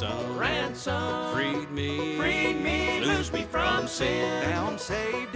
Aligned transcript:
ransom, 0.00 0.38
ransom, 0.38 1.34
freed 1.34 1.70
me, 1.72 2.16
freed 2.16 2.62
me, 2.62 3.00
loosed 3.00 3.32
me 3.32 3.42
from 3.42 3.88
sin. 3.88 4.48
Now 4.48 4.68
I'm 4.68 4.78
saved 4.78 5.34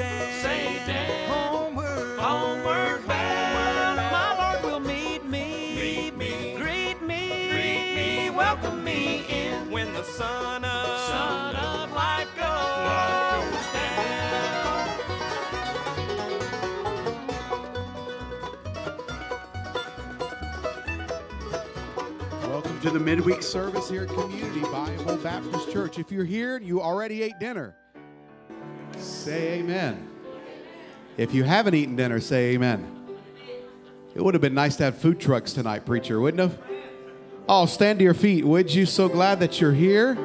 the 22.93 23.01
midweek 23.01 23.43
service 23.43 23.89
here 23.89 24.03
at 24.03 24.09
Community 24.11 24.61
Bible 24.61 25.17
Baptist 25.17 25.73
Church. 25.73 25.99
If 25.99 26.13
you're 26.13 26.27
here 26.27 26.57
and 26.57 26.67
you 26.67 26.83
already 26.83 27.23
ate 27.23 27.39
dinner, 27.41 27.75
say 28.99 29.61
amen. 29.61 30.11
If 31.17 31.33
you 31.33 31.43
haven't 31.43 31.75
eaten 31.75 31.97
dinner, 31.97 32.21
say 32.21 32.53
amen. 32.53 33.17
It 34.15 34.23
would 34.23 34.35
have 34.35 34.43
been 34.43 34.53
nice 34.53 34.77
to 34.77 34.85
have 34.85 34.99
food 34.99 35.19
trucks 35.19 35.55
tonight, 35.55 35.87
preacher, 35.87 36.21
wouldn't 36.21 36.41
have? 36.41 36.59
Oh, 37.49 37.65
stand 37.65 37.99
to 38.01 38.05
your 38.05 38.13
feet, 38.13 38.45
would 38.45 38.73
you? 38.73 38.85
So 38.85 39.09
glad 39.09 39.41
that 39.41 39.59
you're 39.59 39.73
here. 39.73 40.19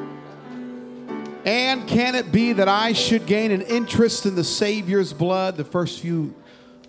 And 1.46 1.88
can 1.88 2.14
it 2.14 2.30
be 2.30 2.52
that 2.52 2.68
I 2.68 2.92
should 2.92 3.24
gain 3.24 3.50
an 3.50 3.62
interest 3.62 4.26
in 4.26 4.34
the 4.34 4.44
Savior's 4.44 5.14
blood? 5.14 5.56
The 5.56 5.64
first 5.64 6.00
few 6.00 6.34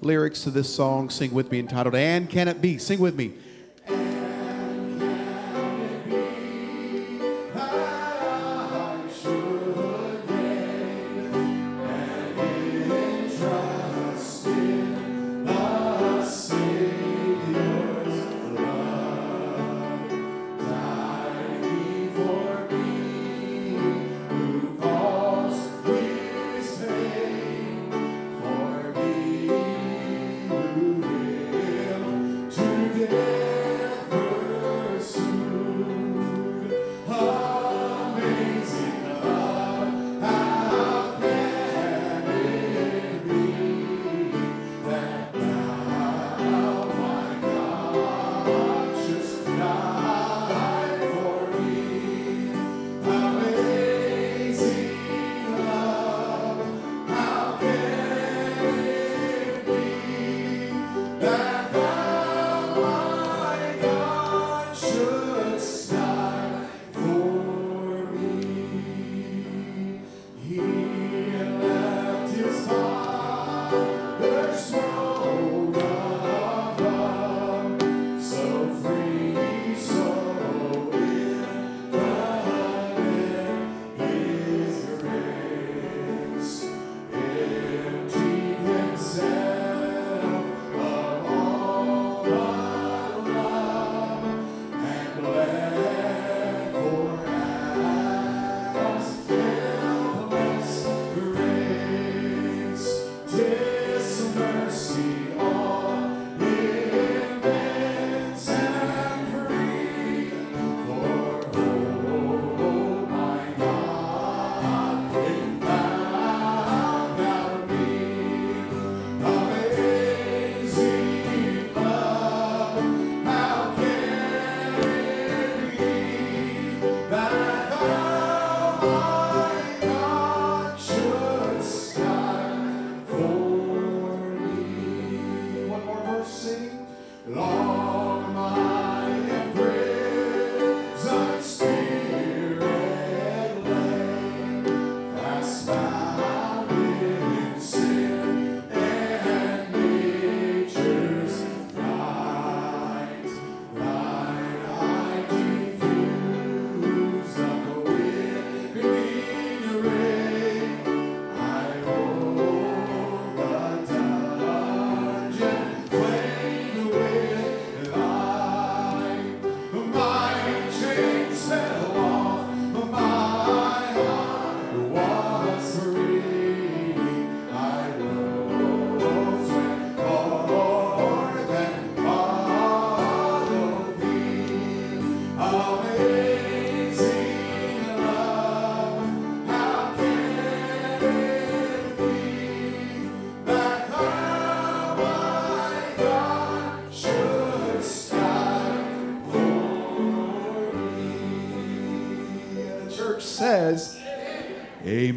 lyrics 0.02 0.44
to 0.44 0.52
this 0.52 0.74
song, 0.74 1.10
sing 1.10 1.34
with 1.34 1.50
me, 1.54 1.60
entitled, 1.60 1.96
And 1.96 2.30
Can 2.30 2.50
It 2.50 2.62
Be? 2.62 2.78
Sing 2.78 3.00
with 3.00 3.16
me. 3.16 3.34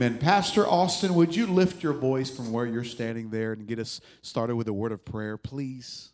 Amen. 0.02 0.19
Pastor 0.19 0.66
Austin, 0.66 1.14
would 1.14 1.31
you 1.37 1.46
lift 1.46 1.81
your 1.81 1.93
voice 1.93 2.26
from 2.26 2.50
where 2.50 2.66
you're 2.66 2.82
standing 2.82 3.31
there 3.31 3.52
and 3.52 3.69
get 3.69 3.78
us 3.78 4.00
started 4.20 4.56
with 4.56 4.66
a 4.66 4.72
word 4.72 4.90
of 4.90 5.04
prayer, 5.04 5.38
please? 5.38 6.10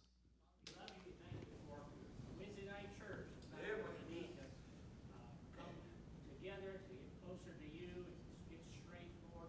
Wednesday 2.36 2.68
night 2.68 2.92
church. 3.00 3.32
Tonight 3.48 3.80
we 3.80 4.20
need 4.20 4.28
to 4.36 4.44
uh, 4.44 5.24
come 5.56 5.72
together 6.36 6.84
to 6.84 6.92
get 7.00 7.08
closer 7.24 7.48
to 7.48 7.68
you, 7.72 7.88
and 8.04 8.52
get 8.52 8.60
straight, 8.76 9.08
Lord. 9.32 9.48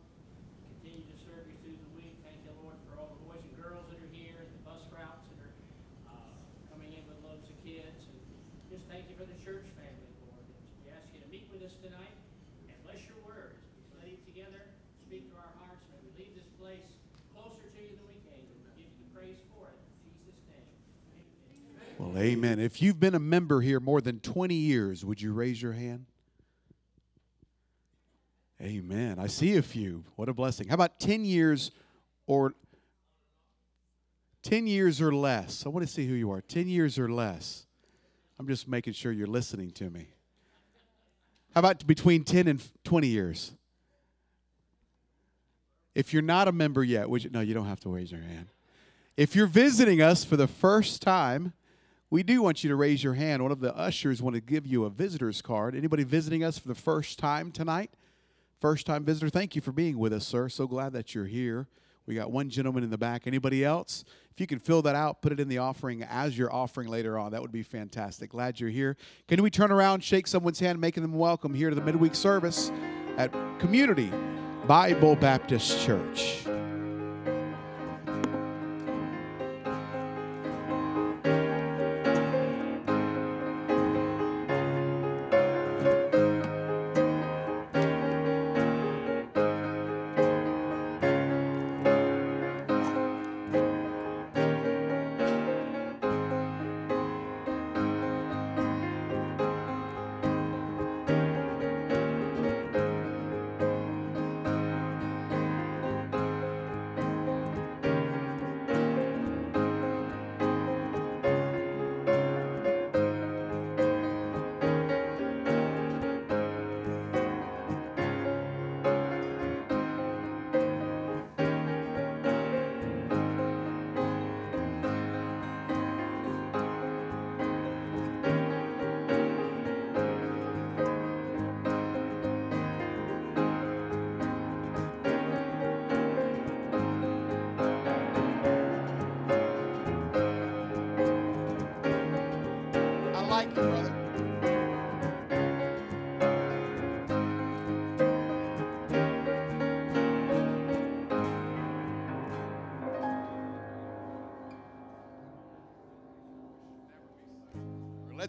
Continue 0.80 1.04
to 1.04 1.16
serve 1.20 1.44
you 1.44 1.60
through 1.60 1.76
the 1.76 1.92
week. 2.00 2.16
Thank 2.24 2.40
you, 2.48 2.56
Lord, 2.64 2.80
for 2.88 2.96
all 2.96 3.20
the 3.20 3.20
boys 3.28 3.44
and 3.44 3.60
girls 3.60 3.92
that 3.92 4.00
are 4.00 4.14
here, 4.16 4.40
and 4.40 4.48
the 4.56 4.64
bus 4.64 4.88
routes 4.88 5.28
that 5.36 5.52
are 5.52 5.56
uh, 6.16 6.32
coming 6.72 6.96
in 6.96 7.04
with 7.12 7.20
loads 7.28 7.44
of 7.44 7.60
kids. 7.68 8.08
And 8.08 8.24
just 8.72 8.88
thank 8.88 9.04
you 9.12 9.20
for 9.20 9.28
the 9.28 9.36
church 9.44 9.68
family, 9.76 10.16
Lord. 10.24 10.48
And 10.48 10.88
we 10.88 10.96
ask 10.96 11.12
you 11.12 11.20
to 11.20 11.28
meet 11.28 11.52
with 11.52 11.60
us 11.60 11.76
tonight 11.84 12.16
and 12.72 12.80
bless 12.88 13.04
your 13.04 13.20
word. 13.28 13.60
As 13.60 13.76
we 13.76 13.84
study 13.92 14.16
together, 14.24 14.64
speak 15.04 15.28
to 15.34 15.36
our 15.42 15.52
hearts. 15.60 15.84
May 15.92 16.00
we 16.06 16.10
leave 16.16 16.34
this 16.38 16.48
place 16.56 16.88
closer 17.36 17.68
to 17.68 17.80
you 17.82 17.98
than 17.98 18.08
we 18.08 18.22
came. 18.30 18.46
And 18.48 18.62
we 18.72 18.86
give 18.86 18.88
you 18.94 19.04
the 19.04 19.12
praise 19.12 19.42
for 19.52 19.68
it. 19.68 19.78
In 20.06 20.14
Jesus' 20.22 20.40
name. 20.48 20.70
Amen. 22.40 22.58
If 22.58 22.82
you've 22.82 23.02
been 23.02 23.16
a 23.16 23.20
member 23.20 23.60
here 23.60 23.82
more 23.82 24.00
than 24.00 24.22
20 24.22 24.56
years, 24.56 25.04
would 25.04 25.22
you 25.22 25.34
raise 25.34 25.62
your 25.62 25.74
hand? 25.74 26.06
Amen. 28.62 29.20
I 29.20 29.28
see 29.28 29.58
a 29.58 29.62
few. 29.62 30.06
What 30.16 30.30
a 30.30 30.34
blessing. 30.34 30.70
How 30.70 30.76
about 30.76 31.02
10 31.02 31.26
years 31.26 31.72
or 32.28 32.54
10 34.44 34.68
years 34.68 35.02
or 35.02 35.14
less? 35.14 35.66
I 35.66 35.70
want 35.70 35.86
to 35.86 35.92
see 35.92 36.08
who 36.08 36.14
you 36.14 36.32
are. 36.32 36.40
10 36.40 36.70
years 36.70 36.98
or 36.98 37.12
less. 37.12 37.66
I'm 38.40 38.48
just 38.48 38.70
making 38.70 38.94
sure 38.94 39.12
you're 39.12 39.28
listening 39.28 39.72
to 39.72 39.90
me. 39.90 40.08
How 41.54 41.60
about 41.60 41.86
between 41.86 42.24
10 42.24 42.48
and 42.48 42.64
20 42.86 43.08
years? 43.08 43.52
If 45.94 46.14
you're 46.14 46.22
not 46.22 46.48
a 46.48 46.54
member 46.54 46.86
yet, 46.86 47.10
would 47.10 47.26
you? 47.26 47.32
No, 47.32 47.42
you 47.42 47.54
don't 47.54 47.68
have 47.68 47.82
to 47.82 47.90
raise 47.90 48.14
your 48.14 48.22
hand. 48.22 48.48
If 49.18 49.36
you're 49.36 49.46
visiting 49.46 50.02
us 50.02 50.24
for 50.24 50.38
the 50.38 50.48
first 50.48 51.02
time, 51.02 51.52
we 52.10 52.24
do 52.24 52.42
want 52.42 52.64
you 52.64 52.70
to 52.70 52.76
raise 52.76 53.04
your 53.04 53.14
hand. 53.14 53.44
One 53.44 53.52
of 53.52 53.60
the 53.60 53.76
ushers 53.76 54.22
want 54.22 54.36
to 54.36 54.42
give 54.42 54.66
you 54.66 54.86
a 54.86 54.90
visitor's 54.90 55.42
card. 55.42 55.76
Anybody 55.76 56.04
visiting 56.04 56.44
us 56.44 56.58
for 56.58 56.68
the 56.68 56.76
first 56.76 57.20
time 57.20 57.52
tonight? 57.52 57.92
First 58.60 58.86
time 58.86 59.06
visitor, 59.06 59.30
thank 59.30 59.56
you 59.56 59.62
for 59.62 59.72
being 59.72 59.98
with 59.98 60.12
us, 60.12 60.26
sir. 60.28 60.50
So 60.50 60.68
glad 60.68 60.94
that 60.94 61.14
you're 61.14 61.26
here. 61.26 61.68
We 62.06 62.16
got 62.16 62.32
one 62.32 62.50
gentleman 62.50 62.84
in 62.84 62.90
the 62.90 62.98
back. 62.98 63.28
Anybody 63.28 63.64
else? 63.64 64.04
If 64.32 64.42
you 64.42 64.48
can 64.48 64.58
fill 64.58 64.82
that 64.82 64.96
out, 64.96 65.22
put 65.22 65.32
it 65.32 65.40
in 65.40 65.48
the 65.48 65.60
offering 65.60 66.02
as 66.04 66.36
your 66.36 66.52
offering 66.52 66.88
later 66.88 67.20
on. 67.20 67.32
That 67.32 67.42
would 67.42 67.52
be 67.52 67.62
fantastic. 67.62 68.32
Glad 68.32 68.60
you're 68.60 68.72
here. 68.72 68.98
Can 69.28 69.44
we 69.44 69.52
turn 69.52 69.72
around, 69.72 70.04
shake 70.04 70.26
someone's 70.26 70.60
hand, 70.60 70.82
making 70.82 71.04
them 71.04 71.14
welcome 71.14 71.54
here 71.54 71.70
to 71.70 71.76
the 71.76 71.82
midweek 71.82 72.16
service 72.16 72.72
at 73.18 73.32
Community 73.60 74.12
Bible 74.66 75.16
Baptist 75.16 75.86
Church? 75.86 76.48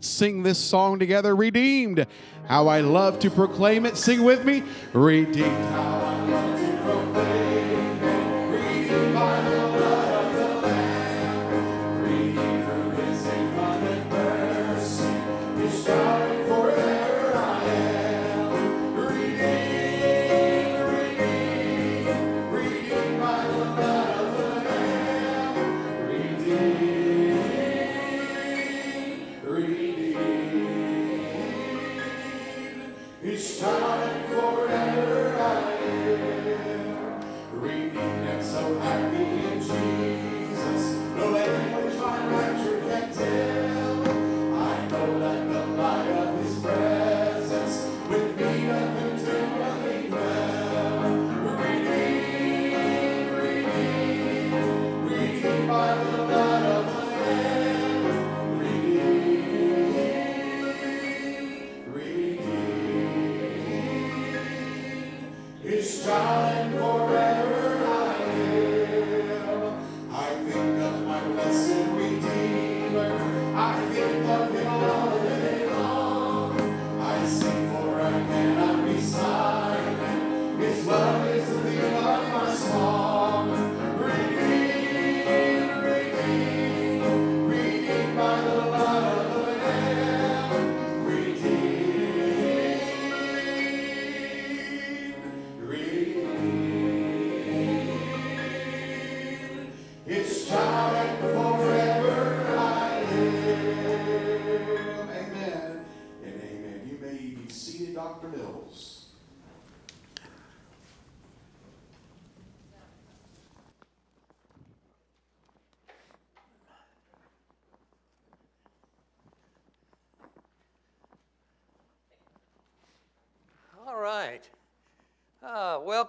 Let's 0.01 0.09
sing 0.09 0.43
this 0.43 0.59
song 0.59 0.99
together. 0.99 1.37
Redeemed. 1.37 2.07
How 2.49 2.69
I 2.69 2.81
love 2.81 3.19
to 3.19 3.31
proclaim 3.31 3.85
it. 3.85 3.99
Sing 3.99 4.25
with 4.25 4.47
me. 4.47 4.63
Redeemed. 4.95 6.00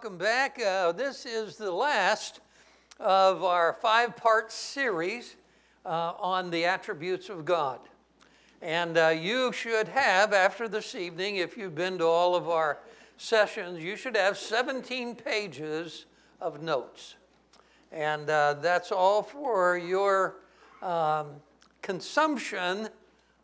Welcome 0.01 0.17
back. 0.17 0.59
Uh, 0.59 0.91
this 0.91 1.27
is 1.27 1.57
the 1.57 1.71
last 1.71 2.39
of 2.99 3.43
our 3.43 3.73
five 3.73 4.17
part 4.17 4.51
series 4.51 5.35
uh, 5.85 6.13
on 6.17 6.49
the 6.49 6.65
attributes 6.65 7.29
of 7.29 7.45
God. 7.45 7.79
And 8.63 8.97
uh, 8.97 9.09
you 9.09 9.51
should 9.51 9.87
have, 9.89 10.33
after 10.33 10.67
this 10.67 10.95
evening, 10.95 11.35
if 11.35 11.55
you've 11.55 11.75
been 11.75 11.99
to 11.99 12.05
all 12.05 12.35
of 12.35 12.49
our 12.49 12.79
sessions, 13.17 13.83
you 13.83 13.95
should 13.95 14.15
have 14.15 14.39
17 14.39 15.13
pages 15.13 16.07
of 16.39 16.63
notes. 16.63 17.13
And 17.91 18.27
uh, 18.27 18.55
that's 18.55 18.91
all 18.91 19.21
for 19.21 19.77
your 19.77 20.37
um, 20.81 21.27
consumption 21.83 22.89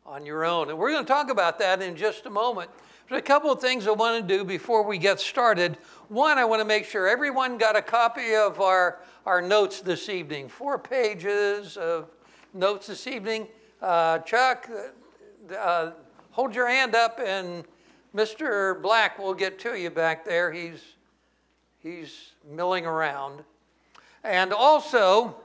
on 0.08 0.26
your 0.26 0.44
own. 0.44 0.72
And 0.72 0.80
we're 0.80 0.92
going 0.92 1.06
to 1.06 1.14
talk 1.14 1.30
about 1.30 1.60
that 1.60 1.84
in 1.84 1.96
just 1.96 2.26
a 2.26 2.32
moment. 2.32 2.72
There's 3.10 3.20
a 3.20 3.24
couple 3.24 3.50
of 3.50 3.62
things 3.62 3.88
I 3.88 3.92
want 3.92 4.28
to 4.28 4.38
do 4.38 4.44
before 4.44 4.84
we 4.84 4.98
get 4.98 5.22
started. 5.22 5.78
One, 6.10 6.38
I 6.38 6.44
want 6.44 6.60
to 6.60 6.66
make 6.66 6.84
sure 6.84 7.08
everyone 7.08 7.58
got 7.58 7.78
a 7.78 7.82
copy 7.82 8.36
of 8.36 8.60
our, 8.60 9.00
our 9.26 9.42
notes 9.42 9.80
this 9.80 10.10
evening. 10.10 10.50
Four 10.50 10.78
pages 10.78 11.78
of 11.78 12.10
notes 12.54 12.88
this 12.88 13.08
evening. 13.08 13.48
Uh, 13.82 14.20
Chuck, 14.20 14.70
uh, 15.58 15.92
hold 16.32 16.54
your 16.54 16.68
hand 16.68 16.96
up 16.96 17.22
and 17.26 17.64
Mr. 18.14 18.82
Black 18.82 19.18
will 19.18 19.34
get 19.34 19.58
to 19.60 19.80
you 19.80 19.90
back 19.90 20.26
there. 20.26 20.52
He's, 20.52 20.84
he's 21.80 22.32
milling 22.46 22.86
around. 22.86 23.42
And 24.26 24.52
also, 24.52 25.38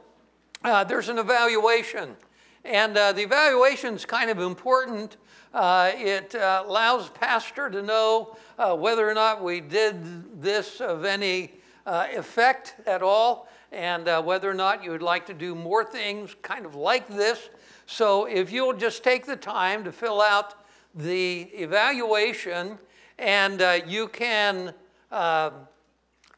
uh, 0.64 0.82
there's 0.82 1.08
an 1.08 1.18
evaluation. 1.18 2.16
And 2.64 2.96
uh, 2.96 3.12
the 3.12 3.22
evaluation 3.22 3.94
is 3.94 4.04
kind 4.04 4.30
of 4.30 4.40
important. 4.40 5.16
Uh, 5.52 5.92
it 5.96 6.34
uh, 6.34 6.64
allows 6.66 7.10
pastor 7.10 7.68
to 7.68 7.82
know 7.82 8.36
uh, 8.58 8.74
whether 8.74 9.08
or 9.08 9.12
not 9.12 9.42
we 9.44 9.60
did 9.60 10.40
this 10.40 10.80
of 10.80 11.04
any 11.04 11.52
uh, 11.84 12.06
effect 12.14 12.74
at 12.86 13.02
all, 13.02 13.48
and 13.70 14.08
uh, 14.08 14.22
whether 14.22 14.50
or 14.50 14.54
not 14.54 14.82
you 14.82 14.90
would 14.90 15.02
like 15.02 15.26
to 15.26 15.34
do 15.34 15.54
more 15.54 15.84
things 15.84 16.34
kind 16.40 16.64
of 16.64 16.74
like 16.74 17.06
this. 17.06 17.50
So 17.84 18.24
if 18.24 18.50
you'll 18.50 18.72
just 18.72 19.04
take 19.04 19.26
the 19.26 19.36
time 19.36 19.84
to 19.84 19.92
fill 19.92 20.22
out 20.22 20.54
the 20.94 21.42
evaluation, 21.52 22.78
and 23.18 23.60
uh, 23.60 23.80
you 23.86 24.08
can 24.08 24.72
uh, 25.10 25.50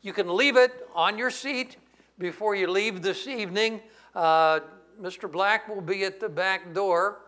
you 0.03 0.13
can 0.13 0.35
leave 0.35 0.57
it 0.57 0.89
on 0.93 1.17
your 1.17 1.31
seat 1.31 1.77
before 2.19 2.57
you 2.57 2.67
leave 2.67 3.01
this 3.01 3.29
evening. 3.29 3.81
Mr. 4.17 5.31
Black 5.31 5.69
will 5.69 5.81
be 5.81 6.05
at 6.05 6.21
the 6.21 6.29
back 6.29 6.73
door 6.73 7.24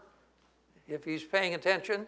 if 0.88 1.05
he's 1.05 1.25
paying 1.25 1.55
attention. 1.55 2.07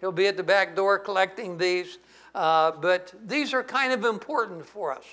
He'll 0.00 0.12
be 0.12 0.26
at 0.26 0.36
the 0.36 0.42
back 0.42 0.74
door 0.74 0.98
collecting 0.98 1.58
these. 1.58 1.98
Uh, 2.34 2.72
but 2.72 3.12
these 3.26 3.52
are 3.52 3.62
kind 3.62 3.92
of 3.92 4.04
important 4.04 4.64
for 4.64 4.92
us, 4.92 5.04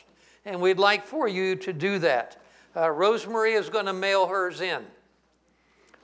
and 0.45 0.61
we'd 0.61 0.79
like 0.79 1.05
for 1.05 1.27
you 1.27 1.55
to 1.55 1.73
do 1.73 1.97
that. 1.99 2.41
Uh, 2.75 2.89
Rosemary 2.89 3.53
is 3.53 3.69
going 3.69 3.87
to 3.87 3.93
mail 3.93 4.27
hers 4.27 4.61
in. 4.61 4.85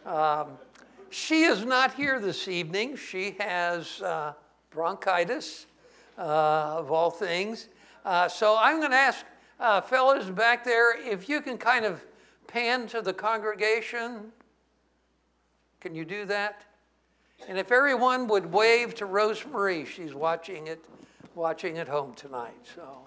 Um, 0.06 0.48
she 1.12 1.44
is 1.44 1.66
not 1.66 1.94
here 1.94 2.20
this 2.20 2.48
evening. 2.48 2.96
She 2.96 3.36
has 3.40 4.02
uh, 4.02 4.34
bronchitis, 4.72 5.68
uh, 6.18 6.22
of 6.80 6.92
all 6.92 7.12
things. 7.12 7.70
Uh, 8.04 8.28
so 8.28 8.58
I'm 8.60 8.80
going 8.80 8.92
to 8.92 8.98
ask 8.98 9.24
uh, 9.60 9.82
fellas 9.82 10.30
back 10.30 10.64
there 10.64 11.00
if 11.00 11.30
you 11.30 11.42
can 11.42 11.58
kind 11.58 11.86
of 11.86 12.04
pan 12.48 12.88
to 12.88 13.02
the 13.02 13.14
congregation. 13.14 14.32
Can 15.80 15.94
you 15.94 16.06
do 16.06 16.26
that? 16.26 16.66
And 17.48 17.58
if 17.58 17.72
everyone 17.72 18.28
would 18.28 18.52
wave 18.52 18.96
to 18.96 19.06
Rosemary, 19.06 19.86
she's 19.86 20.14
watching 20.14 20.68
it, 20.68 20.84
watching 21.36 21.78
at 21.78 21.88
home 21.88 22.14
tonight. 22.14 22.54
So 22.76 23.00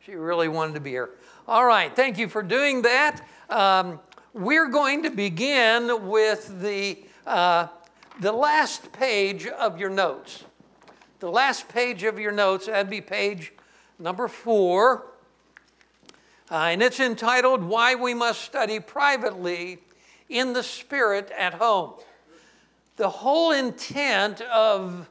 she 0.00 0.14
really 0.14 0.48
wanted 0.48 0.74
to 0.74 0.80
be 0.80 0.90
here. 0.90 1.10
All 1.46 1.66
right, 1.66 1.94
thank 1.94 2.16
you 2.18 2.28
for 2.28 2.42
doing 2.42 2.82
that. 2.82 3.20
Um, 3.50 4.00
we're 4.32 4.68
going 4.68 5.02
to 5.02 5.10
begin 5.10 6.08
with 6.08 6.60
the, 6.60 6.98
uh, 7.26 7.68
the 8.20 8.32
last 8.32 8.92
page 8.92 9.46
of 9.46 9.78
your 9.78 9.90
notes. 9.90 10.44
The 11.20 11.30
last 11.30 11.68
page 11.68 12.02
of 12.02 12.18
your 12.18 12.32
notes, 12.32 12.66
that'd 12.66 12.90
be 12.90 13.00
page 13.00 13.52
number 13.98 14.28
four. 14.28 15.06
Uh, 16.50 16.54
and 16.54 16.82
it's 16.82 17.00
entitled 17.00 17.64
Why 17.64 17.94
We 17.94 18.14
Must 18.14 18.40
Study 18.40 18.78
Privately 18.78 19.78
in 20.28 20.52
the 20.52 20.62
Spirit 20.62 21.32
at 21.36 21.54
Home. 21.54 21.94
The 22.96 23.08
whole 23.08 23.52
intent 23.52 24.40
of 24.40 25.08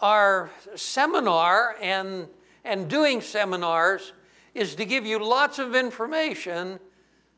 our 0.00 0.50
seminar 0.76 1.76
and, 1.82 2.28
and 2.64 2.88
doing 2.88 3.20
seminars 3.20 4.12
is 4.54 4.76
to 4.76 4.84
give 4.84 5.04
you 5.04 5.18
lots 5.18 5.58
of 5.58 5.74
information 5.74 6.78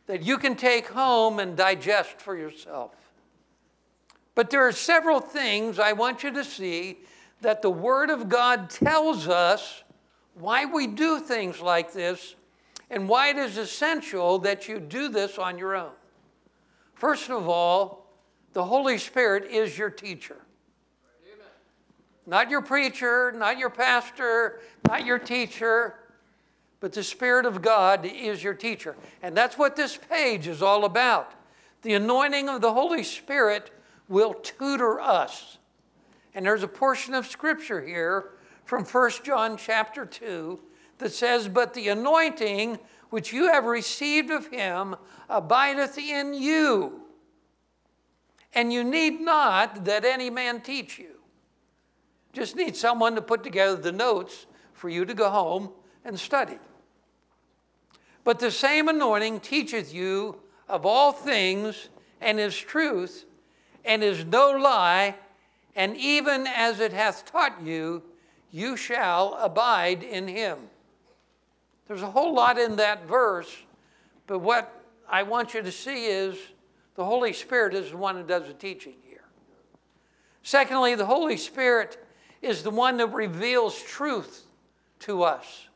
that 0.07 0.23
you 0.23 0.39
can 0.39 0.57
take 0.57 0.89
home 0.89 1.39
and 1.39 1.57
digest 1.57 2.21
for 2.21 2.37
yourself. 2.37 2.93
But 4.35 4.51
there 4.51 4.67
are 4.67 4.73
several 4.73 5.21
things 5.21 5.79
I 5.79 5.93
want 5.93 6.23
you 6.23 6.33
to 6.33 6.45
see 6.45 6.99
that 7.41 7.63
the 7.63 7.71
Word 7.71 8.11
of 8.11 8.29
God 8.29 8.71
tells 8.71 9.29
us 9.29 9.83
why 10.35 10.65
we 10.67 10.87
do 10.87 11.21
things 11.21 11.61
like 11.61 11.93
this 11.93 12.35
and 12.91 13.09
why 13.09 13.29
it 13.29 13.37
is 13.37 13.57
essential 13.57 14.39
that 14.41 14.69
you 14.69 14.79
do 14.79 15.09
this 15.09 15.39
on 15.39 15.59
your 15.59 15.75
own. 15.75 15.93
First 16.95 17.31
of 17.31 17.49
all, 17.49 18.00
the 18.53 18.65
Holy 18.65 18.99
Spirit 18.99 19.51
is 19.51 19.77
your 19.77 19.91
teacher. 19.91 20.37
Not 22.27 22.51
your 22.51 22.63
preacher, 22.63 23.33
not 23.33 23.59
your 23.59 23.71
pastor, 23.71 24.61
not 24.87 25.05
your 25.05 25.19
teacher, 25.19 25.95
but 26.79 26.93
the 26.93 27.03
Spirit 27.03 27.47
of 27.47 27.61
God 27.63 28.05
is 28.07 28.43
your 28.43 28.55
teacher. 28.55 28.97
And 29.23 29.37
that's 29.37 29.59
what 29.59 29.77
this 29.77 29.97
page 29.97 30.47
is 30.47 30.63
all 30.63 30.85
about. 30.85 31.33
The 31.83 31.95
anointing 31.95 32.49
of 32.49 32.61
the 32.61 32.73
Holy 32.73 33.03
Spirit 33.03 33.71
will 34.09 34.35
tutor 34.35 35.01
us. 35.01 35.59
And 36.35 36.45
there's 36.47 36.63
a 36.63 36.69
portion 36.69 37.15
of 37.15 37.27
scripture 37.27 37.81
here 37.81 38.31
from 38.65 38.85
1 38.85 39.11
John 39.25 39.57
chapter 39.57 40.07
2 40.07 40.59
that 40.99 41.13
says, 41.13 41.49
But 41.49 41.75
the 41.75 41.89
anointing 41.89 42.79
which 43.11 43.33
you 43.33 43.51
have 43.51 43.65
received 43.65 44.31
of 44.31 44.47
him 44.47 44.95
abideth 45.29 45.99
in 45.99 46.35
you, 46.35 47.03
and 48.53 48.73
you 48.73 48.85
need 48.85 49.21
not 49.21 49.85
that 49.85 50.05
any 50.05 50.31
man 50.31 50.61
teach 50.61 50.99
you. 50.99 51.21
Just 52.33 52.57
need 52.57 52.77
someone 52.77 53.15
to 53.15 53.23
put 53.23 53.43
together 53.43 53.77
the 53.77 53.93
notes 53.93 54.47
for 54.73 54.89
you 54.89 55.05
to 55.05 55.15
go 55.15 55.31
home 55.31 55.71
and 56.05 56.19
study. 56.19 56.59
But 58.25 58.39
the 58.39 58.51
same 58.51 58.89
anointing 58.89 59.41
teacheth 59.41 59.93
you 59.93 60.41
of 60.69 60.87
all 60.87 61.13
things, 61.13 61.89
and 62.21 62.39
is 62.39 62.57
truth, 62.57 63.25
and 63.85 64.05
is 64.05 64.25
no 64.25 64.53
lie, 64.53 65.17
and 65.75 65.97
even 65.97 66.47
as 66.47 66.81
it 66.81 66.93
hath 66.93 67.25
taught 67.25 67.61
you, 67.63 68.03
you 68.53 68.77
shall 68.77 69.35
abide 69.35 70.03
in 70.03 70.29
him. 70.29 70.59
There's 71.89 72.03
a 72.03 72.11
whole 72.11 72.35
lot 72.35 72.59
in 72.59 72.77
that 72.77 73.07
verse, 73.07 73.53
but 74.27 74.39
what 74.39 74.81
I 75.09 75.25
want 75.25 75.55
you 75.55 75.63
to 75.63 75.73
see 75.73 76.07
is 76.07 76.37
the 77.01 77.07
Holy 77.07 77.33
Spirit 77.33 77.73
is 77.73 77.93
the 77.93 77.97
one 77.97 78.15
who 78.15 78.23
does 78.23 78.47
the 78.47 78.53
teaching 78.53 78.97
here. 79.09 79.25
Secondly, 80.43 80.95
the 80.95 81.07
Holy 81.07 81.39
Spirit 81.39 81.97
is 82.43 82.63
the 82.63 82.69
one 82.69 82.99
that 82.99 83.07
reveals 83.07 83.83
truth 83.83 84.45
to 84.99 85.23
us. 85.23 85.69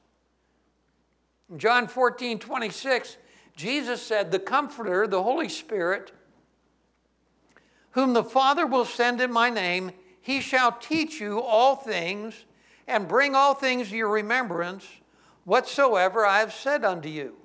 In 1.50 1.58
John 1.58 1.88
14, 1.88 2.38
26, 2.38 3.16
Jesus 3.56 4.02
said, 4.02 4.30
The 4.30 4.38
Comforter, 4.38 5.06
the 5.06 5.22
Holy 5.22 5.48
Spirit, 5.48 6.12
whom 7.92 8.12
the 8.12 8.22
Father 8.22 8.66
will 8.66 8.84
send 8.84 9.22
in 9.22 9.32
my 9.32 9.48
name, 9.48 9.92
he 10.20 10.42
shall 10.42 10.72
teach 10.72 11.22
you 11.22 11.40
all 11.40 11.74
things 11.74 12.44
and 12.86 13.08
bring 13.08 13.34
all 13.34 13.54
things 13.54 13.88
to 13.88 13.96
your 13.96 14.10
remembrance 14.10 14.86
whatsoever 15.44 16.26
I 16.26 16.40
have 16.40 16.52
said 16.52 16.84
unto 16.84 17.08
you. 17.08 17.36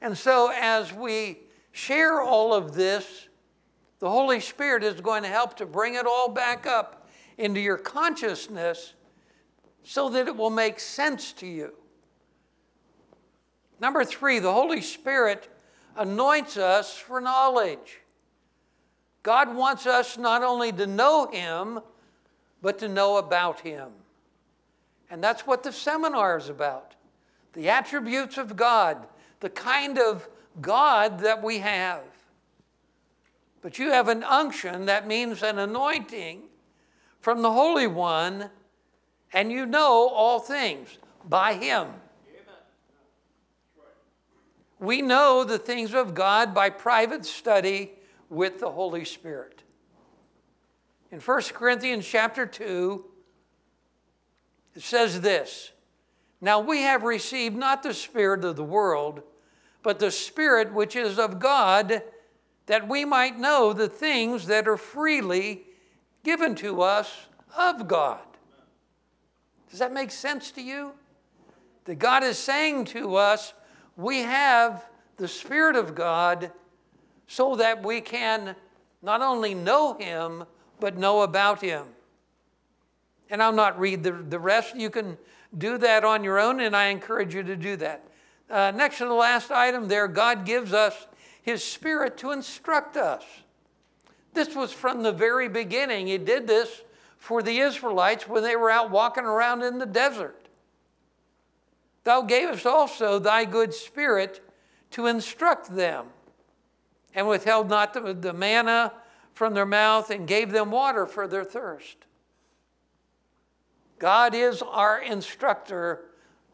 And 0.00 0.16
so, 0.16 0.50
as 0.50 0.94
we 0.94 1.40
share 1.76 2.22
all 2.22 2.54
of 2.54 2.74
this, 2.74 3.28
the 3.98 4.08
Holy 4.08 4.40
Spirit 4.40 4.82
is 4.82 4.98
going 5.02 5.22
to 5.24 5.28
help 5.28 5.58
to 5.58 5.66
bring 5.66 5.94
it 5.94 6.06
all 6.06 6.30
back 6.30 6.66
up 6.66 7.06
into 7.36 7.60
your 7.60 7.76
consciousness 7.76 8.94
so 9.82 10.08
that 10.08 10.26
it 10.26 10.34
will 10.34 10.48
make 10.48 10.80
sense 10.80 11.32
to 11.34 11.46
you. 11.46 11.74
Number 13.78 14.06
three, 14.06 14.38
the 14.38 14.52
Holy 14.52 14.80
Spirit 14.80 15.50
anoints 15.98 16.56
us 16.56 16.96
for 16.96 17.20
knowledge. 17.20 18.00
God 19.22 19.54
wants 19.54 19.86
us 19.86 20.16
not 20.16 20.42
only 20.42 20.72
to 20.72 20.86
know 20.86 21.28
Him, 21.30 21.80
but 22.62 22.78
to 22.78 22.88
know 22.88 23.18
about 23.18 23.60
Him. 23.60 23.90
And 25.10 25.22
that's 25.22 25.46
what 25.46 25.62
the 25.62 25.72
seminar 25.72 26.38
is 26.38 26.48
about 26.48 26.94
the 27.52 27.68
attributes 27.68 28.38
of 28.38 28.56
God, 28.56 29.06
the 29.40 29.50
kind 29.50 29.98
of 29.98 30.28
God 30.60 31.20
that 31.20 31.42
we 31.42 31.58
have. 31.58 32.02
But 33.62 33.78
you 33.78 33.90
have 33.90 34.08
an 34.08 34.22
unction, 34.22 34.86
that 34.86 35.06
means 35.06 35.42
an 35.42 35.58
anointing 35.58 36.42
from 37.20 37.42
the 37.42 37.52
Holy 37.52 37.86
One, 37.86 38.50
and 39.32 39.50
you 39.50 39.66
know 39.66 40.08
all 40.08 40.38
things 40.38 40.98
by 41.28 41.54
Him. 41.54 41.88
We 44.78 45.02
know 45.02 45.42
the 45.42 45.58
things 45.58 45.94
of 45.94 46.14
God 46.14 46.54
by 46.54 46.70
private 46.70 47.24
study 47.24 47.92
with 48.28 48.60
the 48.60 48.70
Holy 48.70 49.04
Spirit. 49.04 49.62
In 51.10 51.20
1 51.20 51.42
Corinthians 51.54 52.06
chapter 52.06 52.46
2, 52.46 53.04
it 54.74 54.82
says 54.82 55.20
this 55.22 55.72
Now 56.40 56.60
we 56.60 56.82
have 56.82 57.02
received 57.04 57.56
not 57.56 57.82
the 57.82 57.94
Spirit 57.94 58.44
of 58.44 58.56
the 58.56 58.64
world, 58.64 59.22
but 59.86 60.00
the 60.00 60.10
Spirit 60.10 60.74
which 60.74 60.96
is 60.96 61.16
of 61.16 61.38
God, 61.38 62.02
that 62.66 62.88
we 62.88 63.04
might 63.04 63.38
know 63.38 63.72
the 63.72 63.88
things 63.88 64.48
that 64.48 64.66
are 64.66 64.76
freely 64.76 65.62
given 66.24 66.56
to 66.56 66.82
us 66.82 67.28
of 67.56 67.86
God. 67.86 68.18
Does 69.70 69.78
that 69.78 69.92
make 69.92 70.10
sense 70.10 70.50
to 70.50 70.60
you? 70.60 70.90
That 71.84 72.00
God 72.00 72.24
is 72.24 72.36
saying 72.36 72.86
to 72.86 73.14
us, 73.14 73.54
we 73.96 74.22
have 74.22 74.84
the 75.18 75.28
Spirit 75.28 75.76
of 75.76 75.94
God 75.94 76.50
so 77.28 77.54
that 77.54 77.84
we 77.84 78.00
can 78.00 78.56
not 79.02 79.22
only 79.22 79.54
know 79.54 79.96
Him, 79.96 80.46
but 80.80 80.98
know 80.98 81.20
about 81.22 81.60
Him. 81.60 81.84
And 83.30 83.40
I'll 83.40 83.52
not 83.52 83.78
read 83.78 84.02
the, 84.02 84.10
the 84.10 84.40
rest. 84.40 84.74
You 84.74 84.90
can 84.90 85.16
do 85.56 85.78
that 85.78 86.04
on 86.04 86.24
your 86.24 86.40
own, 86.40 86.58
and 86.58 86.74
I 86.74 86.86
encourage 86.86 87.36
you 87.36 87.44
to 87.44 87.54
do 87.54 87.76
that. 87.76 88.04
Uh, 88.48 88.72
next 88.74 88.98
to 88.98 89.04
the 89.04 89.12
last 89.12 89.50
item 89.50 89.88
there, 89.88 90.08
God 90.08 90.44
gives 90.44 90.72
us 90.72 91.06
His 91.42 91.64
Spirit 91.64 92.16
to 92.18 92.30
instruct 92.30 92.96
us. 92.96 93.24
This 94.34 94.54
was 94.54 94.72
from 94.72 95.02
the 95.02 95.12
very 95.12 95.48
beginning. 95.48 96.06
He 96.06 96.18
did 96.18 96.46
this 96.46 96.82
for 97.18 97.42
the 97.42 97.58
Israelites 97.58 98.28
when 98.28 98.42
they 98.42 98.54
were 98.54 98.70
out 98.70 98.90
walking 98.90 99.24
around 99.24 99.62
in 99.62 99.78
the 99.78 99.86
desert. 99.86 100.48
Thou 102.04 102.22
gavest 102.22 102.66
also 102.66 103.18
thy 103.18 103.44
good 103.44 103.74
spirit 103.74 104.40
to 104.92 105.06
instruct 105.06 105.74
them, 105.74 106.06
and 107.14 107.26
withheld 107.26 107.68
not 107.68 107.92
the, 107.92 108.14
the 108.14 108.32
manna 108.32 108.92
from 109.34 109.54
their 109.54 109.66
mouth, 109.66 110.10
and 110.10 110.28
gave 110.28 110.52
them 110.52 110.70
water 110.70 111.04
for 111.04 111.26
their 111.26 111.42
thirst. 111.42 111.96
God 113.98 114.34
is 114.34 114.62
our 114.62 115.00
instructor 115.00 116.04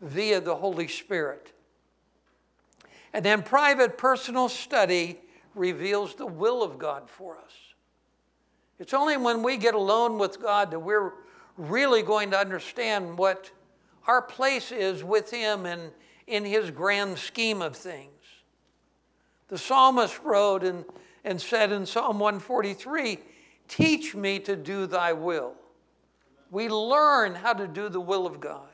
via 0.01 0.41
the 0.41 0.57
Holy 0.57 0.89
Spirit. 0.89 1.53
And 3.13 3.25
then 3.25 3.43
private 3.43 3.99
personal 3.99 4.49
study 4.49 5.19
reveals 5.55 6.15
the 6.15 6.27
will 6.27 6.63
of 6.63 6.79
God 6.79 7.09
for 7.11 7.37
us. 7.39 7.53
It's 8.79 8.95
only 8.95 9.17
when 9.17 9.43
we 9.43 9.59
get 9.59 9.75
alone 9.75 10.19
with 10.19 10.41
God 10.41 10.71
that 10.71 10.81
we're 10.81 11.13
really 11.57 12.03
going 12.03 12.31
to 12.31 12.39
understand 12.39 13.19
what 13.19 13.51
our 14.07 14.23
place 14.23 14.73
is 14.73 15.05
with 15.05 15.31
Him 15.31 15.67
and 15.67 15.93
in 16.27 16.45
His 16.45 16.71
grand 16.71 17.19
scheme 17.19 17.63
of 17.63 17.77
things. 17.77 18.09
The 19.49 19.59
psalmist 19.59 20.19
wrote 20.25 20.65
and, 20.65 20.85
and 21.25 21.41
said 21.41 21.73
in 21.73 21.85
Psalm 21.85 22.19
143 22.19 23.19
Teach 23.69 24.15
me 24.15 24.39
to 24.41 24.57
do 24.57 24.87
thy 24.87 25.13
will. 25.13 25.55
We 26.51 26.69
learn 26.69 27.35
how 27.35 27.53
to 27.55 27.67
do 27.67 27.89
the 27.89 28.01
will 28.01 28.27
of 28.27 28.41
God. 28.41 28.69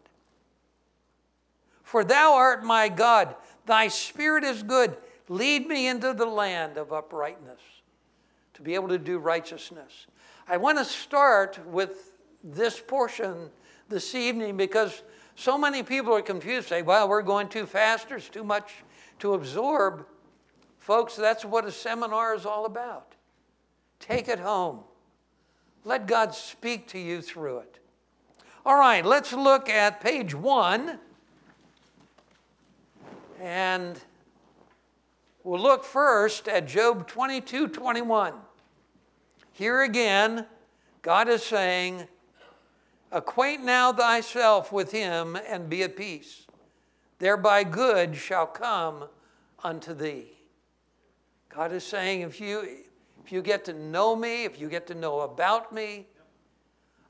For 1.82 2.04
thou 2.04 2.34
art 2.34 2.64
my 2.64 2.88
God, 2.88 3.34
thy 3.68 3.86
spirit 3.86 4.42
is 4.42 4.64
good. 4.64 4.96
Lead 5.28 5.68
me 5.68 5.86
into 5.86 6.12
the 6.12 6.26
land 6.26 6.76
of 6.76 6.92
uprightness 6.92 7.60
to 8.54 8.62
be 8.62 8.74
able 8.74 8.88
to 8.88 8.98
do 8.98 9.18
righteousness. 9.18 10.08
I 10.48 10.56
want 10.56 10.78
to 10.78 10.84
start 10.84 11.60
with 11.66 12.14
this 12.42 12.80
portion 12.80 13.50
this 13.88 14.14
evening 14.14 14.56
because 14.56 15.02
so 15.36 15.56
many 15.56 15.84
people 15.84 16.12
are 16.14 16.22
confused, 16.22 16.68
say, 16.68 16.82
well, 16.82 17.08
we're 17.08 17.22
going 17.22 17.48
too 17.48 17.66
fast, 17.66 18.08
there's 18.08 18.28
too 18.28 18.42
much 18.42 18.72
to 19.20 19.34
absorb. 19.34 20.06
Folks, 20.78 21.14
that's 21.14 21.44
what 21.44 21.64
a 21.64 21.70
seminar 21.70 22.34
is 22.34 22.46
all 22.46 22.64
about. 22.64 23.14
Take 24.00 24.28
it 24.28 24.38
home. 24.38 24.80
Let 25.84 26.06
God 26.06 26.34
speak 26.34 26.88
to 26.88 26.98
you 26.98 27.22
through 27.22 27.58
it. 27.58 27.78
All 28.64 28.78
right, 28.78 29.04
let's 29.04 29.32
look 29.32 29.68
at 29.68 30.00
page 30.00 30.34
one. 30.34 30.98
And 33.40 34.00
we'll 35.44 35.60
look 35.60 35.84
first 35.84 36.48
at 36.48 36.66
Job 36.66 37.06
22 37.06 37.68
21. 37.68 38.34
Here 39.52 39.82
again, 39.82 40.46
God 41.02 41.28
is 41.28 41.42
saying, 41.42 42.06
Acquaint 43.10 43.64
now 43.64 43.92
thyself 43.92 44.70
with 44.70 44.92
him 44.92 45.36
and 45.48 45.68
be 45.68 45.82
at 45.82 45.96
peace. 45.96 46.46
Thereby 47.18 47.64
good 47.64 48.14
shall 48.16 48.46
come 48.46 49.04
unto 49.64 49.94
thee. 49.94 50.32
God 51.48 51.72
is 51.72 51.84
saying, 51.84 52.20
if 52.20 52.40
you, 52.40 52.84
if 53.24 53.32
you 53.32 53.42
get 53.42 53.64
to 53.64 53.72
know 53.72 54.14
me, 54.14 54.44
if 54.44 54.60
you 54.60 54.68
get 54.68 54.86
to 54.88 54.94
know 54.94 55.20
about 55.20 55.72
me, 55.72 56.06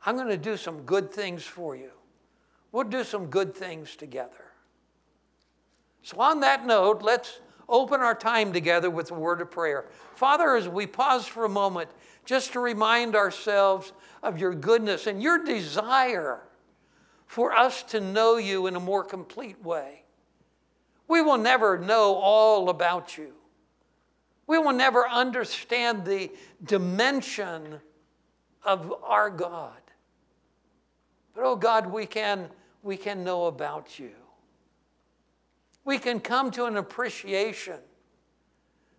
I'm 0.07 0.15
going 0.15 0.29
to 0.29 0.37
do 0.37 0.57
some 0.57 0.83
good 0.83 1.13
things 1.13 1.43
for 1.43 1.75
you. 1.75 1.91
We'll 2.71 2.85
do 2.85 3.03
some 3.03 3.27
good 3.27 3.55
things 3.55 3.97
together. 3.97 4.48
So, 6.03 6.21
on 6.21 6.41
that 6.41 6.67
note, 6.67 7.03
let's 7.03 7.41
open 7.69 8.01
our 8.01 8.15
time 8.15 8.53
together 8.53 8.89
with 8.89 9.11
a 9.11 9.15
word 9.15 9.41
of 9.41 9.51
prayer. 9.51 9.87
Father, 10.15 10.57
as 10.57 10.69
we 10.69 10.87
pause 10.87 11.27
for 11.27 11.45
a 11.45 11.49
moment, 11.49 11.91
just 12.25 12.53
to 12.53 12.61
remind 12.61 13.15
ourselves 13.15 13.93
of 14.23 14.39
your 14.39 14.55
goodness 14.55 15.07
and 15.07 15.23
your 15.23 15.45
desire 15.45 16.41
for 17.27 17.53
us 17.53 17.83
to 17.85 18.01
know 18.01 18.37
you 18.37 18.67
in 18.67 18.77
a 18.77 18.81
more 18.81 19.05
complete 19.05 19.63
way. 19.63 20.03
We 21.09 21.23
will 21.23 21.39
never 21.39 21.79
know 21.79 22.15
all 22.15 22.69
about 22.71 23.17
you. 23.17 23.33
We 24.47 24.59
will 24.59 24.73
never 24.73 25.07
understand 25.07 26.05
the 26.05 26.31
dimension 26.65 27.81
of 28.63 28.95
our 29.03 29.31
God. 29.31 29.81
But 31.35 31.45
oh 31.45 31.57
God, 31.57 31.87
we 31.87 32.07
can, 32.07 32.49
we 32.83 32.97
can 32.97 33.25
know 33.25 33.47
about 33.47 33.99
you. 33.99 34.11
We 35.89 35.97
can 35.97 36.21
come 36.21 36.51
to 36.51 36.67
an 36.67 36.77
appreciation 36.77 37.79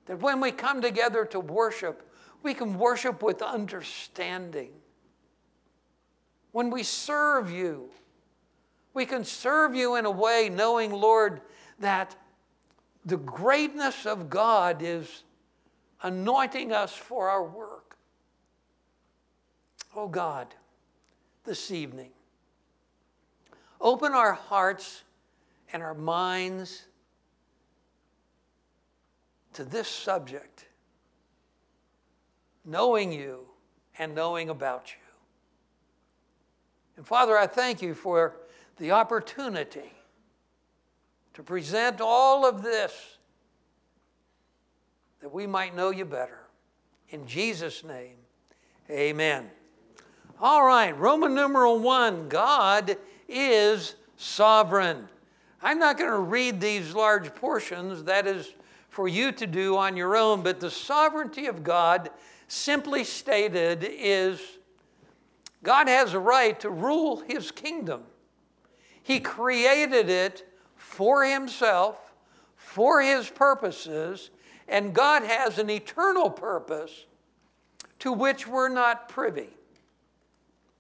that 0.08 0.20
when 0.22 0.42
we 0.42 0.50
come 0.52 0.82
together 0.82 1.24
to 1.26 1.40
worship, 1.40 2.02
we 2.42 2.56
can 2.56 2.80
worship 2.80 3.22
with 3.22 3.44
understanding. 3.44 4.72
When 6.52 6.72
we 6.72 6.82
serve 6.82 7.52
you, 7.52 7.92
we 8.96 9.06
can 9.06 9.24
serve 9.24 9.76
you 9.76 9.98
in 9.98 10.06
a 10.06 10.10
way 10.10 10.50
knowing, 10.52 10.92
Lord, 10.92 11.42
that 11.78 12.16
the 13.06 13.18
greatness 13.18 14.08
of 14.08 14.28
God 14.28 14.82
is 14.82 15.22
anointing 16.02 16.74
us 16.74 16.92
for 16.92 17.30
our 17.30 17.44
work. 17.44 17.98
Oh 19.96 20.08
God, 20.08 20.56
this 21.44 21.70
evening, 21.70 22.10
open 23.80 24.14
our 24.14 24.34
hearts 24.34 25.04
and 25.72 25.84
our 25.84 25.94
minds 25.94 26.84
to 29.54 29.64
this 29.64 29.88
subject 29.88 30.66
knowing 32.66 33.12
you 33.12 33.46
and 33.98 34.14
knowing 34.14 34.50
about 34.50 34.92
you. 34.92 35.10
And 36.98 37.06
Father, 37.06 37.38
I 37.38 37.48
thank 37.48 37.82
you 37.82 37.94
for 37.94 38.36
the 38.78 38.92
opportunity 38.92 39.92
to 41.34 41.44
present 41.44 42.02
all 42.02 42.46
of 42.46 42.62
this 42.62 43.18
that 45.22 45.34
we 45.34 45.48
might 45.48 45.76
know 45.76 45.90
you 45.90 46.06
better. 46.06 46.40
In 47.10 47.26
Jesus' 47.26 47.84
name, 47.84 48.16
amen. 48.90 49.50
All 50.40 50.64
right, 50.66 50.98
Roman 50.98 51.34
numeral 51.34 51.80
one 51.80 52.30
God 52.30 52.98
is 53.28 53.96
sovereign. 54.16 55.10
I'm 55.62 55.80
not 55.80 55.98
going 55.98 56.10
to 56.10 56.20
read 56.20 56.62
these 56.62 56.96
large 56.96 57.36
portions, 57.36 58.04
that 58.06 58.26
is 58.28 58.54
for 58.90 59.08
you 59.08 59.32
to 59.34 59.46
do 59.46 59.78
on 59.78 59.98
your 59.98 60.16
own, 60.16 60.42
but 60.42 60.60
the 60.60 60.72
sovereignty 60.72 61.48
of 61.48 61.64
God 61.64 62.10
simply 62.48 63.04
stated, 63.04 63.84
is 63.84 64.42
God 65.62 65.88
has 65.88 66.14
a 66.14 66.20
right 66.20 66.60
to 66.62 66.70
rule 66.70 67.22
his 67.28 67.52
kingdom. 67.52 68.04
He 69.04 69.20
created 69.20 70.10
it 70.10 70.48
for 70.76 71.26
himself, 71.26 72.14
for 72.56 73.02
his 73.02 73.30
purposes, 73.30 74.30
and 74.68 74.94
God 74.94 75.24
has 75.24 75.60
an 75.60 75.70
eternal 75.70 76.30
purpose 76.30 77.06
to 78.00 78.14
which 78.14 78.48
we're 78.48 78.70
not 78.70 79.10
privy. 79.10 79.50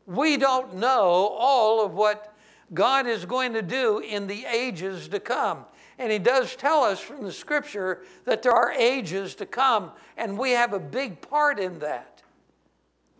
We 0.05 0.37
don't 0.37 0.75
know 0.75 1.35
all 1.37 1.85
of 1.85 1.93
what 1.93 2.28
God 2.73 3.07
is 3.07 3.25
going 3.25 3.53
to 3.53 3.61
do 3.61 3.99
in 3.99 4.27
the 4.27 4.45
ages 4.45 5.07
to 5.09 5.19
come. 5.19 5.65
And 5.97 6.11
he 6.11 6.19
does 6.19 6.55
tell 6.55 6.83
us 6.83 6.99
from 6.99 7.23
the 7.23 7.31
scripture 7.31 8.03
that 8.25 8.41
there 8.41 8.53
are 8.53 8.71
ages 8.71 9.35
to 9.35 9.45
come, 9.45 9.91
and 10.17 10.37
we 10.37 10.51
have 10.51 10.73
a 10.73 10.79
big 10.79 11.21
part 11.21 11.59
in 11.59 11.79
that. 11.79 12.21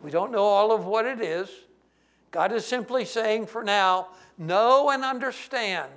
We 0.01 0.11
don't 0.11 0.31
know 0.31 0.43
all 0.43 0.71
of 0.71 0.85
what 0.85 1.05
it 1.05 1.19
is. 1.19 1.49
God 2.31 2.53
is 2.53 2.65
simply 2.65 3.03
saying 3.05 3.47
for 3.47 3.63
now, 3.63 4.09
know 4.37 4.91
and 4.91 5.03
understand 5.03 5.91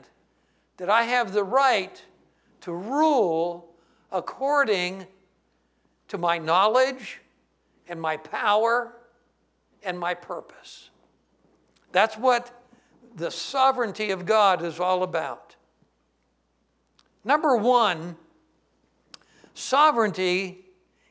that 0.79 0.91
I 0.91 1.05
have 1.05 1.33
the 1.33 1.45
right 1.45 2.03
to 2.63 2.73
rule 2.73 3.73
according 4.11 5.07
to 6.09 6.19
my 6.19 6.39
knowledge 6.39 7.21
and 7.89 8.01
my 8.01 8.17
power 8.17 8.93
and 9.85 9.99
my 9.99 10.15
purpose. 10.15 10.91
That's 11.93 12.17
what 12.17 12.62
the 13.15 13.31
sovereignty 13.31 14.11
of 14.11 14.27
God 14.27 14.63
is 14.63 14.81
all 14.81 15.03
about. 15.03 15.57
Number 17.25 17.57
one, 17.57 18.17
sovereignty 19.55 20.65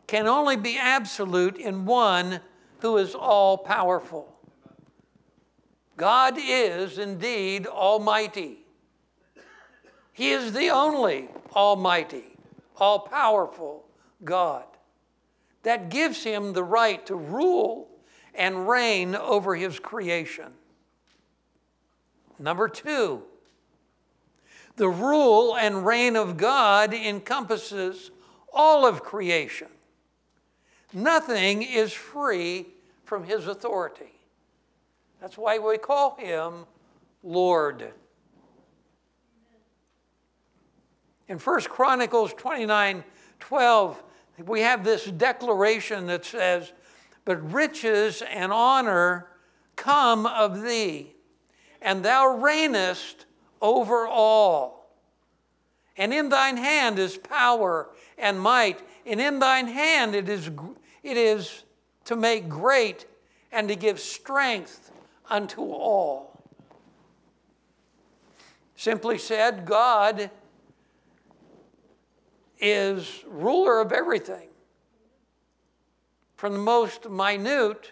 can 0.07 0.27
only 0.27 0.57
be 0.57 0.77
absolute 0.77 1.57
in 1.57 1.85
one 1.85 2.41
who 2.79 2.97
is 2.97 3.15
all 3.15 3.57
powerful. 3.57 4.35
God 5.95 6.35
is 6.37 6.97
indeed 6.97 7.67
almighty. 7.67 8.65
He 10.13 10.31
is 10.31 10.51
the 10.51 10.69
only 10.69 11.29
almighty, 11.55 12.35
all 12.77 12.99
powerful 12.99 13.85
God. 14.23 14.65
That 15.63 15.89
gives 15.89 16.23
him 16.23 16.53
the 16.53 16.63
right 16.63 17.05
to 17.05 17.15
rule 17.15 17.87
and 18.33 18.67
reign 18.67 19.15
over 19.15 19.55
his 19.55 19.79
creation. 19.79 20.53
Number 22.41 22.67
two, 22.67 23.21
the 24.75 24.89
rule 24.89 25.55
and 25.55 25.85
reign 25.85 26.15
of 26.15 26.37
God 26.37 26.91
encompasses 26.91 28.09
all 28.51 28.85
of 28.85 29.03
creation. 29.03 29.67
Nothing 30.91 31.61
is 31.61 31.93
free 31.93 32.65
from 33.05 33.23
his 33.23 33.47
authority. 33.47 34.11
That's 35.21 35.37
why 35.37 35.59
we 35.59 35.77
call 35.77 36.15
him 36.15 36.65
Lord. 37.23 37.93
In 41.27 41.37
1 41.37 41.61
Chronicles 41.61 42.33
29 42.33 43.03
12, 43.39 44.03
we 44.45 44.61
have 44.61 44.83
this 44.83 45.05
declaration 45.05 46.07
that 46.07 46.25
says, 46.25 46.73
But 47.23 47.53
riches 47.53 48.23
and 48.27 48.51
honor 48.51 49.27
come 49.75 50.25
of 50.25 50.61
thee, 50.61 51.13
and 51.81 52.03
thou 52.03 52.25
reignest 52.25 53.25
over 53.61 54.07
all. 54.07 54.89
And 55.97 56.13
in 56.13 56.29
thine 56.29 56.57
hand 56.57 56.99
is 56.99 57.17
power 57.17 57.89
and 58.17 58.39
might, 58.39 58.81
and 59.05 59.19
in 59.19 59.39
thine 59.39 59.67
hand 59.67 60.15
it 60.15 60.29
is, 60.29 60.49
it 61.03 61.17
is 61.17 61.63
to 62.05 62.15
make 62.15 62.47
great 62.47 63.05
and 63.51 63.67
to 63.67 63.75
give 63.75 63.99
strength 63.99 64.91
unto 65.29 65.61
all. 65.61 66.43
Simply 68.75 69.17
said, 69.17 69.65
God 69.65 70.31
is 72.59 73.23
ruler 73.27 73.79
of 73.79 73.91
everything, 73.91 74.47
from 76.35 76.53
the 76.53 76.59
most 76.59 77.09
minute 77.09 77.91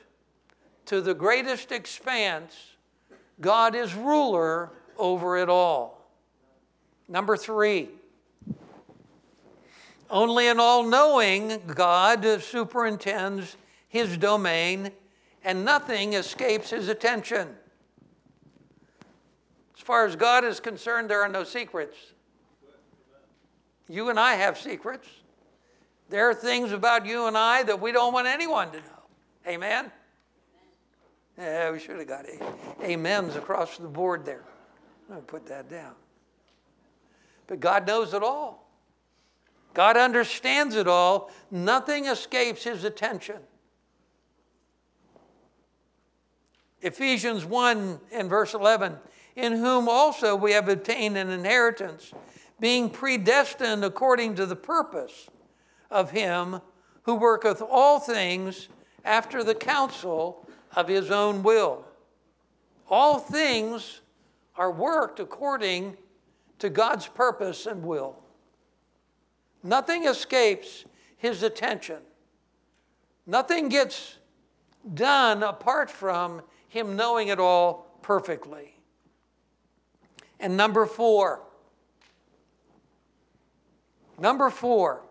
to 0.86 1.02
the 1.02 1.14
greatest 1.14 1.72
expanse. 1.72 2.69
God 3.42 3.76
is 3.76 3.94
ruler 3.96 4.72
over 4.98 5.38
it 5.38 5.50
all. 5.50 6.10
Number 7.08 7.38
three, 7.38 7.90
only 10.10 10.48
an 10.48 10.60
all 10.60 10.84
knowing 10.84 11.62
God 11.68 12.42
superintends 12.42 13.58
his 13.88 14.18
domain, 14.18 14.92
and 15.44 15.64
nothing 15.64 16.14
escapes 16.14 16.70
his 16.70 16.88
attention. 16.88 17.50
As 19.76 19.82
far 19.82 20.06
as 20.06 20.16
God 20.16 20.44
is 20.44 20.60
concerned, 20.60 21.10
there 21.10 21.22
are 21.22 21.30
no 21.30 21.44
secrets. 21.44 21.98
You 23.88 24.10
and 24.10 24.20
I 24.20 24.36
have 24.36 24.58
secrets. 24.58 25.08
There 26.10 26.30
are 26.30 26.34
things 26.34 26.72
about 26.72 27.06
you 27.06 27.28
and 27.28 27.38
I 27.38 27.64
that 27.64 27.80
we 27.80 27.92
don't 27.92 28.14
want 28.14 28.28
anyone 28.28 28.72
to 28.72 28.78
know. 28.78 29.04
Amen? 29.48 29.92
Yeah, 31.40 31.72
we 31.72 31.80
should 31.80 31.98
have 31.98 32.08
got 32.08 32.26
amens 32.84 33.38
across 33.38 33.78
the 33.78 33.88
board 33.88 34.26
there. 34.26 34.44
I'm 35.08 35.16
going 35.16 35.22
to 35.22 35.26
put 35.26 35.46
that 35.48 35.70
down. 35.70 35.94
But 37.48 37.62
God 37.62 37.88
knows 37.88 38.14
it 38.14 38.22
all. 38.22 38.70
God 39.74 39.96
understands 39.96 40.76
it 40.76 40.88
all. 40.88 41.32
Nothing 41.50 42.08
escapes 42.08 42.66
his 42.66 42.84
attention. 42.84 43.38
Ephesians 46.82 47.46
1 47.46 48.00
and 48.12 48.30
verse 48.30 48.54
11, 48.54 48.98
in 49.36 49.54
whom 49.54 49.88
also 49.88 50.36
we 50.36 50.52
have 50.52 50.68
obtained 50.68 51.18
an 51.18 51.30
inheritance, 51.30 52.12
being 52.60 52.90
predestined 52.90 53.86
according 53.86 54.36
to 54.36 54.46
the 54.46 54.56
purpose 54.56 55.30
of 55.90 56.12
him 56.12 56.62
who 57.04 57.16
worketh 57.16 57.62
all 57.62 58.00
things 58.00 58.68
after 59.06 59.44
the 59.44 59.56
counsel 59.56 60.46
of 60.80 60.88
his 60.88 61.12
own 61.12 61.44
will. 61.44 61.84
All 62.90 63.20
things 63.20 64.02
are 64.56 64.72
worked 64.72 65.20
according 65.20 65.98
to 66.60 66.70
God's 66.70 67.08
purpose 67.08 67.66
and 67.66 67.84
will. 67.84 68.18
Nothing 69.62 70.06
escapes 70.06 70.86
his 71.18 71.44
attention. 71.44 72.00
Nothing 73.28 73.70
gets 73.70 74.18
done 74.94 75.44
apart 75.44 75.92
from 75.92 76.42
him 76.70 76.96
knowing 76.96 77.28
it 77.28 77.40
all 77.40 77.98
perfectly. 78.02 78.76
And 80.40 80.56
number 80.56 80.86
four, 80.86 81.42
number 84.18 84.50
four, 84.50 85.04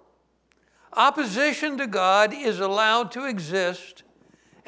opposition 0.95 1.77
to 1.77 1.87
God 1.87 2.33
is 2.33 2.61
allowed 2.61 3.13
to 3.13 3.27
exist 3.27 4.05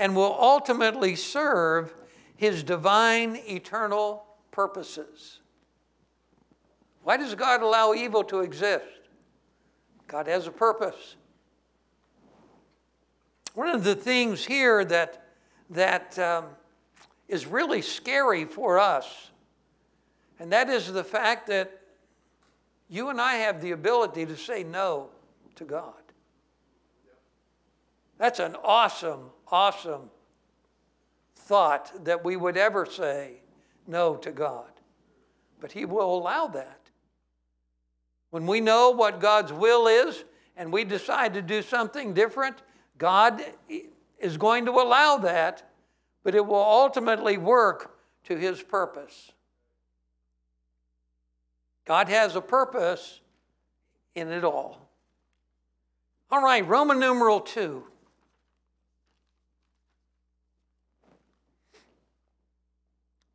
and 0.01 0.17
will 0.17 0.35
ultimately 0.41 1.15
serve 1.15 1.95
his 2.35 2.63
divine 2.63 3.37
eternal 3.47 4.25
purposes. 4.51 5.41
Why 7.03 7.19
does 7.19 7.35
God 7.35 7.61
allow 7.61 7.93
evil 7.93 8.25
to 8.25 8.41
exist? 8.41 8.87
God 10.07 10.27
has 10.27 10.47
a 10.47 10.51
purpose. 10.51 11.17
One 13.53 13.69
of 13.69 13.85
the 13.85 13.95
things 13.95 14.43
here 14.47 14.87
that, 14.87 15.23
that 15.69 16.19
um, 16.19 16.47
is 17.29 17.47
really 17.47 17.83
scary 17.83 18.47
for 18.47 18.79
us, 18.79 19.31
and 20.39 20.51
that 20.51 20.71
is 20.71 20.91
the 20.91 21.05
fact 21.05 21.47
that 21.49 21.79
you 22.89 23.11
and 23.11 23.21
I 23.21 23.35
have 23.35 23.61
the 23.61 23.73
ability 23.73 24.25
to 24.25 24.37
say 24.37 24.65
no 24.65 25.11
to 25.57 25.65
God. 25.65 25.93
That's 28.17 28.39
an 28.39 28.57
awesome, 28.65 29.31
awesome 29.51 30.11
thought 31.35 32.05
that 32.05 32.25
we 32.25 32.37
would 32.37 32.57
ever 32.57 32.87
say 32.87 33.43
no 33.87 34.17
to 34.17 34.31
God. 34.31 34.71
But 35.61 35.73
He 35.73 35.85
will 35.85 36.17
allow 36.17 36.47
that. 36.49 36.81
When 38.31 38.47
we 38.47 38.61
know 38.61 38.91
what 38.91 39.21
God's 39.21 39.53
will 39.53 39.89
is 39.89 40.25
and 40.57 40.73
we 40.73 40.85
decide 40.85 41.35
to 41.35 41.43
do 41.43 41.63
something 41.63 42.15
different, 42.15 42.63
God 42.99 43.43
is 44.19 44.37
going 44.37 44.67
to 44.67 44.73
allow 44.73 45.19
that, 45.19 45.69
but 46.23 46.35
it 46.35 46.47
will 46.47 46.55
ultimately 46.55 47.37
work 47.37 47.99
to 48.25 48.37
His 48.37 48.63
purpose. 48.63 49.33
God 51.87 52.09
has 52.09 52.37
a 52.37 52.41
purpose 52.41 53.21
in 54.15 54.31
it 54.31 54.45
all. 54.45 54.89
All 56.31 56.43
right, 56.43 56.67
Roman 56.67 57.01
numeral 57.01 57.41
2. 57.41 57.85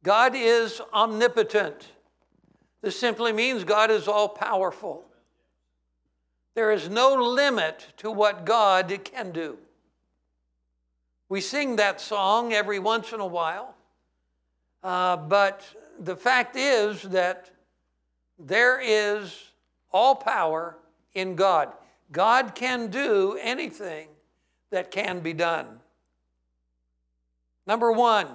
God 0.05 0.35
is 0.35 0.81
omnipotent. 0.93 1.87
This 2.83 2.97
simply 2.97 3.33
means 3.33 3.63
God 3.63 3.89
is 3.89 4.07
all 4.07 4.29
powerful. 4.29 5.03
There 6.53 6.71
is 6.71 6.87
no 6.89 7.15
limit 7.15 7.87
to 7.97 8.11
what 8.11 8.45
God 8.45 8.99
can 9.03 9.31
do. 9.31 9.57
We 11.27 11.41
sing 11.41 11.77
that 11.77 11.99
song 11.99 12.53
every 12.53 12.77
once 12.77 13.13
in 13.13 13.19
a 13.19 13.25
while, 13.25 13.73
uh, 14.83 15.17
but 15.17 15.65
the 15.99 16.15
fact 16.15 16.55
is 16.55 17.01
that 17.01 17.49
there 18.37 18.79
is 18.79 19.35
all 19.91 20.13
power 20.13 20.77
in 21.15 21.35
God. 21.35 21.73
God 22.11 22.53
can 22.53 22.91
do 22.91 23.39
anything 23.41 24.09
that 24.69 24.91
can 24.91 25.21
be 25.21 25.33
done. 25.33 25.79
Number 27.65 27.91
one, 27.91 28.27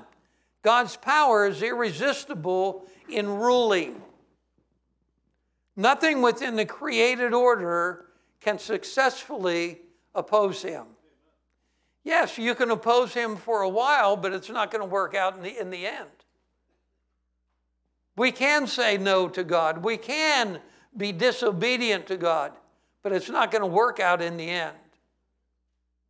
God's 0.62 0.96
power 0.96 1.46
is 1.46 1.62
irresistible 1.62 2.86
in 3.08 3.28
ruling. 3.28 4.02
Nothing 5.76 6.20
within 6.20 6.56
the 6.56 6.66
created 6.66 7.32
order 7.32 8.06
can 8.40 8.58
successfully 8.58 9.78
oppose 10.14 10.62
him. 10.62 10.86
Yes, 12.04 12.38
you 12.38 12.54
can 12.54 12.70
oppose 12.70 13.14
him 13.14 13.36
for 13.36 13.62
a 13.62 13.68
while, 13.68 14.16
but 14.16 14.32
it's 14.32 14.48
not 14.48 14.70
going 14.70 14.82
to 14.82 14.88
work 14.88 15.14
out 15.14 15.36
in 15.36 15.42
the, 15.42 15.58
in 15.58 15.70
the 15.70 15.86
end. 15.86 16.08
We 18.16 18.32
can 18.32 18.66
say 18.66 18.98
no 18.98 19.28
to 19.28 19.44
God. 19.44 19.84
We 19.84 19.96
can 19.96 20.60
be 20.96 21.12
disobedient 21.12 22.06
to 22.08 22.16
God, 22.16 22.52
but 23.02 23.12
it's 23.12 23.30
not 23.30 23.50
going 23.50 23.62
to 23.62 23.66
work 23.66 24.00
out 24.00 24.20
in 24.20 24.36
the 24.36 24.48
end. 24.48 24.76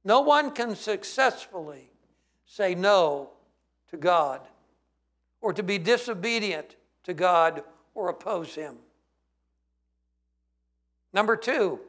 No 0.05 0.21
one 0.21 0.51
can 0.53 0.75
successfully 0.75 1.93
say 2.47 2.75
no 2.75 3.31
to 3.91 3.97
God 3.97 4.41
or 5.41 5.53
to 5.53 5.63
be 5.63 5.79
disobedient 5.79 6.77
to 7.05 7.15
God 7.15 7.63
or 7.95 8.09
oppose 8.09 8.55
Him. 8.55 8.77
Number 11.13 11.37
two, 11.37 11.81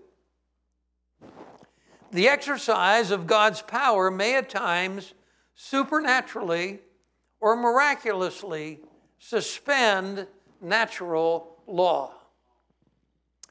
the 2.11 2.27
exercise 2.27 3.11
of 3.11 3.27
God's 3.27 3.61
power 3.61 4.11
may 4.11 4.35
at 4.35 4.49
times 4.49 5.13
supernaturally 5.55 6.79
or 7.39 7.55
miraculously 7.55 8.79
suspend 9.19 10.27
natural 10.59 11.55
law. 11.67 12.13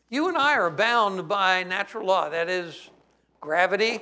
You 0.08 0.28
and 0.28 0.36
I 0.36 0.54
are 0.54 0.70
bound 0.70 1.28
by 1.28 1.62
natural 1.62 2.06
law, 2.06 2.28
that 2.28 2.48
is, 2.48 2.90
gravity. 3.40 4.00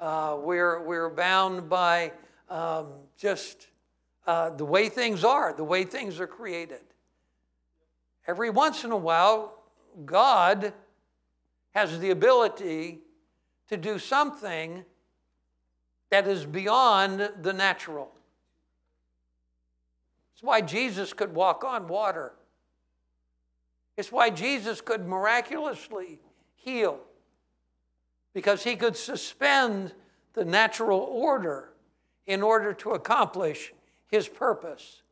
Uh, 0.00 0.36
we're, 0.38 0.80
we're 0.82 1.10
bound 1.10 1.68
by 1.68 2.12
um, 2.48 2.86
just 3.16 3.68
uh, 4.26 4.50
the 4.50 4.64
way 4.64 4.88
things 4.88 5.24
are, 5.24 5.52
the 5.52 5.64
way 5.64 5.84
things 5.84 6.20
are 6.20 6.26
created. 6.26 6.80
Every 8.26 8.50
once 8.50 8.84
in 8.84 8.90
a 8.90 8.96
while, 8.96 9.62
God 10.04 10.72
has 11.74 11.98
the 11.98 12.10
ability 12.10 13.00
to 13.68 13.76
do 13.76 13.98
something 13.98 14.84
that 16.10 16.26
is 16.26 16.46
beyond 16.46 17.30
the 17.42 17.52
natural. 17.52 18.10
It's 20.34 20.42
why 20.42 20.60
Jesus 20.60 21.12
could 21.12 21.34
walk 21.34 21.64
on 21.64 21.88
water. 21.88 22.32
It's 23.96 24.10
why 24.10 24.30
Jesus 24.30 24.80
could 24.80 25.06
miraculously 25.06 26.20
heal, 26.56 27.00
because 28.32 28.64
he 28.64 28.74
could 28.74 28.96
suspend 28.96 29.92
the 30.32 30.44
natural 30.44 31.00
order 31.00 31.73
in 32.26 32.42
order 32.42 32.72
to 32.72 32.90
accomplish 32.90 33.72
his 34.10 34.28
purpose. 34.28 35.02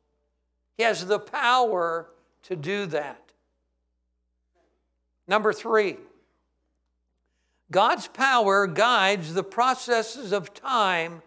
He 0.76 0.84
has 0.84 1.06
the 1.06 1.18
power 1.18 2.08
to 2.44 2.56
do 2.56 2.86
that. 2.86 3.32
Number 5.28 5.52
three, 5.52 5.96
God's 7.70 8.06
power 8.08 8.66
guides 8.66 9.34
the 9.34 9.42
processes 9.42 10.32
of 10.32 10.52
time 10.52 11.22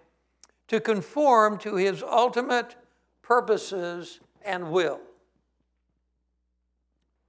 to 0.68 0.80
conform 0.80 1.58
to 1.60 1.76
his 1.76 2.04
ultimate 2.04 2.76
purposes 3.22 4.20
and 4.44 4.72
will. 4.72 5.00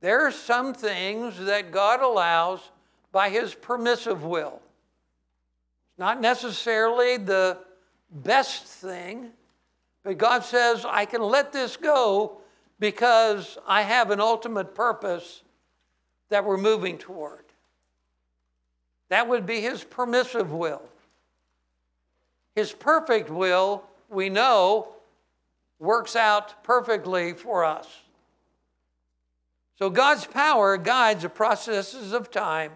There 0.01 0.27
are 0.27 0.33
some 0.33 0.75
things 0.75 1.39
that 1.39 1.73
God 1.73 2.01
allows 2.01 2.61
by 3.13 3.31
his 3.31 3.55
permissive 3.55 4.25
will. 4.25 4.61
It's 5.91 5.99
not 5.99 6.21
necessarily 6.21 7.17
the 7.17 7.59
best 8.11 8.65
thing, 8.65 9.31
but 10.03 10.19
God 10.19 10.45
says, 10.45 10.85
I 10.89 11.05
can 11.05 11.23
let 11.23 11.53
this 11.53 11.77
go 11.77 12.39
because 12.79 13.59
I 13.67 13.83
have 13.83 14.11
an 14.11 14.21
ultimate 14.21 14.75
purpose 14.75 15.43
that 16.29 16.45
we're 16.45 16.57
moving 16.57 16.99
toward. 16.99 17.45
That 19.09 19.29
would 19.29 19.47
be 19.47 19.61
his 19.61 19.85
permissive 19.85 20.53
will. 20.53 20.83
His 22.55 22.73
perfect 22.73 23.31
will, 23.31 23.85
we 24.09 24.29
know, 24.29 24.89
works 25.79 26.17
out 26.17 26.65
perfectly 26.65 27.33
for 27.35 27.65
us. 27.65 27.87
So 29.79 29.91
God's 29.91 30.27
power 30.27 30.77
guides 30.79 31.23
the 31.23 31.29
processes 31.29 32.13
of 32.13 32.31
time 32.31 32.73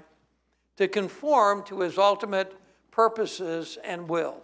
to 0.77 0.87
conform 0.87 1.63
to 1.65 1.81
his 1.81 1.97
ultimate 1.97 2.55
purposes 2.91 3.79
and 3.83 4.09
will. 4.09 4.43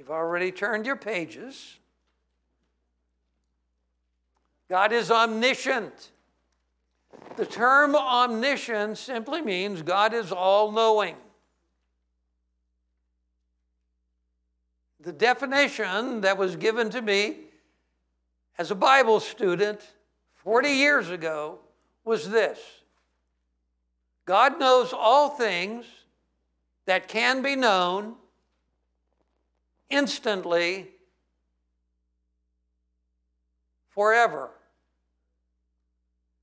You've 0.00 0.10
already 0.10 0.50
turned 0.50 0.86
your 0.86 0.96
pages. 0.96 1.78
God 4.70 4.94
is 4.94 5.10
omniscient. 5.10 6.12
The 7.36 7.44
term 7.44 7.94
omniscient 7.94 8.96
simply 8.96 9.42
means 9.42 9.82
God 9.82 10.14
is 10.14 10.32
all 10.32 10.72
knowing. 10.72 11.16
The 15.00 15.12
definition 15.12 16.22
that 16.22 16.38
was 16.38 16.56
given 16.56 16.88
to 16.88 17.02
me 17.02 17.36
as 18.56 18.70
a 18.70 18.74
Bible 18.74 19.20
student 19.20 19.82
40 20.36 20.70
years 20.70 21.10
ago 21.10 21.58
was 22.06 22.30
this 22.30 22.58
God 24.24 24.58
knows 24.58 24.94
all 24.94 25.28
things 25.28 25.84
that 26.86 27.06
can 27.06 27.42
be 27.42 27.54
known 27.54 28.14
instantly, 29.90 30.88
forever. 33.90 34.50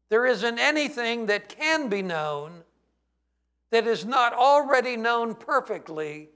There 0.09 0.25
isn't 0.25 0.59
anything 0.59 1.25
that 1.25 1.49
can 1.49 1.89
be 1.89 2.01
known 2.01 2.63
that 3.71 3.87
is 3.87 4.05
not 4.05 4.33
already 4.33 4.95
known 4.95 5.35
perfectly 5.35 6.29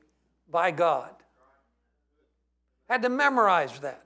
by 0.49 0.71
God. 0.71 1.11
Had 2.89 3.03
to 3.03 3.09
memorize 3.09 3.79
that. 3.79 4.03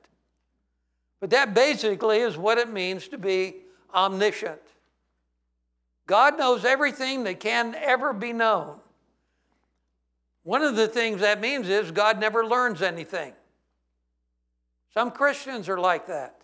But 1.19 1.31
that 1.31 1.55
basically 1.55 2.19
is 2.19 2.37
what 2.37 2.59
it 2.59 2.69
means 2.69 3.07
to 3.07 3.17
be 3.17 3.55
omniscient. 3.93 4.61
God 6.05 6.37
knows 6.37 6.65
everything 6.65 7.23
that 7.23 7.39
can 7.39 7.73
ever 7.75 8.13
be 8.13 8.31
known. 8.31 8.79
One 10.45 10.61
of 10.61 10.75
the 10.75 10.87
things 10.87 11.21
that 11.21 11.41
means 11.41 11.67
is 11.67 11.91
God 11.91 12.19
never 12.19 12.45
learns 12.45 12.81
anything. 12.81 13.33
Some 14.93 15.11
Christians 15.11 15.67
are 15.67 15.79
like 15.79 16.07
that 16.07 16.37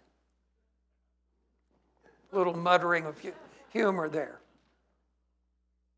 little 2.32 2.56
muttering 2.56 3.06
of 3.06 3.16
humor 3.72 4.10
there. 4.10 4.40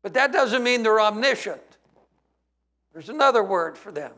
But 0.02 0.14
that 0.14 0.32
doesn't 0.32 0.62
mean 0.62 0.82
they're 0.82 1.00
omniscient. 1.00 1.62
There's 2.92 3.08
another 3.08 3.42
word 3.42 3.78
for 3.78 3.90
them. 3.90 4.12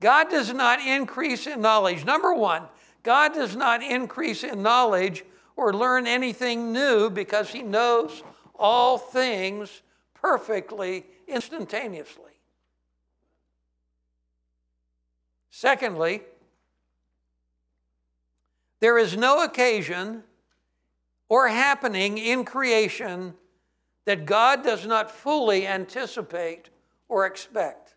God 0.00 0.30
does 0.30 0.52
not 0.52 0.80
increase 0.80 1.46
in 1.46 1.60
knowledge. 1.60 2.04
Number 2.04 2.34
one, 2.34 2.64
God 3.02 3.34
does 3.34 3.54
not 3.54 3.82
increase 3.82 4.42
in 4.42 4.62
knowledge 4.62 5.24
or 5.56 5.72
learn 5.72 6.06
anything 6.06 6.72
new 6.72 7.10
because 7.10 7.50
he 7.50 7.62
knows 7.62 8.22
all 8.58 8.98
things 8.98 9.82
perfectly, 10.14 11.04
instantaneously. 11.30 12.32
Secondly, 15.50 16.22
there 18.80 18.98
is 18.98 19.16
no 19.16 19.44
occasion 19.44 20.22
or 21.28 21.48
happening 21.48 22.18
in 22.18 22.44
creation 22.44 23.34
that 24.06 24.26
God 24.26 24.64
does 24.64 24.86
not 24.86 25.10
fully 25.10 25.66
anticipate 25.66 26.70
or 27.08 27.26
expect. 27.26 27.94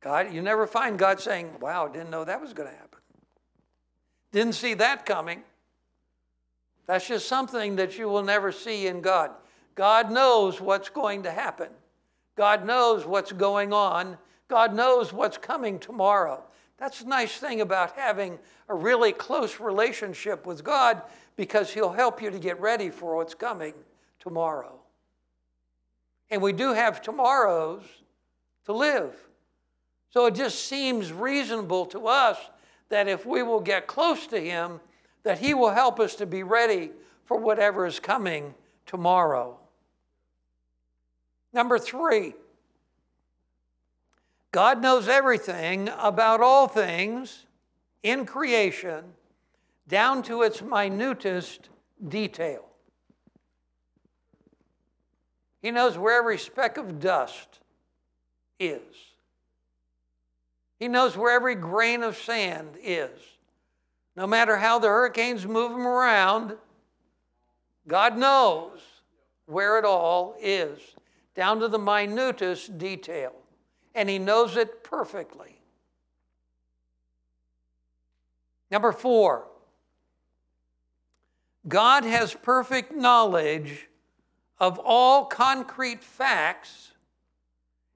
God, 0.00 0.32
you 0.32 0.42
never 0.42 0.66
find 0.66 0.98
God 0.98 1.20
saying, 1.20 1.50
Wow, 1.60 1.88
didn't 1.88 2.10
know 2.10 2.24
that 2.24 2.40
was 2.40 2.52
going 2.52 2.68
to 2.68 2.74
happen. 2.74 2.98
Didn't 4.32 4.54
see 4.54 4.74
that 4.74 5.06
coming. 5.06 5.42
That's 6.86 7.06
just 7.06 7.28
something 7.28 7.76
that 7.76 7.96
you 7.98 8.08
will 8.08 8.22
never 8.22 8.50
see 8.50 8.86
in 8.86 9.00
God. 9.00 9.30
God 9.74 10.10
knows 10.10 10.60
what's 10.60 10.88
going 10.88 11.22
to 11.24 11.30
happen. 11.30 11.68
God 12.36 12.66
knows 12.66 13.06
what's 13.06 13.32
going 13.32 13.72
on. 13.72 14.18
God 14.48 14.74
knows 14.74 15.12
what's 15.12 15.38
coming 15.38 15.78
tomorrow. 15.78 16.42
That's 16.78 17.00
the 17.00 17.08
nice 17.08 17.36
thing 17.36 17.60
about 17.60 17.96
having 17.96 18.38
a 18.68 18.74
really 18.74 19.12
close 19.12 19.60
relationship 19.60 20.46
with 20.46 20.64
God 20.64 21.02
because 21.36 21.72
He'll 21.72 21.92
help 21.92 22.20
you 22.20 22.30
to 22.30 22.38
get 22.38 22.60
ready 22.60 22.90
for 22.90 23.16
what's 23.16 23.34
coming 23.34 23.74
tomorrow. 24.18 24.78
And 26.30 26.42
we 26.42 26.52
do 26.52 26.72
have 26.72 27.02
tomorrows 27.02 27.82
to 28.64 28.72
live. 28.72 29.14
So 30.10 30.26
it 30.26 30.34
just 30.34 30.66
seems 30.66 31.12
reasonable 31.12 31.86
to 31.86 32.06
us 32.06 32.38
that 32.88 33.08
if 33.08 33.24
we 33.24 33.42
will 33.42 33.60
get 33.60 33.86
close 33.86 34.26
to 34.28 34.40
Him, 34.40 34.80
that 35.22 35.38
He 35.38 35.54
will 35.54 35.70
help 35.70 36.00
us 36.00 36.14
to 36.16 36.26
be 36.26 36.42
ready 36.42 36.90
for 37.24 37.38
whatever 37.38 37.86
is 37.86 38.00
coming 38.00 38.54
tomorrow. 38.86 39.58
Number 41.52 41.78
three, 41.78 42.34
God 44.52 44.82
knows 44.82 45.08
everything 45.08 45.88
about 45.98 46.40
all 46.40 46.68
things 46.68 47.46
in 48.02 48.26
creation, 48.26 49.04
down 49.88 50.22
to 50.24 50.42
its 50.42 50.60
minutest 50.62 51.68
detail. 52.08 52.64
He 55.62 55.70
knows 55.70 55.96
where 55.96 56.18
every 56.18 56.38
speck 56.38 56.76
of 56.76 56.98
dust 56.98 57.60
is. 58.58 58.80
He 60.78 60.88
knows 60.88 61.16
where 61.16 61.32
every 61.32 61.54
grain 61.54 62.02
of 62.02 62.16
sand 62.16 62.76
is. 62.82 63.10
No 64.16 64.26
matter 64.26 64.56
how 64.56 64.80
the 64.80 64.88
hurricanes 64.88 65.46
move 65.46 65.70
them 65.70 65.86
around, 65.86 66.56
God 67.86 68.18
knows 68.18 68.80
where 69.46 69.78
it 69.78 69.84
all 69.84 70.34
is, 70.40 70.78
down 71.34 71.60
to 71.60 71.68
the 71.68 71.78
minutest 71.78 72.78
detail 72.78 73.32
and 73.94 74.08
he 74.08 74.18
knows 74.18 74.56
it 74.56 74.82
perfectly. 74.84 75.58
Number 78.70 78.92
four, 78.92 79.46
God 81.68 82.04
has 82.04 82.34
perfect 82.34 82.92
knowledge 82.92 83.88
of 84.58 84.78
all 84.78 85.26
concrete 85.26 86.02
facts 86.02 86.92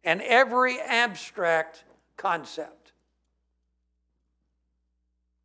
and 0.05 0.21
every 0.23 0.81
abstract 0.81 1.85
concept. 2.17 2.93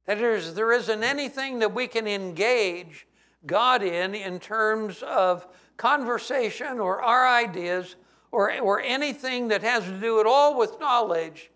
That 0.06 0.20
is, 0.20 0.54
there 0.54 0.72
isn't 0.74 1.04
anything 1.04 1.60
that 1.60 1.74
we 1.74 1.88
can 1.88 2.08
engage 2.08 3.08
God 3.46 3.82
in 3.82 4.14
in 4.14 4.40
terms 4.40 5.02
of 5.04 5.48
conversation 5.82 6.80
or 6.80 7.02
our 7.02 7.28
ideas 7.28 7.96
or, 8.32 8.56
or 8.60 8.80
anything 8.82 9.48
that 9.48 9.64
has 9.64 9.84
to 9.84 10.00
do 10.00 10.20
at 10.20 10.28
all 10.28 10.56
with 10.56 10.80
knowledge 10.80 11.50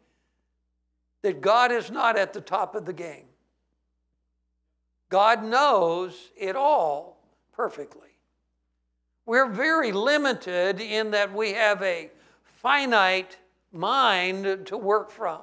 that 1.22 1.42
God 1.42 1.72
is 1.72 1.92
not 1.92 2.18
at 2.18 2.34
the 2.34 2.42
top 2.42 2.74
of 2.74 2.86
the 2.86 2.94
game. 2.94 3.26
God 5.10 5.44
knows 5.44 6.32
it 6.36 6.56
all 6.56 7.22
perfectly. 7.54 8.02
We're 9.28 9.50
very 9.50 9.92
limited 9.92 10.82
in 10.82 11.12
that 11.12 11.32
we 11.32 11.54
have 11.54 11.84
a 11.84 12.10
finite 12.64 13.38
mind 13.72 14.66
to 14.66 14.76
work 14.76 15.12
from. 15.12 15.42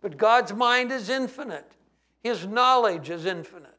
But 0.00 0.16
God's 0.16 0.54
mind 0.54 0.90
is 0.90 1.10
infinite, 1.10 1.70
His 2.22 2.46
knowledge 2.46 3.10
is 3.10 3.26
infinite. 3.26 3.70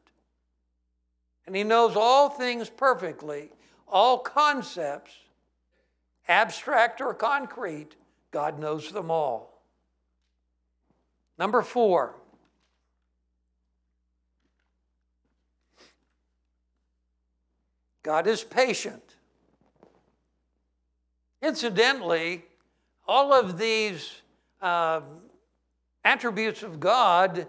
And 1.44 1.56
He 1.56 1.64
knows 1.64 1.96
all 1.96 2.28
things 2.28 2.70
perfectly, 2.70 3.50
all 3.88 4.18
concepts, 4.18 5.12
abstract 6.28 7.00
or 7.00 7.14
concrete, 7.14 7.96
God 8.30 8.58
knows 8.58 8.90
them 8.92 9.10
all. 9.10 9.62
Number 11.38 11.62
four, 11.62 12.14
God 18.02 18.26
is 18.26 18.44
patient. 18.44 19.02
Incidentally, 21.42 22.44
all 23.06 23.32
of 23.32 23.58
these 23.58 24.22
um, 24.62 25.02
attributes 26.04 26.62
of 26.62 26.80
God, 26.80 27.46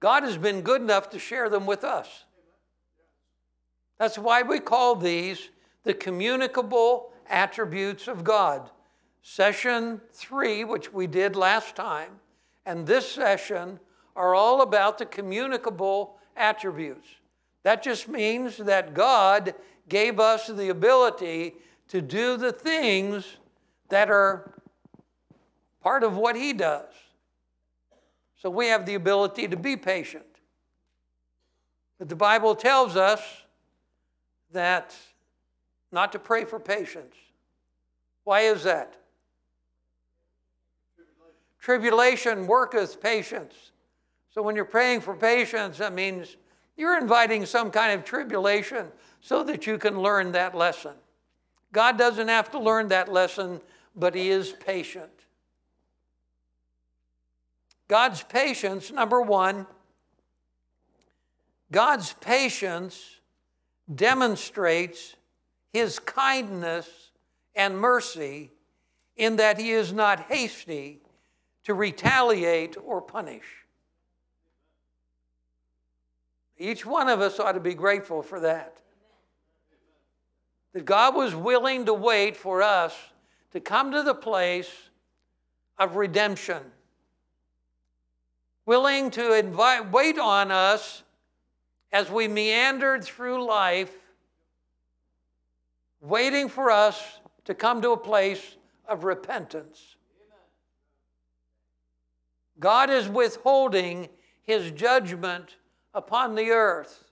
God 0.00 0.24
has 0.24 0.36
been 0.36 0.60
good 0.60 0.80
enough 0.82 1.10
to 1.10 1.18
share 1.18 1.48
them 1.48 1.64
with 1.64 1.84
us. 1.84 2.24
That's 3.98 4.18
why 4.18 4.42
we 4.42 4.60
call 4.60 4.96
these 4.96 5.48
the 5.84 5.94
communicable 5.94 7.12
attributes 7.28 8.08
of 8.08 8.24
God. 8.24 8.70
Session 9.22 10.00
three, 10.12 10.64
which 10.64 10.92
we 10.92 11.06
did 11.06 11.36
last 11.36 11.76
time, 11.76 12.10
and 12.66 12.86
this 12.86 13.10
session 13.10 13.78
are 14.16 14.34
all 14.34 14.60
about 14.62 14.98
the 14.98 15.06
communicable 15.06 16.18
attributes. 16.36 17.08
That 17.62 17.82
just 17.82 18.08
means 18.08 18.58
that 18.58 18.92
God 18.92 19.54
gave 19.88 20.20
us 20.20 20.46
the 20.46 20.68
ability 20.68 21.54
to 21.88 22.02
do 22.02 22.36
the 22.36 22.52
things 22.52 23.38
that 23.88 24.10
are 24.10 24.52
part 25.82 26.02
of 26.02 26.16
what 26.16 26.36
He 26.36 26.52
does. 26.52 26.92
So 28.36 28.50
we 28.50 28.66
have 28.66 28.84
the 28.84 28.94
ability 28.94 29.48
to 29.48 29.56
be 29.56 29.76
patient. 29.76 30.24
But 31.98 32.08
the 32.10 32.16
Bible 32.16 32.54
tells 32.54 32.96
us 32.96 33.22
that 34.52 34.94
not 35.94 36.12
to 36.12 36.18
pray 36.18 36.44
for 36.44 36.60
patience. 36.60 37.14
Why 38.24 38.40
is 38.40 38.64
that? 38.64 38.96
Tribulation 41.60 42.46
worketh 42.46 43.00
patience. 43.00 43.70
So 44.30 44.42
when 44.42 44.56
you're 44.56 44.64
praying 44.64 45.00
for 45.00 45.14
patience, 45.14 45.78
that 45.78 45.94
means 45.94 46.36
you're 46.76 46.98
inviting 46.98 47.46
some 47.46 47.70
kind 47.70 47.92
of 47.92 48.04
tribulation 48.04 48.88
so 49.20 49.44
that 49.44 49.66
you 49.66 49.78
can 49.78 50.00
learn 50.00 50.32
that 50.32 50.54
lesson. 50.54 50.94
God 51.72 51.96
doesn't 51.96 52.28
have 52.28 52.50
to 52.50 52.58
learn 52.58 52.88
that 52.88 53.10
lesson, 53.10 53.60
but 53.94 54.14
He 54.14 54.30
is 54.30 54.52
patient. 54.52 55.10
God's 57.86 58.22
patience, 58.22 58.90
number 58.90 59.20
one, 59.20 59.66
God's 61.70 62.12
patience 62.14 63.20
demonstrates 63.92 65.14
His 65.74 65.98
kindness 65.98 66.88
and 67.56 67.76
mercy 67.76 68.52
in 69.16 69.36
that 69.36 69.58
He 69.58 69.72
is 69.72 69.92
not 69.92 70.20
hasty 70.20 71.00
to 71.64 71.74
retaliate 71.74 72.76
or 72.80 73.02
punish. 73.02 73.44
Each 76.56 76.86
one 76.86 77.08
of 77.08 77.20
us 77.20 77.40
ought 77.40 77.52
to 77.52 77.60
be 77.60 77.74
grateful 77.74 78.22
for 78.22 78.38
that. 78.38 78.76
That 80.74 80.84
God 80.84 81.16
was 81.16 81.34
willing 81.34 81.86
to 81.86 81.94
wait 81.94 82.36
for 82.36 82.62
us 82.62 82.94
to 83.50 83.58
come 83.58 83.90
to 83.90 84.04
the 84.04 84.14
place 84.14 84.70
of 85.76 85.96
redemption, 85.96 86.62
willing 88.64 89.10
to 89.10 89.36
invite, 89.36 89.90
wait 89.90 90.20
on 90.20 90.52
us 90.52 91.02
as 91.90 92.08
we 92.10 92.28
meandered 92.28 93.02
through 93.02 93.44
life, 93.44 93.92
waiting 96.04 96.48
for 96.48 96.70
us 96.70 97.20
to 97.46 97.54
come 97.54 97.80
to 97.82 97.92
a 97.92 97.96
place 97.96 98.56
of 98.86 99.04
repentance. 99.04 99.96
God 102.60 102.90
is 102.90 103.08
withholding 103.08 104.08
his 104.42 104.70
judgment 104.70 105.56
upon 105.94 106.34
the 106.34 106.50
earth. 106.50 107.04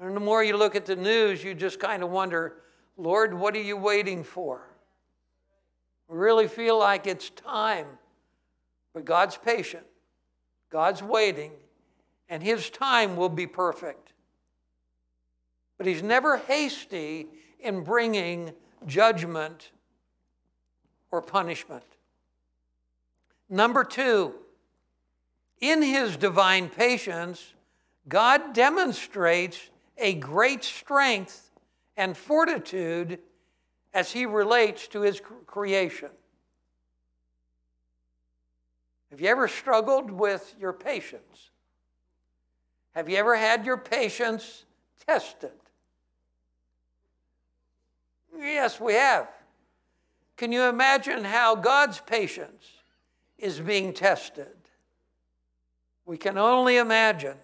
And 0.00 0.16
the 0.16 0.20
more 0.20 0.42
you 0.42 0.56
look 0.56 0.76
at 0.76 0.86
the 0.86 0.96
news, 0.96 1.44
you 1.44 1.54
just 1.54 1.78
kind 1.78 2.02
of 2.02 2.10
wonder, 2.10 2.62
Lord, 2.96 3.34
what 3.34 3.54
are 3.54 3.62
you 3.62 3.76
waiting 3.76 4.24
for? 4.24 4.62
We 6.08 6.16
really 6.16 6.48
feel 6.48 6.78
like 6.78 7.06
it's 7.06 7.30
time. 7.30 7.86
But 8.94 9.04
God's 9.04 9.36
patient, 9.36 9.86
God's 10.70 11.02
waiting, 11.02 11.52
and 12.28 12.42
His 12.42 12.70
time 12.70 13.16
will 13.16 13.28
be 13.28 13.46
perfect. 13.46 14.09
But 15.80 15.86
He's 15.86 16.02
never 16.02 16.36
hasty 16.36 17.26
in 17.58 17.84
bringing 17.84 18.52
judgment 18.86 19.70
or 21.10 21.22
punishment. 21.22 21.84
Number 23.48 23.82
two, 23.82 24.34
in 25.58 25.80
his 25.80 26.18
divine 26.18 26.68
patience, 26.68 27.54
God 28.06 28.52
demonstrates 28.52 29.70
a 29.96 30.12
great 30.12 30.64
strength 30.64 31.50
and 31.96 32.14
fortitude 32.14 33.18
as 33.94 34.12
he 34.12 34.26
relates 34.26 34.86
to 34.88 35.00
his 35.00 35.22
creation. 35.46 36.10
Have 39.10 39.22
you 39.22 39.28
ever 39.28 39.48
struggled 39.48 40.10
with 40.10 40.54
your 40.60 40.74
patience? 40.74 41.48
Have 42.94 43.08
you 43.08 43.16
ever 43.16 43.34
had 43.34 43.64
your 43.64 43.78
patience 43.78 44.66
tested? 45.06 45.52
Yes, 48.36 48.80
we 48.80 48.94
have. 48.94 49.28
Can 50.36 50.52
you 50.52 50.62
imagine 50.62 51.24
how 51.24 51.54
God's 51.54 52.00
patience 52.00 52.64
is 53.38 53.60
being 53.60 53.92
tested? 53.92 54.56
We 56.06 56.16
can 56.16 56.38
only 56.38 56.76
imagine. 56.76 57.36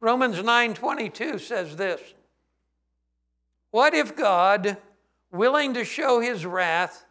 Romans 0.00 0.38
9:22 0.38 1.38
says 1.38 1.76
this. 1.76 2.00
What 3.70 3.94
if 3.94 4.14
God, 4.14 4.76
willing 5.30 5.74
to 5.74 5.84
show 5.84 6.20
his 6.20 6.46
wrath 6.46 7.04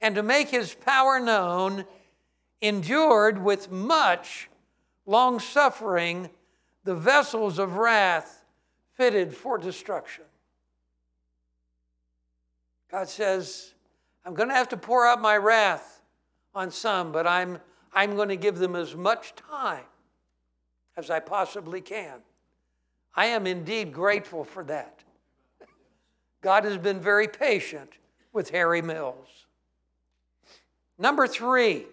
and 0.00 0.14
to 0.14 0.22
make 0.22 0.48
his 0.48 0.74
power 0.74 1.20
known, 1.20 1.84
endured 2.60 3.42
with 3.42 3.70
much 3.70 4.48
long 5.06 5.38
suffering 5.40 6.30
the 6.84 6.94
vessels 6.94 7.58
of 7.58 7.76
wrath 7.76 8.44
fitted 8.94 9.36
for 9.36 9.58
destruction? 9.58 10.24
God 12.90 13.08
says, 13.08 13.72
I'm 14.24 14.34
going 14.34 14.48
to 14.48 14.54
have 14.54 14.68
to 14.70 14.76
pour 14.76 15.06
out 15.06 15.20
my 15.20 15.36
wrath 15.36 16.02
on 16.54 16.70
some, 16.70 17.12
but 17.12 17.26
I'm 17.26 17.58
I'm 17.92 18.14
going 18.16 18.28
to 18.28 18.36
give 18.36 18.58
them 18.58 18.76
as 18.76 18.94
much 18.94 19.34
time 19.34 19.84
as 20.96 21.10
I 21.10 21.20
possibly 21.20 21.80
can. 21.80 22.20
I 23.14 23.26
am 23.26 23.46
indeed 23.46 23.92
grateful 23.92 24.44
for 24.44 24.62
that. 24.64 25.02
God 26.40 26.64
has 26.64 26.78
been 26.78 27.00
very 27.00 27.28
patient 27.28 27.90
with 28.32 28.50
Harry 28.50 28.80
Mills. 28.80 29.28
Number 30.98 31.26
three, 31.26 31.86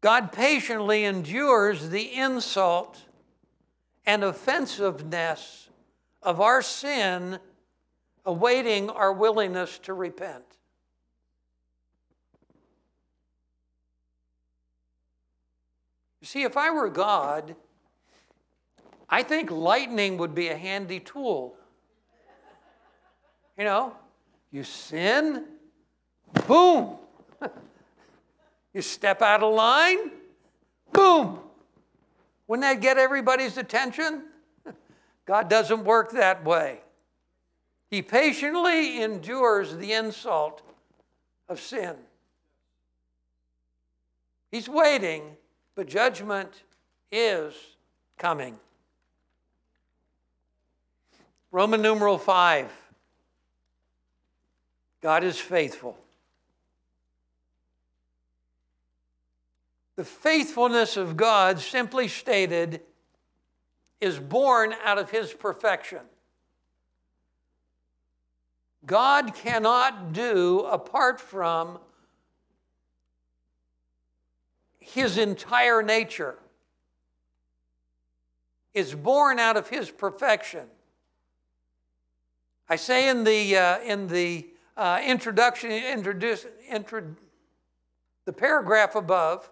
God 0.00 0.32
patiently 0.32 1.04
endures 1.04 1.90
the 1.90 2.14
insult 2.14 3.02
and 4.06 4.24
offensiveness 4.24 5.68
of 6.22 6.40
our 6.40 6.62
sin, 6.62 7.38
awaiting 8.28 8.90
our 8.90 9.10
willingness 9.10 9.78
to 9.78 9.94
repent. 9.94 10.44
You 16.20 16.26
see, 16.26 16.42
if 16.42 16.54
I 16.54 16.70
were 16.70 16.90
God, 16.90 17.56
I 19.08 19.22
think 19.22 19.50
lightning 19.50 20.18
would 20.18 20.34
be 20.34 20.48
a 20.48 20.56
handy 20.58 21.00
tool. 21.00 21.56
You 23.56 23.64
know, 23.64 23.96
you 24.50 24.62
sin, 24.62 25.46
boom. 26.46 26.98
you 28.74 28.82
step 28.82 29.22
out 29.22 29.42
of 29.42 29.54
line, 29.54 30.10
boom. 30.92 31.38
Wouldn't 32.46 32.62
that 32.62 32.82
get 32.82 32.98
everybody's 32.98 33.56
attention? 33.56 34.24
God 35.24 35.48
doesn't 35.48 35.82
work 35.84 36.10
that 36.10 36.44
way. 36.44 36.82
He 37.90 38.02
patiently 38.02 39.02
endures 39.02 39.76
the 39.76 39.92
insult 39.92 40.62
of 41.48 41.58
sin. 41.58 41.96
He's 44.50 44.68
waiting, 44.68 45.36
but 45.74 45.86
judgment 45.86 46.64
is 47.10 47.54
coming. 48.18 48.58
Roman 51.50 51.80
numeral 51.80 52.18
5. 52.18 52.70
God 55.00 55.24
is 55.24 55.38
faithful. 55.38 55.96
The 59.96 60.04
faithfulness 60.04 60.96
of 60.96 61.16
God, 61.16 61.58
simply 61.58 62.06
stated, 62.08 62.82
is 64.00 64.18
born 64.18 64.74
out 64.84 64.98
of 64.98 65.10
his 65.10 65.32
perfection. 65.32 66.00
God 68.86 69.34
cannot 69.34 70.12
do 70.12 70.60
apart 70.60 71.20
from 71.20 71.78
his 74.78 75.18
entire 75.18 75.82
nature 75.82 76.36
is 78.72 78.94
born 78.94 79.38
out 79.38 79.56
of 79.56 79.68
his 79.68 79.90
perfection. 79.90 80.66
I 82.68 82.76
say 82.76 83.08
in 83.08 83.24
the, 83.24 83.56
uh, 83.56 83.80
in 83.80 84.08
the 84.08 84.46
uh, 84.76 85.00
introduction, 85.04 85.70
introduce, 85.70 86.46
intro, 86.70 87.02
the 88.24 88.32
paragraph 88.32 88.94
above, 88.94 89.50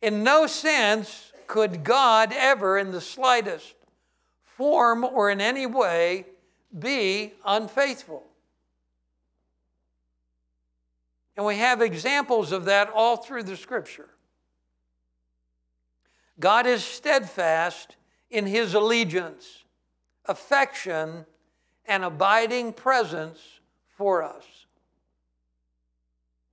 in 0.00 0.22
no 0.22 0.46
sense 0.46 1.32
could 1.46 1.84
God 1.84 2.32
ever, 2.34 2.78
in 2.78 2.92
the 2.92 3.00
slightest 3.00 3.74
form 4.44 5.04
or 5.04 5.30
in 5.30 5.40
any 5.40 5.66
way, 5.66 6.26
be 6.78 7.32
unfaithful. 7.44 8.24
And 11.36 11.46
we 11.46 11.56
have 11.56 11.80
examples 11.80 12.52
of 12.52 12.66
that 12.66 12.90
all 12.94 13.16
through 13.16 13.44
the 13.44 13.56
scripture. 13.56 14.08
God 16.38 16.66
is 16.66 16.84
steadfast 16.84 17.96
in 18.30 18.46
his 18.46 18.74
allegiance, 18.74 19.64
affection, 20.26 21.26
and 21.86 22.04
abiding 22.04 22.72
presence 22.72 23.60
for 23.96 24.22
us. 24.22 24.44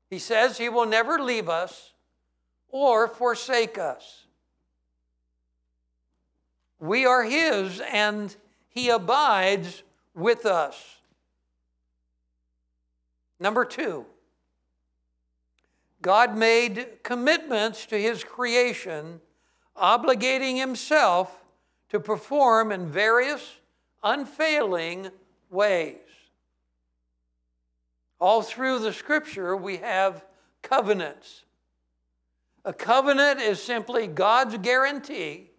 He 0.09 0.20
says 0.20 0.57
he 0.57 0.70
will 0.70 0.86
never 0.86 1.20
leave 1.20 1.49
us 1.49 1.93
or 2.70 3.07
forsake 3.07 3.78
us. 3.78 4.26
We 6.80 7.05
are 7.05 7.24
his 7.24 7.82
and 7.82 8.36
he 8.70 8.89
abides 8.89 9.84
with 10.20 10.45
us. 10.45 10.97
Number 13.39 13.63
two, 13.65 14.05
God 16.01 16.38
made 16.38 17.03
commitments 17.03 17.86
to 17.88 17.99
his 17.99 18.24
creation, 18.24 19.22
obligating 19.78 20.57
himself 20.57 21.43
to 21.89 21.99
perform 21.99 22.72
in 22.72 22.88
various 22.88 23.55
unfailing 24.03 25.09
ways. 25.49 25.97
All 28.20 28.41
through 28.41 28.80
the 28.80 28.93
scripture, 28.93 29.55
we 29.55 29.78
have 29.78 30.26
covenants. 30.61 31.45
A 32.65 32.74
covenant 32.74 33.39
is 33.39 33.61
simply 33.61 34.07
God's 34.07 34.57
guarantee 34.57 35.51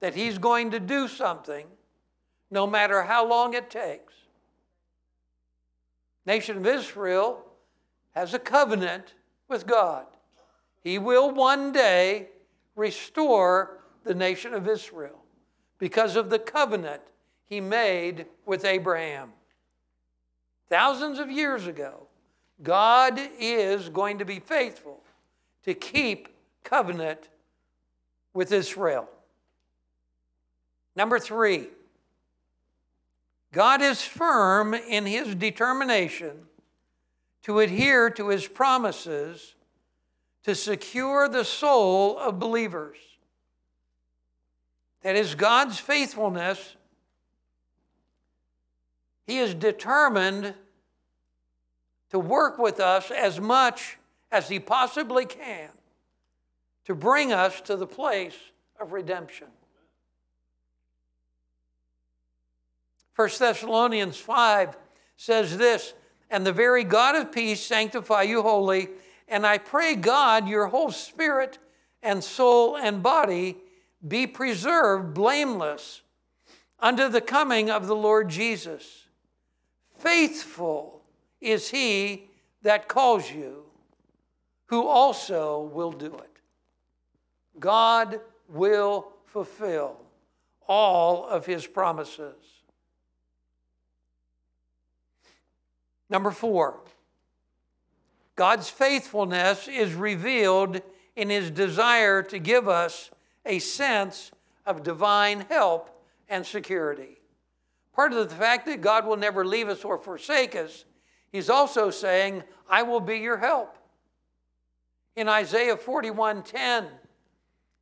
that 0.00 0.14
he's 0.14 0.38
going 0.38 0.70
to 0.70 0.80
do 0.80 1.08
something 1.08 1.66
no 2.54 2.68
matter 2.68 3.02
how 3.02 3.26
long 3.26 3.52
it 3.52 3.68
takes. 3.68 4.14
Nation 6.24 6.56
of 6.56 6.66
Israel 6.66 7.44
has 8.12 8.32
a 8.32 8.38
covenant 8.38 9.14
with 9.48 9.66
God. 9.66 10.06
He 10.84 10.98
will 10.98 11.32
one 11.32 11.72
day 11.72 12.28
restore 12.76 13.80
the 14.04 14.14
nation 14.14 14.54
of 14.54 14.68
Israel 14.68 15.18
because 15.78 16.14
of 16.14 16.30
the 16.30 16.38
covenant 16.38 17.02
he 17.44 17.60
made 17.60 18.26
with 18.46 18.64
Abraham. 18.64 19.32
Thousands 20.68 21.18
of 21.18 21.28
years 21.28 21.66
ago, 21.66 22.06
God 22.62 23.18
is 23.40 23.88
going 23.88 24.18
to 24.18 24.24
be 24.24 24.38
faithful 24.38 25.02
to 25.64 25.74
keep 25.74 26.28
covenant 26.62 27.28
with 28.32 28.52
Israel. 28.52 29.08
Number 30.94 31.18
three, 31.18 31.68
God 33.54 33.82
is 33.82 34.02
firm 34.02 34.74
in 34.74 35.06
his 35.06 35.36
determination 35.36 36.32
to 37.44 37.60
adhere 37.60 38.10
to 38.10 38.28
his 38.28 38.48
promises 38.48 39.54
to 40.42 40.56
secure 40.56 41.28
the 41.28 41.44
soul 41.44 42.18
of 42.18 42.40
believers. 42.40 42.96
That 45.02 45.14
is 45.14 45.36
God's 45.36 45.78
faithfulness. 45.78 46.74
He 49.24 49.38
is 49.38 49.54
determined 49.54 50.54
to 52.10 52.18
work 52.18 52.58
with 52.58 52.80
us 52.80 53.12
as 53.12 53.40
much 53.40 53.98
as 54.32 54.48
he 54.48 54.58
possibly 54.58 55.26
can 55.26 55.70
to 56.86 56.94
bring 56.96 57.32
us 57.32 57.60
to 57.60 57.76
the 57.76 57.86
place 57.86 58.36
of 58.80 58.92
redemption. 58.92 59.46
1 63.16 63.28
Thessalonians 63.38 64.16
5 64.16 64.76
says 65.16 65.56
this, 65.56 65.94
and 66.30 66.44
the 66.44 66.52
very 66.52 66.82
God 66.84 67.14
of 67.14 67.32
peace 67.32 67.60
sanctify 67.60 68.22
you 68.22 68.42
wholly, 68.42 68.88
and 69.28 69.46
I 69.46 69.58
pray 69.58 69.94
God 69.94 70.48
your 70.48 70.66
whole 70.66 70.90
spirit 70.90 71.58
and 72.02 72.22
soul 72.22 72.76
and 72.76 73.02
body 73.02 73.56
be 74.06 74.26
preserved 74.26 75.14
blameless 75.14 76.02
unto 76.80 77.08
the 77.08 77.20
coming 77.20 77.70
of 77.70 77.86
the 77.86 77.96
Lord 77.96 78.28
Jesus. 78.28 79.06
Faithful 79.96 81.02
is 81.40 81.70
he 81.70 82.28
that 82.62 82.88
calls 82.88 83.30
you, 83.30 83.64
who 84.66 84.86
also 84.86 85.60
will 85.72 85.92
do 85.92 86.14
it. 86.16 86.38
God 87.60 88.20
will 88.48 89.12
fulfill 89.26 90.00
all 90.66 91.26
of 91.26 91.46
his 91.46 91.66
promises. 91.66 92.34
Number 96.14 96.30
four, 96.30 96.78
God's 98.36 98.70
faithfulness 98.70 99.66
is 99.66 99.94
revealed 99.94 100.80
in 101.16 101.28
his 101.28 101.50
desire 101.50 102.22
to 102.22 102.38
give 102.38 102.68
us 102.68 103.10
a 103.44 103.58
sense 103.58 104.30
of 104.64 104.84
divine 104.84 105.44
help 105.48 105.90
and 106.28 106.46
security. 106.46 107.18
Part 107.92 108.12
of 108.12 108.28
the 108.28 108.34
fact 108.36 108.66
that 108.66 108.80
God 108.80 109.08
will 109.08 109.16
never 109.16 109.44
leave 109.44 109.68
us 109.68 109.84
or 109.84 109.98
forsake 109.98 110.54
us, 110.54 110.84
he's 111.32 111.50
also 111.50 111.90
saying, 111.90 112.44
I 112.70 112.84
will 112.84 113.00
be 113.00 113.18
your 113.18 113.38
help. 113.38 113.76
In 115.16 115.28
Isaiah 115.28 115.76
41:10, 115.76 116.90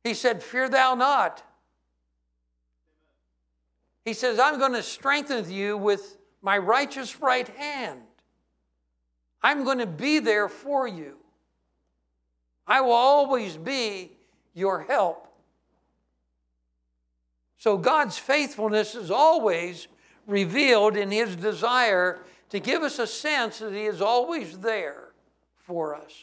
he 0.03 0.15
said, 0.15 0.41
Fear 0.41 0.69
thou 0.69 0.95
not. 0.95 1.43
He 4.03 4.13
says, 4.13 4.39
I'm 4.39 4.57
going 4.57 4.73
to 4.73 4.81
strengthen 4.81 5.51
you 5.51 5.77
with 5.77 6.17
my 6.41 6.57
righteous 6.57 7.21
right 7.21 7.47
hand. 7.47 8.01
I'm 9.43 9.63
going 9.65 9.79
to 9.79 9.85
be 9.85 10.19
there 10.19 10.47
for 10.47 10.87
you. 10.87 11.17
I 12.65 12.81
will 12.81 12.93
always 12.93 13.57
be 13.57 14.11
your 14.53 14.83
help. 14.83 15.27
So 17.57 17.77
God's 17.77 18.17
faithfulness 18.17 18.95
is 18.95 19.11
always 19.11 19.87
revealed 20.27 20.95
in 20.95 21.11
His 21.11 21.35
desire 21.35 22.19
to 22.49 22.59
give 22.59 22.83
us 22.83 22.99
a 22.99 23.07
sense 23.07 23.59
that 23.59 23.73
He 23.73 23.85
is 23.85 24.01
always 24.01 24.59
there 24.59 25.09
for 25.57 25.95
us. 25.95 26.13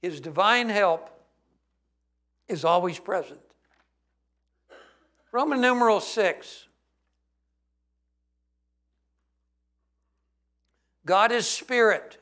His 0.00 0.20
divine 0.20 0.68
help 0.68 1.10
is 2.48 2.64
always 2.64 2.98
present. 2.98 3.40
Roman 5.30 5.60
numeral 5.60 6.00
6. 6.00 6.66
God 11.04 11.32
is 11.32 11.46
spirit. 11.46 12.18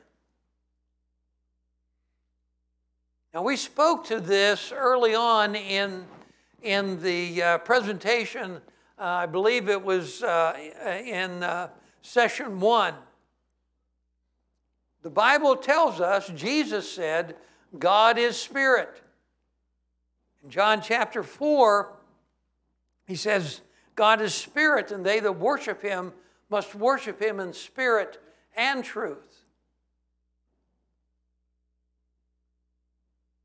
Now, 3.35 3.43
we 3.43 3.57
spoke 3.57 4.07
to 4.07 4.21
this 4.21 4.73
early 4.75 5.15
on 5.15 5.55
in, 5.55 6.05
in 6.63 7.01
the 7.03 7.43
uh, 7.43 7.59
presentation. 7.59 8.57
Uh, 8.99 9.05
I 9.05 9.27
believe 9.27 9.69
it 9.69 9.83
was 9.83 10.23
uh, 10.23 10.57
in 11.05 11.43
uh, 11.43 11.69
session 12.03 12.59
one. 12.59 12.95
The 15.03 15.11
Bible 15.11 15.57
tells 15.57 16.01
us, 16.01 16.29
Jesus 16.35 16.91
said, 16.91 17.37
God 17.79 18.19
is 18.19 18.37
spirit. 18.37 19.03
In 20.43 20.51
John 20.51 20.83
chapter 20.83 21.23
4, 21.23 21.93
he 23.07 23.15
says, 23.15 23.61
God 23.95 24.21
is 24.21 24.35
spirit, 24.35 24.91
and 24.91 25.05
they 25.05 25.21
that 25.21 25.33
worship 25.33 25.83
him 25.83 26.13
must 26.49 26.75
worship 26.75 27.23
him 27.23 27.39
in 27.39 27.53
spirit 27.53 28.21
and 28.57 28.85
truth. 28.85 29.45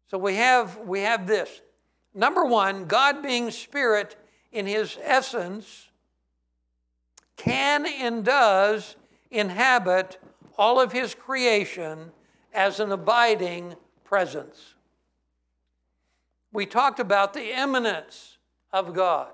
So 0.08 0.18
we 0.18 0.36
have, 0.36 0.78
we 0.78 1.02
have 1.02 1.28
this. 1.28 1.62
Number 2.14 2.46
one, 2.46 2.86
God 2.86 3.22
being 3.22 3.52
spirit 3.52 4.16
in 4.52 4.66
his 4.66 4.98
essence 5.02 5.90
can 7.36 7.86
and 7.86 8.24
does 8.24 8.96
inhabit 9.32 10.18
all 10.58 10.80
of 10.80 10.92
his 10.92 11.14
creation 11.14 12.12
as 12.54 12.80
an 12.80 12.92
abiding 12.92 13.76
presence. 14.04 14.76
We 16.54 16.66
talked 16.66 17.02
about 17.02 17.34
the 17.34 17.58
immanence 17.60 18.38
of 18.72 18.94
God. 18.94 19.34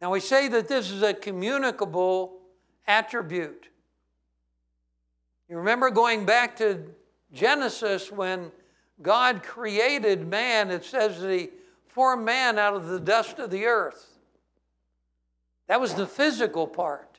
Now, 0.00 0.10
we 0.10 0.20
say 0.20 0.48
that 0.48 0.68
this 0.68 0.90
is 0.90 1.02
a 1.02 1.14
communicable 1.14 2.38
attribute. 2.86 3.68
You 5.48 5.58
remember 5.58 5.90
going 5.90 6.26
back 6.26 6.56
to 6.56 6.82
Genesis 7.32 8.10
when 8.10 8.50
God 9.02 9.42
created 9.42 10.26
man, 10.26 10.70
it 10.70 10.84
says 10.84 11.20
that 11.20 11.30
he 11.30 11.50
formed 11.88 12.24
man 12.24 12.58
out 12.58 12.74
of 12.74 12.86
the 12.86 13.00
dust 13.00 13.38
of 13.38 13.50
the 13.50 13.66
earth. 13.66 14.06
That 15.68 15.80
was 15.80 15.94
the 15.94 16.06
physical 16.06 16.66
part. 16.66 17.18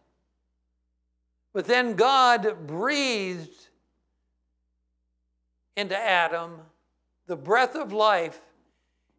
But 1.54 1.66
then 1.66 1.96
God 1.96 2.68
breathed 2.68 3.70
into 5.76 5.98
Adam 5.98 6.60
the 7.28 7.36
breath 7.36 7.76
of 7.76 7.92
life, 7.92 8.40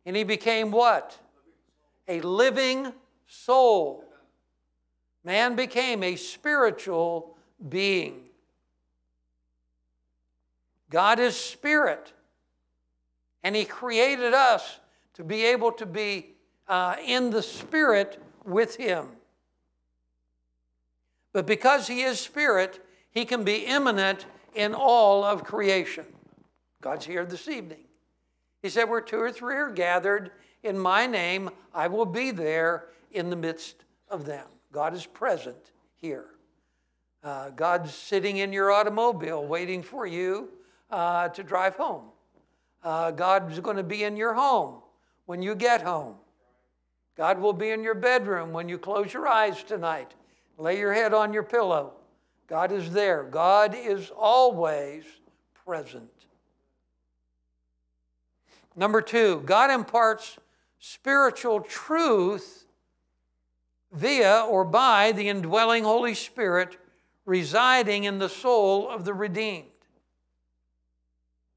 and 0.05 0.15
he 0.15 0.25
became 0.25 0.71
what? 0.71 1.19
A 2.09 2.21
living 2.21 2.93
soul. 3.27 4.05
Man 5.25 5.57
became 5.57 6.03
a 6.03 6.17
spiritual 6.17 7.37
being. 7.69 8.23
God 10.91 11.19
is 11.19 11.37
spirit, 11.37 12.13
and 13.43 13.57
he 13.57 13.65
created 13.65 14.35
us 14.35 14.79
to 15.15 15.25
be 15.25 15.45
able 15.47 15.73
to 15.73 15.87
be 15.87 16.35
uh, 16.69 16.97
in 17.05 17.31
the 17.31 17.43
spirit 17.43 18.23
with 18.45 18.77
him. 18.77 19.09
But 21.33 21.47
because 21.47 21.89
he 21.89 22.03
is 22.03 22.21
spirit, 22.21 22.85
he 23.11 23.25
can 23.25 23.45
be 23.45 23.67
immanent 23.67 24.27
in 24.55 24.75
all 24.75 25.25
of 25.25 25.45
creation. 25.45 26.07
God's 26.81 27.05
here 27.05 27.25
this 27.25 27.49
evening. 27.49 27.85
He 28.63 28.69
said, 28.69 28.85
Where 28.85 29.01
two 29.01 29.19
or 29.19 29.33
three 29.33 29.57
are 29.57 29.71
gathered 29.71 30.31
in 30.63 30.79
my 30.79 31.07
name, 31.07 31.51
I 31.75 31.89
will 31.89 32.07
be 32.07 32.31
there 32.31 32.87
in 33.17 33.31
the 33.31 33.37
midst 33.37 33.85
of 34.09 34.25
them. 34.25 34.47
God 34.73 34.95
is 34.95 35.07
present 35.07 35.73
here. 35.95 36.27
Uh, 37.23 37.51
God's 37.51 37.93
sitting 37.95 38.37
in 38.37 38.53
your 38.53 38.71
automobile 38.71 39.45
waiting 39.45 39.83
for 39.83 40.07
you 40.07 40.51
uh, 40.91 41.29
to 41.31 41.43
drive 41.43 41.75
home. 41.77 42.05
Uh, 42.85 43.11
God's 43.11 43.59
going 43.61 43.77
to 43.77 43.83
be 43.83 44.05
in 44.05 44.17
your 44.17 44.35
home 44.35 44.83
when 45.25 45.43
you 45.43 45.55
get 45.55 45.83
home. 45.83 46.17
God 47.17 47.41
will 47.41 47.53
be 47.53 47.71
in 47.71 47.83
your 47.83 47.95
bedroom 47.95 48.53
when 48.53 48.69
you 48.69 48.79
close 48.79 49.13
your 49.13 49.27
eyes 49.27 49.63
tonight. 49.63 50.15
Lay 50.59 50.79
your 50.79 50.93
head 50.93 51.15
on 51.15 51.33
your 51.33 51.43
pillow. 51.43 51.95
God 52.47 52.71
is 52.71 52.93
there. 52.93 53.25
God 53.25 53.75
is 53.75 54.11
always 54.17 55.05
present. 55.65 56.11
Number 58.77 59.01
two, 59.01 59.43
God 59.47 59.71
imparts 59.71 60.39
spiritual 60.79 61.61
truth 61.61 62.66
via 63.97 64.45
or 64.45 64.65
by 64.65 65.13
the 65.13 65.29
indwelling 65.29 65.85
Holy 65.85 66.15
Spirit 66.15 66.77
residing 67.25 68.05
in 68.05 68.19
the 68.19 68.29
soul 68.29 68.89
of 68.89 69.05
the 69.05 69.15
redeemed. 69.15 69.67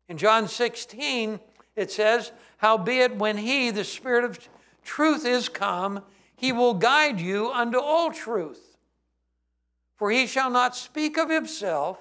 In 0.07 0.17
John 0.17 0.47
16, 0.47 1.39
it 1.75 1.91
says, 1.91 2.31
Howbeit, 2.57 3.15
when 3.17 3.37
He, 3.37 3.69
the 3.69 3.83
Spirit 3.83 4.23
of 4.25 4.49
truth, 4.83 5.25
is 5.25 5.49
come, 5.49 6.03
He 6.35 6.51
will 6.51 6.73
guide 6.73 7.19
you 7.19 7.51
unto 7.51 7.77
all 7.77 8.11
truth. 8.11 8.77
For 9.95 10.09
He 10.09 10.25
shall 10.25 10.49
not 10.49 10.75
speak 10.75 11.17
of 11.17 11.29
Himself, 11.29 11.99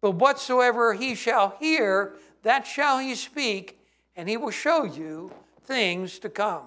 but 0.00 0.12
whatsoever 0.12 0.94
He 0.94 1.14
shall 1.14 1.56
hear, 1.60 2.14
that 2.42 2.66
shall 2.66 2.98
He 2.98 3.14
speak, 3.14 3.78
and 4.16 4.28
He 4.28 4.36
will 4.36 4.50
show 4.50 4.84
you 4.84 5.30
things 5.64 6.18
to 6.20 6.28
come. 6.28 6.64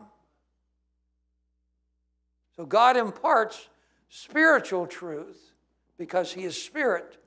So 2.61 2.67
God 2.67 2.95
imparts 2.95 3.69
spiritual 4.09 4.85
truth 4.85 5.51
because 5.97 6.31
He 6.31 6.43
is 6.43 6.61
Spirit. 6.61 7.17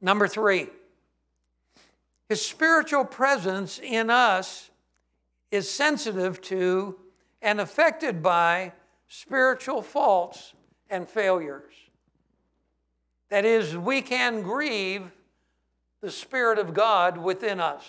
Number 0.00 0.26
three, 0.26 0.68
His 2.30 2.40
spiritual 2.40 3.04
presence 3.04 3.78
in 3.78 4.08
us 4.08 4.70
is 5.50 5.70
sensitive 5.70 6.40
to 6.42 6.98
and 7.42 7.60
affected 7.60 8.22
by 8.22 8.72
spiritual 9.06 9.82
faults 9.82 10.54
and 10.88 11.06
failures. 11.06 11.74
That 13.28 13.44
is, 13.44 13.76
we 13.76 14.00
can 14.00 14.40
grieve 14.40 15.12
the 16.00 16.10
Spirit 16.10 16.58
of 16.58 16.72
God 16.72 17.18
within 17.18 17.60
us. 17.60 17.84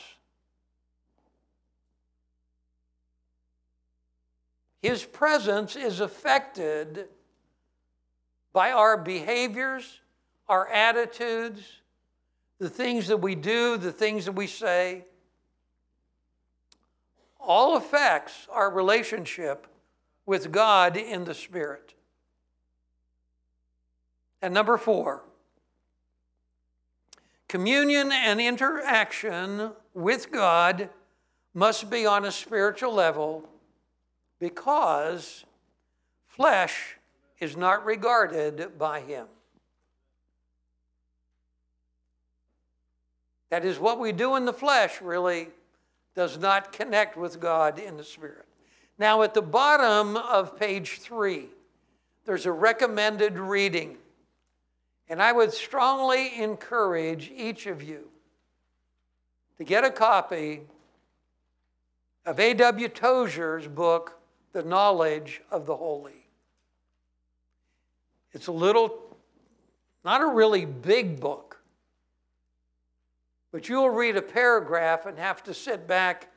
His 4.81 5.03
presence 5.03 5.75
is 5.75 5.99
affected 5.99 7.07
by 8.53 8.71
our 8.71 8.97
behaviors, 8.97 9.99
our 10.47 10.67
attitudes, 10.67 11.61
the 12.59 12.69
things 12.69 13.07
that 13.07 13.17
we 13.17 13.35
do, 13.35 13.77
the 13.77 13.91
things 13.91 14.25
that 14.25 14.31
we 14.33 14.47
say. 14.47 15.05
All 17.39 17.77
affects 17.77 18.47
our 18.51 18.69
relationship 18.69 19.67
with 20.25 20.51
God 20.51 20.97
in 20.97 21.23
the 21.23 21.33
Spirit. 21.33 21.93
And 24.41 24.53
number 24.53 24.77
four, 24.77 25.23
communion 27.47 28.11
and 28.11 28.39
interaction 28.39 29.71
with 29.93 30.31
God 30.31 30.89
must 31.53 31.89
be 31.89 32.05
on 32.05 32.25
a 32.25 32.31
spiritual 32.31 32.93
level 32.93 33.49
because 34.39 35.45
flesh 36.25 36.97
is 37.39 37.55
not 37.55 37.85
regarded 37.85 38.77
by 38.77 39.01
him. 39.01 39.27
That 43.49 43.63
is, 43.63 43.79
what 43.79 43.99
we 43.99 44.11
do 44.11 44.35
in 44.35 44.45
the 44.45 44.53
flesh 44.53 45.01
really 45.01 45.47
does 46.15 46.37
not 46.37 46.73
connect 46.73 47.15
with 47.15 47.39
God 47.39 47.79
in 47.79 47.95
the 47.95 48.03
spirit. 48.03 48.45
Now, 48.97 49.21
at 49.21 49.33
the 49.33 49.41
bottom 49.41 50.17
of 50.17 50.59
page 50.59 50.99
three, 50.99 51.45
there's 52.25 52.45
a 52.45 52.51
recommended 52.51 53.37
reading. 53.37 53.97
And 55.07 55.21
I 55.21 55.31
would 55.31 55.53
strongly 55.53 56.35
encourage 56.41 57.31
each 57.33 57.67
of 57.67 57.81
you 57.81 58.09
to 59.57 59.63
get 59.63 59.85
a 59.85 59.91
copy 59.91 60.61
of 62.25 62.39
A.W. 62.39 62.89
Tozer's 62.89 63.67
book, 63.67 64.16
The 64.57 64.63
Knowledge 64.63 65.43
of 65.51 65.67
the 65.67 65.75
Holy. 65.75 66.25
It's 68.33 68.47
a 68.47 68.51
little, 68.51 69.15
not 70.03 70.23
a 70.23 70.25
really 70.25 70.65
big 70.65 71.19
book, 71.19 71.61
but 73.51 73.69
you'll 73.69 73.91
read 73.91 74.17
a 74.17 74.21
paragraph 74.23 75.05
and 75.05 75.15
have 75.19 75.43
to 75.43 75.53
sit 75.53 75.85
back 75.85 76.31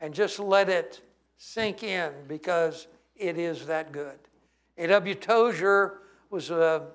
and 0.00 0.12
just 0.12 0.40
let 0.40 0.68
it 0.68 1.02
sink 1.36 1.84
in 1.84 2.12
because 2.26 2.88
it 3.14 3.38
is 3.38 3.64
that 3.66 3.92
good. 3.92 4.18
A.W. 4.78 5.14
Tozer 5.14 5.98
was 6.30 6.50
a 6.50 6.88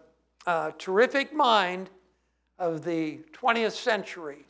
uh, 0.45 0.71
terrific 0.77 1.33
mind 1.33 1.89
of 2.59 2.83
the 2.83 3.21
20th 3.31 3.71
century, 3.71 4.45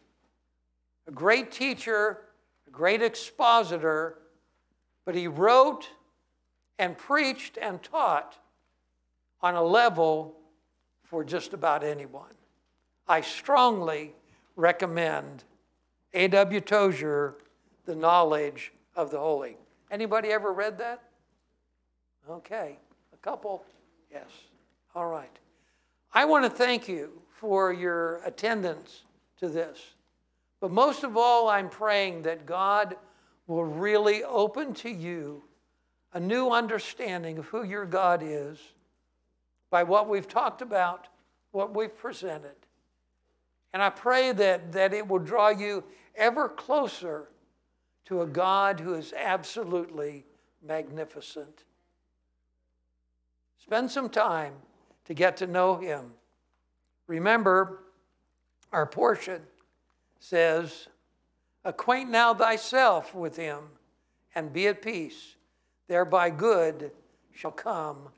a 1.05 1.11
great 1.11 1.51
teacher, 1.51 2.21
a 2.65 2.71
great 2.71 3.03
expositor, 3.03 4.17
but 5.05 5.15
he 5.15 5.27
wrote 5.27 5.89
and 6.77 6.97
preached 6.97 7.57
and 7.61 7.81
taught 7.81 8.37
on 9.41 9.55
a 9.55 9.63
level 9.63 10.35
for 11.03 11.23
just 11.23 11.53
about 11.53 11.83
anyone. 11.83 12.33
I 13.07 13.21
strongly 13.21 14.13
recommend 14.55 15.43
A.W. 16.13 16.61
Tozer, 16.61 17.35
The 17.85 17.95
Knowledge 17.95 18.73
of 18.95 19.11
the 19.11 19.19
Holy. 19.19 19.57
Anybody 19.91 20.29
ever 20.29 20.51
read 20.51 20.79
that? 20.79 21.03
Okay, 22.29 22.79
a 23.13 23.17
couple? 23.17 23.63
Yes. 24.11 24.25
All 24.95 25.07
right. 25.07 25.29
I 26.13 26.25
want 26.25 26.45
to 26.45 26.49
thank 26.49 26.87
you 26.87 27.21
for 27.29 27.71
your 27.71 28.21
attendance 28.25 29.03
to 29.37 29.49
this. 29.49 29.77
But 30.59 30.71
most 30.71 31.03
of 31.03 31.17
all, 31.17 31.49
I'm 31.49 31.69
praying 31.69 32.23
that 32.23 32.45
God 32.45 32.95
will 33.47 33.65
really 33.65 34.23
open 34.23 34.73
to 34.73 34.89
you 34.89 35.43
a 36.13 36.19
new 36.19 36.49
understanding 36.49 37.37
of 37.37 37.45
who 37.47 37.63
your 37.63 37.85
God 37.85 38.21
is 38.23 38.57
by 39.69 39.83
what 39.83 40.07
we've 40.07 40.27
talked 40.27 40.61
about, 40.61 41.07
what 41.51 41.75
we've 41.75 41.95
presented. 41.95 42.55
And 43.73 43.83
I 43.83 43.89
pray 43.89 44.31
that, 44.31 44.71
that 44.71 44.93
it 44.93 45.07
will 45.07 45.19
draw 45.19 45.49
you 45.49 45.83
ever 46.15 46.47
closer 46.47 47.27
to 48.05 48.21
a 48.21 48.27
God 48.27 48.79
who 48.79 48.93
is 48.93 49.13
absolutely 49.13 50.25
magnificent. 50.65 51.63
Spend 53.57 53.91
some 53.91 54.09
time 54.09 54.53
to 55.05 55.13
get 55.13 55.37
to 55.37 55.47
know 55.47 55.75
Him. 55.75 56.13
Remember, 57.07 57.83
our 58.71 58.85
portion 58.85 59.41
says, 60.19 60.87
Acquaint 61.65 62.09
now 62.09 62.33
thyself 62.33 63.13
with 63.13 63.35
Him 63.35 63.63
and 64.35 64.53
be 64.53 64.67
at 64.67 64.81
peace. 64.81 65.35
Thereby 65.87 66.29
good 66.29 66.91
shall 67.33 67.51
come 67.51 68.09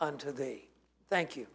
unto 0.00 0.32
thee. 0.32 0.68
Thank 1.10 1.36
you. 1.36 1.46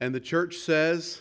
And 0.00 0.14
the 0.14 0.20
church 0.20 0.56
says, 0.56 1.20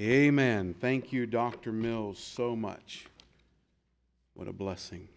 Amen. 0.00 0.74
Thank 0.80 1.12
you, 1.12 1.26
Dr. 1.26 1.72
Mills, 1.72 2.18
so 2.18 2.56
much. 2.56 3.06
What 4.34 4.48
a 4.48 4.52
blessing. 4.52 5.08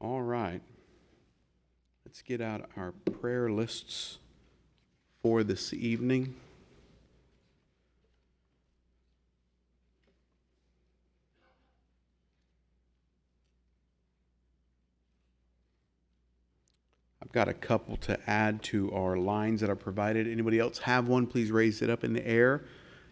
All 0.00 0.22
right. 0.22 0.62
Let's 2.04 2.22
get 2.22 2.40
out 2.40 2.68
our 2.76 2.92
prayer 3.20 3.50
lists 3.50 4.18
for 5.22 5.44
this 5.44 5.72
evening. 5.74 6.34
I've 17.28 17.32
got 17.34 17.48
a 17.48 17.52
couple 17.52 17.98
to 17.98 18.18
add 18.26 18.62
to 18.64 18.90
our 18.94 19.18
lines 19.18 19.60
that 19.60 19.68
are 19.68 19.76
provided. 19.76 20.26
Anybody 20.26 20.58
else 20.58 20.78
have 20.78 21.08
one? 21.08 21.26
Please 21.26 21.50
raise 21.52 21.82
it 21.82 21.90
up 21.90 22.02
in 22.02 22.14
the 22.14 22.26
air. 22.26 22.64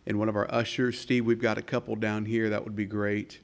And 0.06 0.18
one 0.18 0.30
of 0.30 0.36
our 0.36 0.50
ushers, 0.50 0.98
Steve, 0.98 1.26
we've 1.26 1.38
got 1.38 1.58
a 1.58 1.62
couple 1.62 1.94
down 1.96 2.24
here. 2.24 2.48
That 2.48 2.64
would 2.64 2.74
be 2.74 2.86
great. 2.86 3.40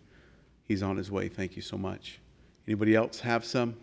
He's 0.64 0.82
on 0.82 0.96
his 0.96 1.10
way. 1.10 1.28
Thank 1.28 1.56
you 1.56 1.62
so 1.62 1.76
much. 1.76 2.20
Anybody 2.66 2.96
else 2.96 3.20
have 3.20 3.44
some? 3.44 3.76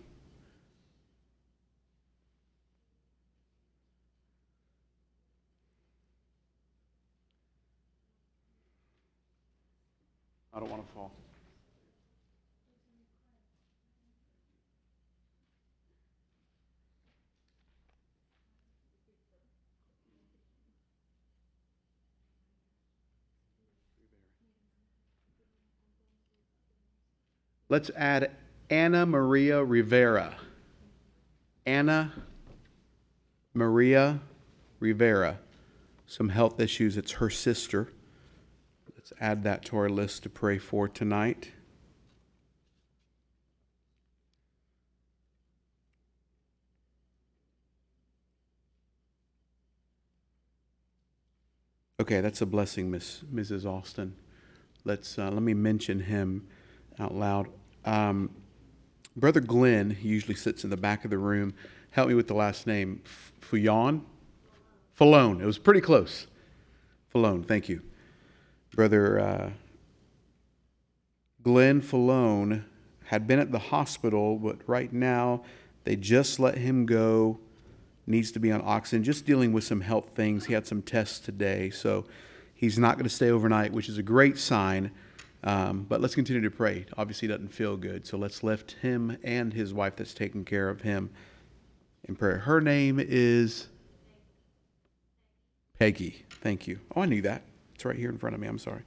Let's 27.69 27.91
add 27.95 28.31
Anna 28.71 29.05
Maria 29.05 29.63
Rivera. 29.63 30.35
Anna 31.67 32.11
Maria 33.53 34.21
Rivera. 34.79 35.39
Some 36.07 36.29
health 36.29 36.59
issues. 36.59 36.97
It's 36.97 37.13
her 37.13 37.29
sister. 37.29 37.93
Let's 38.95 39.13
add 39.21 39.43
that 39.43 39.63
to 39.65 39.77
our 39.77 39.87
list 39.87 40.23
to 40.23 40.29
pray 40.29 40.57
for 40.57 40.87
tonight. 40.87 41.51
Okay, 51.99 52.21
that's 52.21 52.41
a 52.41 52.45
blessing, 52.45 52.89
Miss 52.89 53.19
Mrs. 53.31 53.65
Austin. 53.65 54.15
Let's 54.85 55.19
uh, 55.19 55.29
let 55.29 55.43
me 55.43 55.53
mention 55.53 55.99
him 55.99 56.47
out 56.97 57.13
loud. 57.13 57.47
Um, 57.85 58.29
Brother 59.15 59.39
Glenn 59.39 59.89
he 59.91 60.07
usually 60.07 60.35
sits 60.35 60.63
in 60.63 60.69
the 60.69 60.77
back 60.77 61.03
of 61.03 61.11
the 61.11 61.17
room. 61.17 61.53
Help 61.91 62.09
me 62.09 62.15
with 62.15 62.27
the 62.27 62.33
last 62.33 62.67
name. 62.67 63.01
Fuyon? 63.41 64.01
Fullone. 64.97 65.41
It 65.41 65.45
was 65.45 65.57
pretty 65.57 65.81
close. 65.81 66.27
Fullone, 67.13 67.45
thank 67.45 67.69
you. 67.69 67.81
Brother 68.75 69.19
uh, 69.19 69.49
Glenn 71.41 71.81
Fullone 71.81 72.63
had 73.05 73.27
been 73.27 73.39
at 73.39 73.51
the 73.51 73.59
hospital, 73.59 74.37
but 74.37 74.57
right 74.67 74.93
now 74.93 75.41
they 75.83 75.95
just 75.95 76.39
let 76.39 76.57
him 76.57 76.85
go. 76.85 77.39
Needs 78.05 78.31
to 78.31 78.39
be 78.39 78.51
on 78.51 78.61
oxygen, 78.63 79.03
just 79.03 79.25
dealing 79.25 79.53
with 79.53 79.63
some 79.63 79.81
health 79.81 80.11
things. 80.15 80.45
He 80.45 80.53
had 80.53 80.65
some 80.65 80.81
tests 80.81 81.19
today, 81.19 81.69
so 81.69 82.05
he's 82.53 82.77
not 82.77 82.95
going 82.95 83.03
to 83.03 83.09
stay 83.09 83.29
overnight, 83.29 83.71
which 83.71 83.87
is 83.87 83.97
a 83.97 84.03
great 84.03 84.37
sign. 84.37 84.91
Um, 85.43 85.85
but 85.87 86.01
let's 86.01 86.15
continue 86.15 86.41
to 86.41 86.51
pray. 86.51 86.85
Obviously, 86.97 87.27
doesn't 87.27 87.53
feel 87.53 87.77
good. 87.77 88.05
So 88.05 88.17
let's 88.17 88.43
lift 88.43 88.73
him 88.81 89.17
and 89.23 89.53
his 89.53 89.73
wife 89.73 89.95
that's 89.95 90.13
taking 90.13 90.43
care 90.43 90.69
of 90.69 90.81
him 90.81 91.11
in 92.07 92.15
prayer. 92.15 92.39
Her 92.39 92.59
name 92.59 92.99
is 92.99 93.67
Peggy. 95.79 96.25
Thank 96.41 96.67
you. 96.67 96.79
Oh, 96.95 97.01
I 97.01 97.05
knew 97.05 97.21
that. 97.21 97.43
It's 97.75 97.85
right 97.85 97.95
here 97.95 98.09
in 98.09 98.17
front 98.17 98.35
of 98.35 98.41
me. 98.41 98.47
I'm 98.47 98.59
sorry. 98.59 98.81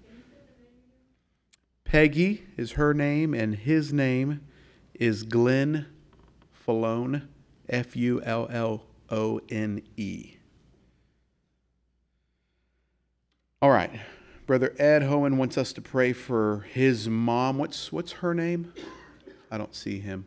Peggy 1.85 2.45
is 2.57 2.73
her 2.73 2.95
name, 2.95 3.35
and 3.35 3.55
his 3.55 3.93
name 3.93 4.41
is 4.95 5.23
Glenn 5.25 5.87
Fullone, 6.67 7.29
F 7.69 7.97
U 7.97 8.23
L 8.23 8.49
L 8.51 8.85
O 9.11 9.41
N 9.49 9.83
E. 9.97 10.37
All 13.61 13.71
right. 13.71 13.91
Brother 14.53 14.75
Ed 14.79 15.01
Hohen 15.01 15.39
wants 15.39 15.57
us 15.57 15.73
to 15.73 15.81
pray 15.81 16.13
for 16.13 16.67
his 16.75 17.09
mom. 17.09 17.57
What's 17.57 17.91
what's 17.91 18.13
her 18.13 18.35
name? 18.35 18.75
I 19.51 19.57
don't 19.57 19.75
see 19.75 19.99
him. 19.99 20.27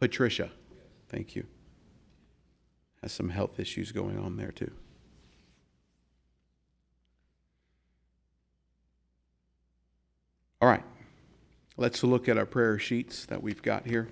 Patricia. 0.00 0.50
Thank 1.08 1.36
you. 1.36 1.46
Has 3.00 3.12
some 3.12 3.28
health 3.28 3.60
issues 3.60 3.92
going 3.92 4.18
on 4.18 4.38
there 4.38 4.50
too. 4.50 4.72
All 10.60 10.68
right. 10.68 10.82
Let's 11.76 12.02
look 12.02 12.28
at 12.28 12.36
our 12.36 12.46
prayer 12.46 12.76
sheets 12.76 13.24
that 13.26 13.40
we've 13.40 13.62
got 13.62 13.86
here. 13.86 14.08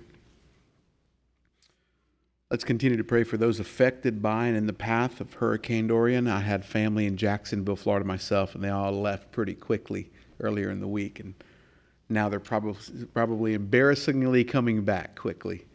Let's 2.51 2.65
continue 2.65 2.97
to 2.97 3.03
pray 3.05 3.23
for 3.23 3.37
those 3.37 3.61
affected 3.61 4.21
by 4.21 4.47
and 4.47 4.57
in 4.57 4.67
the 4.67 4.73
path 4.73 5.21
of 5.21 5.35
Hurricane 5.35 5.87
Dorian. 5.87 6.27
I 6.27 6.41
had 6.41 6.65
family 6.65 7.05
in 7.05 7.15
Jacksonville, 7.15 7.77
Florida 7.77 8.05
myself, 8.05 8.55
and 8.55 8.61
they 8.61 8.67
all 8.67 8.91
left 8.91 9.31
pretty 9.31 9.53
quickly 9.53 10.11
earlier 10.41 10.69
in 10.69 10.81
the 10.81 10.87
week. 10.87 11.21
And 11.21 11.33
now 12.09 12.27
they're 12.27 12.41
probably, 12.41 13.05
probably 13.13 13.53
embarrassingly 13.53 14.43
coming 14.43 14.83
back 14.83 15.15
quickly. 15.15 15.65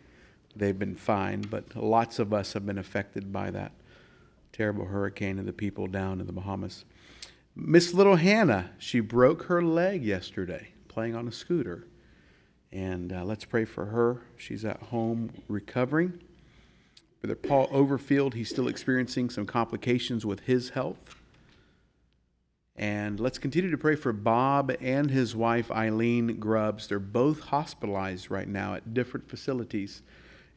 They've 0.55 0.79
been 0.79 0.97
fine, 0.97 1.41
but 1.41 1.75
lots 1.75 2.19
of 2.19 2.35
us 2.35 2.53
have 2.53 2.67
been 2.67 2.77
affected 2.77 3.33
by 3.33 3.51
that 3.53 3.73
terrible 4.53 4.85
hurricane 4.85 5.39
and 5.39 5.49
the 5.49 5.55
people 5.55 5.87
down 5.87 6.21
in 6.21 6.27
the 6.27 6.33
Bahamas. 6.35 6.85
Miss 7.55 7.95
Little 7.95 8.17
Hannah, 8.17 8.69
she 8.77 9.01
broke 9.01 9.45
her 9.45 9.63
leg 9.63 10.05
yesterday 10.05 10.69
playing 10.89 11.15
on 11.15 11.27
a 11.27 11.33
scooter. 11.33 11.87
And 12.71 13.15
uh, 13.15 13.25
let's 13.25 13.47
pray 13.47 13.65
for 13.65 13.87
her. 13.87 14.21
She's 14.37 14.67
at 14.67 14.83
home 14.83 15.31
recovering. 15.49 16.21
Brother 17.23 17.35
Paul 17.35 17.69
Overfield, 17.69 18.35
he's 18.35 18.49
still 18.49 18.69
experiencing 18.69 19.31
some 19.31 19.47
complications 19.47 20.25
with 20.25 20.41
his 20.41 20.71
health. 20.71 21.17
And 22.79 23.19
let's 23.19 23.39
continue 23.39 23.71
to 23.71 23.79
pray 23.79 23.97
for 23.97 24.13
Bob 24.13 24.71
and 24.81 25.11
his 25.11 25.35
wife 25.35 25.71
Eileen 25.71 26.39
Grubbs. 26.39 26.87
They're 26.87 26.99
both 26.99 27.41
hospitalized 27.41 28.31
right 28.31 28.47
now 28.47 28.75
at 28.75 28.93
different 28.93 29.29
facilities. 29.31 30.03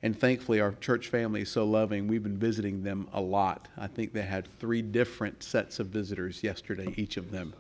And 0.01 0.18
thankfully, 0.18 0.60
our 0.60 0.74
church 0.74 1.07
family 1.07 1.41
is 1.41 1.49
so 1.49 1.66
loving. 1.66 2.07
We've 2.07 2.24
been 2.24 2.38
visiting 2.38 2.84
them 2.84 3.07
a 3.14 3.22
lot. 3.22 3.68
I 3.78 3.88
think 3.88 4.14
they 4.14 4.22
had 4.22 4.47
three 4.60 4.82
different 4.82 5.43
sets 5.43 5.80
of 5.80 5.88
visitors 5.88 6.43
yesterday, 6.43 6.93
each 6.97 7.18
of 7.18 7.32
them, 7.32 7.53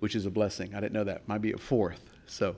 which 0.00 0.16
is 0.16 0.26
a 0.26 0.30
blessing. 0.30 0.74
I 0.74 0.80
didn't 0.80 0.92
know 0.92 1.04
that. 1.04 1.26
Might 1.28 1.42
be 1.42 1.52
a 1.52 1.58
fourth. 1.58 2.10
So, 2.26 2.56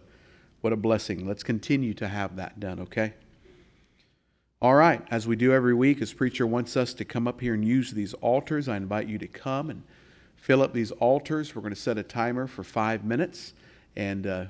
what 0.62 0.72
a 0.72 0.76
blessing. 0.76 1.26
Let's 1.26 1.42
continue 1.42 1.92
to 1.94 2.08
have 2.08 2.36
that 2.36 2.60
done, 2.60 2.80
okay? 2.80 3.14
All 4.62 4.74
right, 4.74 5.04
as 5.10 5.26
we 5.26 5.34
do 5.34 5.52
every 5.52 5.74
week, 5.74 6.00
as 6.02 6.12
preacher 6.12 6.46
wants 6.46 6.76
us 6.76 6.94
to 6.94 7.04
come 7.04 7.26
up 7.26 7.40
here 7.40 7.54
and 7.54 7.64
use 7.64 7.90
these 7.90 8.14
altars, 8.14 8.68
I 8.68 8.76
invite 8.76 9.08
you 9.08 9.18
to 9.18 9.26
come 9.26 9.70
and 9.70 9.82
fill 10.36 10.62
up 10.62 10.72
these 10.72 10.92
altars. 10.92 11.56
We're 11.56 11.62
going 11.62 11.74
to 11.74 11.80
set 11.80 11.98
a 11.98 12.04
timer 12.04 12.46
for 12.46 12.62
five 12.62 13.04
minutes, 13.04 13.54
and 13.96 14.24
uh, 14.24 14.44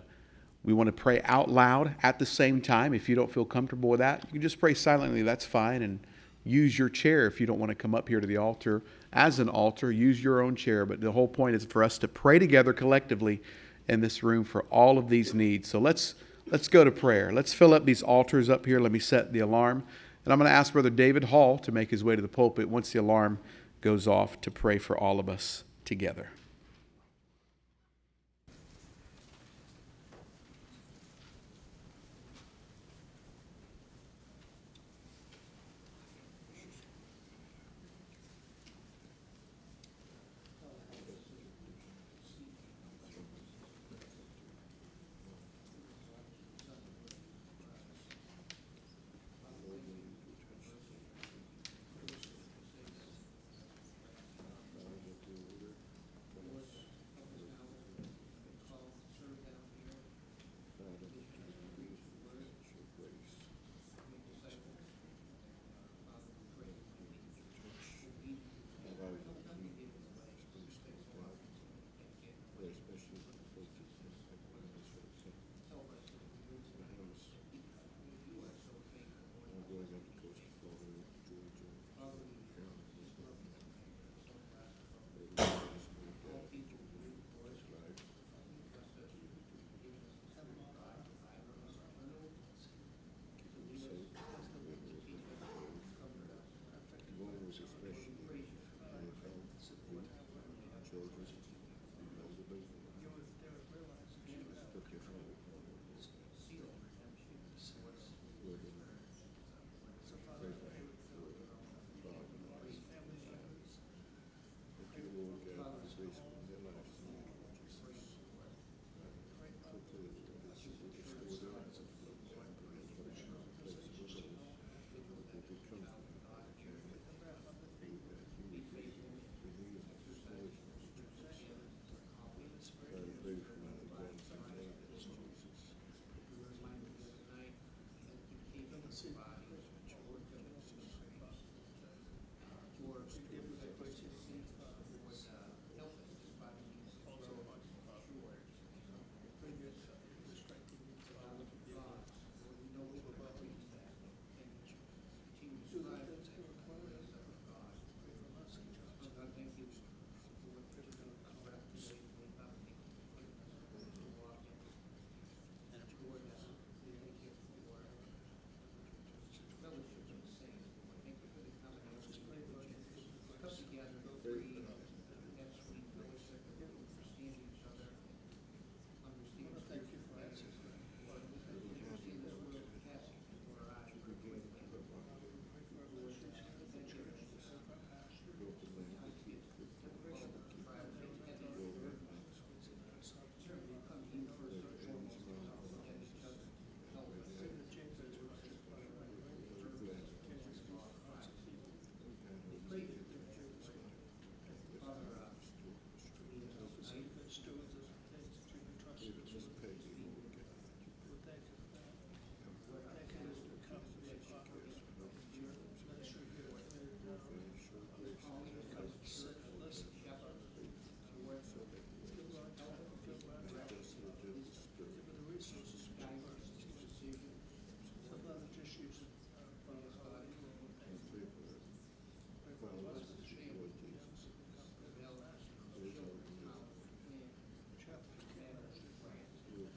We 0.64 0.72
want 0.72 0.86
to 0.86 0.92
pray 0.92 1.20
out 1.24 1.50
loud 1.50 1.94
at 2.02 2.18
the 2.18 2.26
same 2.26 2.60
time. 2.60 2.94
If 2.94 3.08
you 3.08 3.16
don't 3.16 3.32
feel 3.32 3.44
comfortable 3.44 3.88
with 3.88 3.98
that, 3.98 4.24
you 4.26 4.32
can 4.32 4.42
just 4.42 4.60
pray 4.60 4.74
silently. 4.74 5.22
That's 5.22 5.44
fine. 5.44 5.82
And 5.82 5.98
use 6.44 6.78
your 6.78 6.88
chair 6.88 7.26
if 7.26 7.40
you 7.40 7.46
don't 7.46 7.58
want 7.58 7.70
to 7.70 7.74
come 7.74 7.94
up 7.94 8.08
here 8.08 8.20
to 8.20 8.26
the 8.26 8.36
altar 8.36 8.82
as 9.12 9.40
an 9.40 9.48
altar. 9.48 9.90
Use 9.90 10.22
your 10.22 10.40
own 10.40 10.54
chair. 10.54 10.86
But 10.86 11.00
the 11.00 11.10
whole 11.10 11.26
point 11.26 11.56
is 11.56 11.64
for 11.64 11.82
us 11.82 11.98
to 11.98 12.08
pray 12.08 12.38
together 12.38 12.72
collectively 12.72 13.42
in 13.88 14.00
this 14.00 14.22
room 14.22 14.44
for 14.44 14.62
all 14.64 14.98
of 14.98 15.08
these 15.08 15.34
needs. 15.34 15.68
So 15.68 15.80
let's 15.80 16.14
let's 16.46 16.68
go 16.68 16.84
to 16.84 16.92
prayer. 16.92 17.32
Let's 17.32 17.52
fill 17.52 17.74
up 17.74 17.84
these 17.84 18.02
altars 18.02 18.48
up 18.48 18.64
here. 18.64 18.78
Let 18.78 18.92
me 18.92 19.00
set 19.00 19.32
the 19.32 19.40
alarm. 19.40 19.82
And 20.24 20.32
I'm 20.32 20.38
going 20.38 20.50
to 20.50 20.54
ask 20.54 20.72
Brother 20.72 20.90
David 20.90 21.24
Hall 21.24 21.58
to 21.58 21.72
make 21.72 21.90
his 21.90 22.04
way 22.04 22.16
to 22.16 22.22
the 22.22 22.28
pulpit 22.28 22.68
once 22.68 22.92
the 22.92 23.00
alarm 23.00 23.38
goes 23.80 24.06
off 24.06 24.40
to 24.42 24.50
pray 24.50 24.78
for 24.78 24.96
all 24.96 25.18
of 25.18 25.28
us 25.28 25.64
together. 25.84 26.30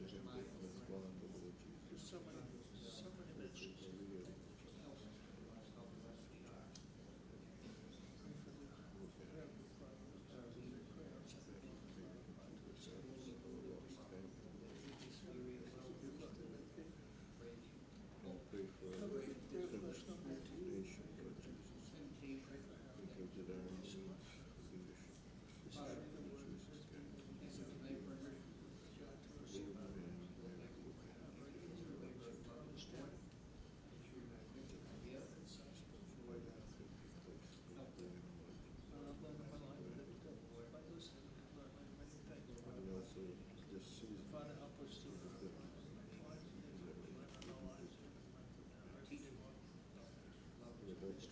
There's 0.08 2.04
so 2.10 2.18
many. 2.26 2.45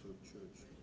to 0.04 0.10
a 0.10 0.28
church. 0.28 0.83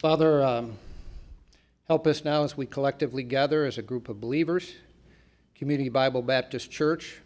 Father, 0.00 0.42
um, 0.42 0.78
help 1.86 2.06
us 2.06 2.24
now 2.24 2.42
as 2.42 2.56
we 2.56 2.64
collectively 2.64 3.22
gather 3.22 3.66
as 3.66 3.76
a 3.76 3.82
group 3.82 4.08
of 4.08 4.18
believers, 4.18 4.72
Community 5.54 5.90
Bible 5.90 6.22
Baptist 6.22 6.70
Church. 6.70 7.18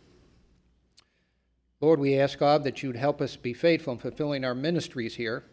Lord, 1.81 2.01
we 2.01 2.19
ask 2.19 2.37
God 2.37 2.65
that 2.65 2.83
you'd 2.83 2.97
help 2.97 3.21
us 3.21 3.37
be 3.37 3.55
faithful 3.55 3.93
in 3.93 4.01
fulfilling 4.01 4.45
our 4.45 4.57
ministries 4.57 5.15
here. 5.15 5.45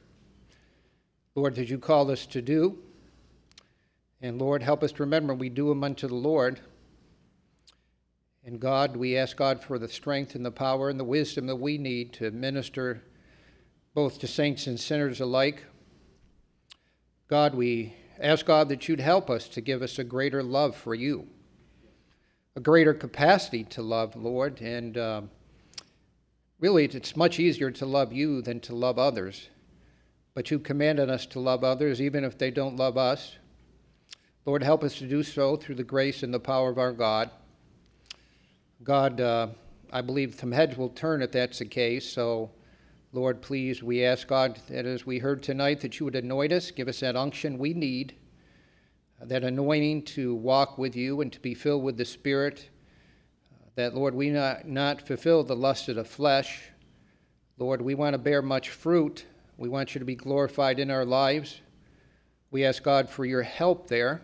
Lord, 1.35 1.53
that 1.57 1.69
you 1.69 1.77
called 1.77 2.09
us 2.09 2.25
to 2.25 2.41
do. 2.41 2.79
And 4.19 4.41
Lord, 4.41 4.63
help 4.63 4.81
us 4.81 4.91
to 4.93 5.03
remember 5.03 5.35
we 5.35 5.49
do 5.49 5.69
them 5.69 5.83
unto 5.83 6.07
the 6.07 6.15
Lord. 6.15 6.59
And 8.43 8.59
God, 8.59 8.97
we 8.97 9.15
ask 9.15 9.37
God 9.37 9.63
for 9.63 9.77
the 9.77 9.87
strength 9.87 10.33
and 10.33 10.43
the 10.43 10.49
power 10.49 10.89
and 10.89 10.99
the 10.99 11.03
wisdom 11.03 11.45
that 11.45 11.57
we 11.57 11.77
need 11.77 12.13
to 12.13 12.31
minister 12.31 13.03
both 13.93 14.17
to 14.21 14.27
saints 14.27 14.65
and 14.65 14.79
sinners 14.79 15.21
alike. 15.21 15.65
God, 17.31 17.55
we 17.55 17.93
ask 18.19 18.45
God 18.45 18.67
that 18.67 18.89
you'd 18.89 18.99
help 18.99 19.29
us 19.29 19.47
to 19.47 19.61
give 19.61 19.81
us 19.81 19.97
a 19.97 20.03
greater 20.03 20.43
love 20.43 20.75
for 20.75 20.93
you, 20.93 21.27
a 22.57 22.59
greater 22.59 22.93
capacity 22.93 23.63
to 23.63 23.81
love, 23.81 24.17
Lord. 24.17 24.59
And 24.59 24.97
uh, 24.97 25.21
really, 26.59 26.83
it's 26.83 27.15
much 27.15 27.39
easier 27.39 27.71
to 27.71 27.85
love 27.85 28.11
you 28.11 28.41
than 28.41 28.59
to 28.59 28.75
love 28.75 28.99
others. 28.99 29.47
But 30.33 30.51
you 30.51 30.59
commanded 30.59 31.09
us 31.09 31.25
to 31.27 31.39
love 31.39 31.63
others, 31.63 32.01
even 32.01 32.25
if 32.25 32.37
they 32.37 32.51
don't 32.51 32.75
love 32.75 32.97
us. 32.97 33.37
Lord, 34.45 34.61
help 34.61 34.83
us 34.83 34.97
to 34.97 35.07
do 35.07 35.23
so 35.23 35.55
through 35.55 35.75
the 35.75 35.85
grace 35.85 36.23
and 36.23 36.33
the 36.33 36.39
power 36.41 36.69
of 36.69 36.77
our 36.77 36.91
God. 36.91 37.31
God, 38.83 39.21
uh, 39.21 39.47
I 39.89 40.01
believe 40.01 40.35
some 40.35 40.51
heads 40.51 40.75
will 40.75 40.89
turn 40.89 41.21
if 41.21 41.31
that's 41.31 41.59
the 41.59 41.65
case. 41.65 42.11
So, 42.11 42.51
Lord, 43.13 43.41
please, 43.41 43.83
we 43.83 44.05
ask 44.05 44.25
God 44.27 44.57
that 44.69 44.85
as 44.85 45.05
we 45.05 45.19
heard 45.19 45.43
tonight, 45.43 45.81
that 45.81 45.99
you 45.99 46.05
would 46.05 46.15
anoint 46.15 46.53
us, 46.53 46.71
give 46.71 46.87
us 46.87 47.01
that 47.01 47.17
unction 47.17 47.57
we 47.57 47.73
need, 47.73 48.15
that 49.21 49.43
anointing 49.43 50.03
to 50.03 50.33
walk 50.33 50.77
with 50.77 50.95
you 50.95 51.19
and 51.19 51.31
to 51.33 51.39
be 51.41 51.53
filled 51.53 51.83
with 51.83 51.97
the 51.97 52.05
Spirit. 52.05 52.69
That, 53.75 53.93
Lord, 53.93 54.15
we 54.15 54.29
not, 54.29 54.65
not 54.65 55.05
fulfill 55.05 55.43
the 55.43 55.57
lust 55.57 55.89
of 55.89 55.97
the 55.97 56.05
flesh. 56.05 56.69
Lord, 57.57 57.81
we 57.81 57.95
want 57.95 58.13
to 58.13 58.17
bear 58.17 58.41
much 58.41 58.69
fruit. 58.69 59.25
We 59.57 59.67
want 59.67 59.93
you 59.93 59.99
to 59.99 60.05
be 60.05 60.15
glorified 60.15 60.79
in 60.79 60.89
our 60.89 61.05
lives. 61.05 61.59
We 62.49 62.63
ask 62.63 62.81
God 62.81 63.09
for 63.09 63.25
your 63.25 63.43
help 63.43 63.87
there. 63.87 64.21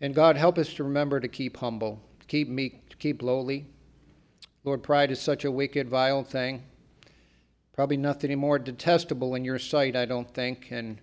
And 0.00 0.14
God, 0.14 0.38
help 0.38 0.56
us 0.56 0.72
to 0.74 0.84
remember 0.84 1.20
to 1.20 1.28
keep 1.28 1.58
humble, 1.58 2.00
keep 2.26 2.48
meek, 2.48 2.98
keep 2.98 3.22
lowly. 3.22 3.66
Lord, 4.64 4.82
pride 4.82 5.10
is 5.10 5.20
such 5.20 5.44
a 5.44 5.50
wicked, 5.50 5.90
vile 5.90 6.24
thing. 6.24 6.62
Probably 7.72 7.96
nothing 7.96 8.36
more 8.38 8.58
detestable 8.58 9.34
in 9.34 9.44
your 9.44 9.58
sight, 9.58 9.96
I 9.96 10.04
don't 10.04 10.32
think. 10.32 10.68
And 10.70 11.00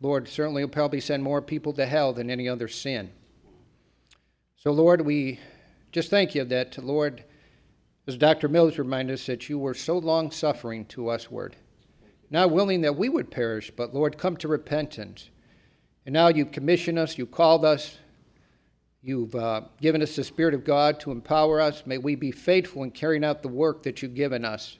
Lord, 0.00 0.28
certainly 0.28 0.64
will 0.64 0.70
probably 0.70 1.00
send 1.00 1.22
more 1.22 1.42
people 1.42 1.72
to 1.74 1.86
hell 1.86 2.12
than 2.12 2.30
any 2.30 2.48
other 2.48 2.68
sin. 2.68 3.10
So, 4.56 4.72
Lord, 4.72 5.02
we 5.02 5.38
just 5.92 6.10
thank 6.10 6.34
you 6.34 6.44
that, 6.44 6.82
Lord, 6.82 7.24
as 8.06 8.16
Dr. 8.16 8.48
Mills 8.48 8.78
reminded 8.78 9.14
us, 9.14 9.26
that 9.26 9.48
you 9.48 9.58
were 9.58 9.74
so 9.74 9.98
long 9.98 10.30
suffering 10.30 10.86
to 10.86 11.08
us, 11.08 11.30
Word. 11.30 11.56
Not 12.30 12.50
willing 12.50 12.80
that 12.82 12.96
we 12.96 13.08
would 13.08 13.30
perish, 13.30 13.70
but, 13.74 13.94
Lord, 13.94 14.18
come 14.18 14.36
to 14.38 14.48
repentance. 14.48 15.30
And 16.04 16.12
now 16.12 16.28
you've 16.28 16.52
commissioned 16.52 16.98
us, 16.98 17.18
you've 17.18 17.30
called 17.30 17.64
us, 17.64 17.98
You've 19.00 19.36
uh, 19.36 19.62
given 19.80 20.02
us 20.02 20.16
the 20.16 20.24
Spirit 20.24 20.54
of 20.54 20.64
God 20.64 20.98
to 21.00 21.12
empower 21.12 21.60
us. 21.60 21.84
May 21.86 21.98
we 21.98 22.16
be 22.16 22.32
faithful 22.32 22.82
in 22.82 22.90
carrying 22.90 23.24
out 23.24 23.42
the 23.42 23.48
work 23.48 23.84
that 23.84 24.02
you've 24.02 24.14
given 24.14 24.44
us. 24.44 24.76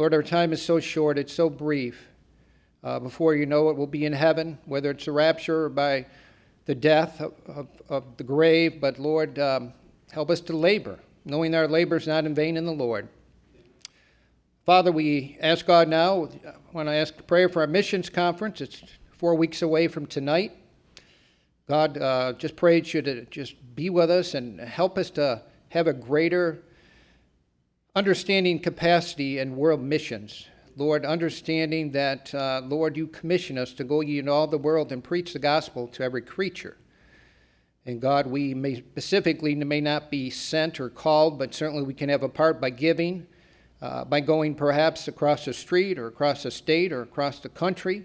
Lord, 0.00 0.14
our 0.14 0.22
time 0.22 0.54
is 0.54 0.62
so 0.62 0.80
short, 0.80 1.18
it's 1.18 1.34
so 1.34 1.50
brief. 1.50 2.08
Uh, 2.82 2.98
before 2.98 3.34
you 3.34 3.44
know 3.44 3.68
it, 3.68 3.76
we'll 3.76 3.86
be 3.86 4.06
in 4.06 4.14
heaven, 4.14 4.58
whether 4.64 4.92
it's 4.92 5.06
a 5.06 5.12
rapture 5.12 5.66
or 5.66 5.68
by 5.68 6.06
the 6.64 6.74
death 6.74 7.20
of, 7.20 7.34
of, 7.46 7.68
of 7.90 8.16
the 8.16 8.24
grave. 8.24 8.80
But 8.80 8.98
Lord, 8.98 9.38
um, 9.38 9.74
help 10.10 10.30
us 10.30 10.40
to 10.40 10.56
labor, 10.56 11.00
knowing 11.26 11.54
our 11.54 11.68
labor 11.68 11.96
is 11.96 12.06
not 12.06 12.24
in 12.24 12.34
vain 12.34 12.56
in 12.56 12.64
the 12.64 12.72
Lord. 12.72 13.08
Father, 14.64 14.90
we 14.90 15.36
ask 15.42 15.66
God 15.66 15.86
now, 15.86 16.30
when 16.72 16.88
I 16.88 16.94
ask 16.94 17.26
prayer 17.26 17.50
for 17.50 17.60
our 17.60 17.66
missions 17.66 18.08
conference. 18.08 18.62
It's 18.62 18.82
four 19.18 19.34
weeks 19.34 19.60
away 19.60 19.86
from 19.86 20.06
tonight. 20.06 20.52
God, 21.68 21.98
uh, 21.98 22.32
just 22.38 22.56
prayed 22.56 22.90
you 22.90 23.02
to 23.02 23.26
just 23.26 23.54
be 23.76 23.90
with 23.90 24.10
us 24.10 24.32
and 24.32 24.60
help 24.60 24.96
us 24.96 25.10
to 25.10 25.42
have 25.68 25.88
a 25.88 25.92
greater 25.92 26.62
understanding 27.94 28.60
capacity 28.60 29.38
and 29.38 29.56
world 29.56 29.82
missions. 29.82 30.46
Lord, 30.76 31.04
understanding 31.04 31.90
that, 31.90 32.32
uh, 32.32 32.62
Lord, 32.64 32.96
you 32.96 33.08
commission 33.08 33.58
us 33.58 33.72
to 33.74 33.84
go 33.84 34.00
ye 34.00 34.18
in 34.18 34.28
all 34.28 34.46
the 34.46 34.58
world 34.58 34.92
and 34.92 35.02
preach 35.02 35.32
the 35.32 35.38
gospel 35.40 35.88
to 35.88 36.04
every 36.04 36.22
creature. 36.22 36.76
And 37.84 38.00
God, 38.00 38.26
we 38.28 38.54
may 38.54 38.76
specifically 38.76 39.54
may 39.56 39.80
not 39.80 40.10
be 40.10 40.30
sent 40.30 40.78
or 40.78 40.88
called, 40.88 41.38
but 41.38 41.54
certainly 41.54 41.82
we 41.82 41.94
can 41.94 42.08
have 42.08 42.22
a 42.22 42.28
part 42.28 42.60
by 42.60 42.70
giving, 42.70 43.26
uh, 43.82 44.04
by 44.04 44.20
going 44.20 44.54
perhaps 44.54 45.08
across 45.08 45.44
the 45.44 45.52
street 45.52 45.98
or 45.98 46.06
across 46.06 46.44
the 46.44 46.50
state 46.50 46.92
or 46.92 47.02
across 47.02 47.40
the 47.40 47.48
country. 47.48 48.04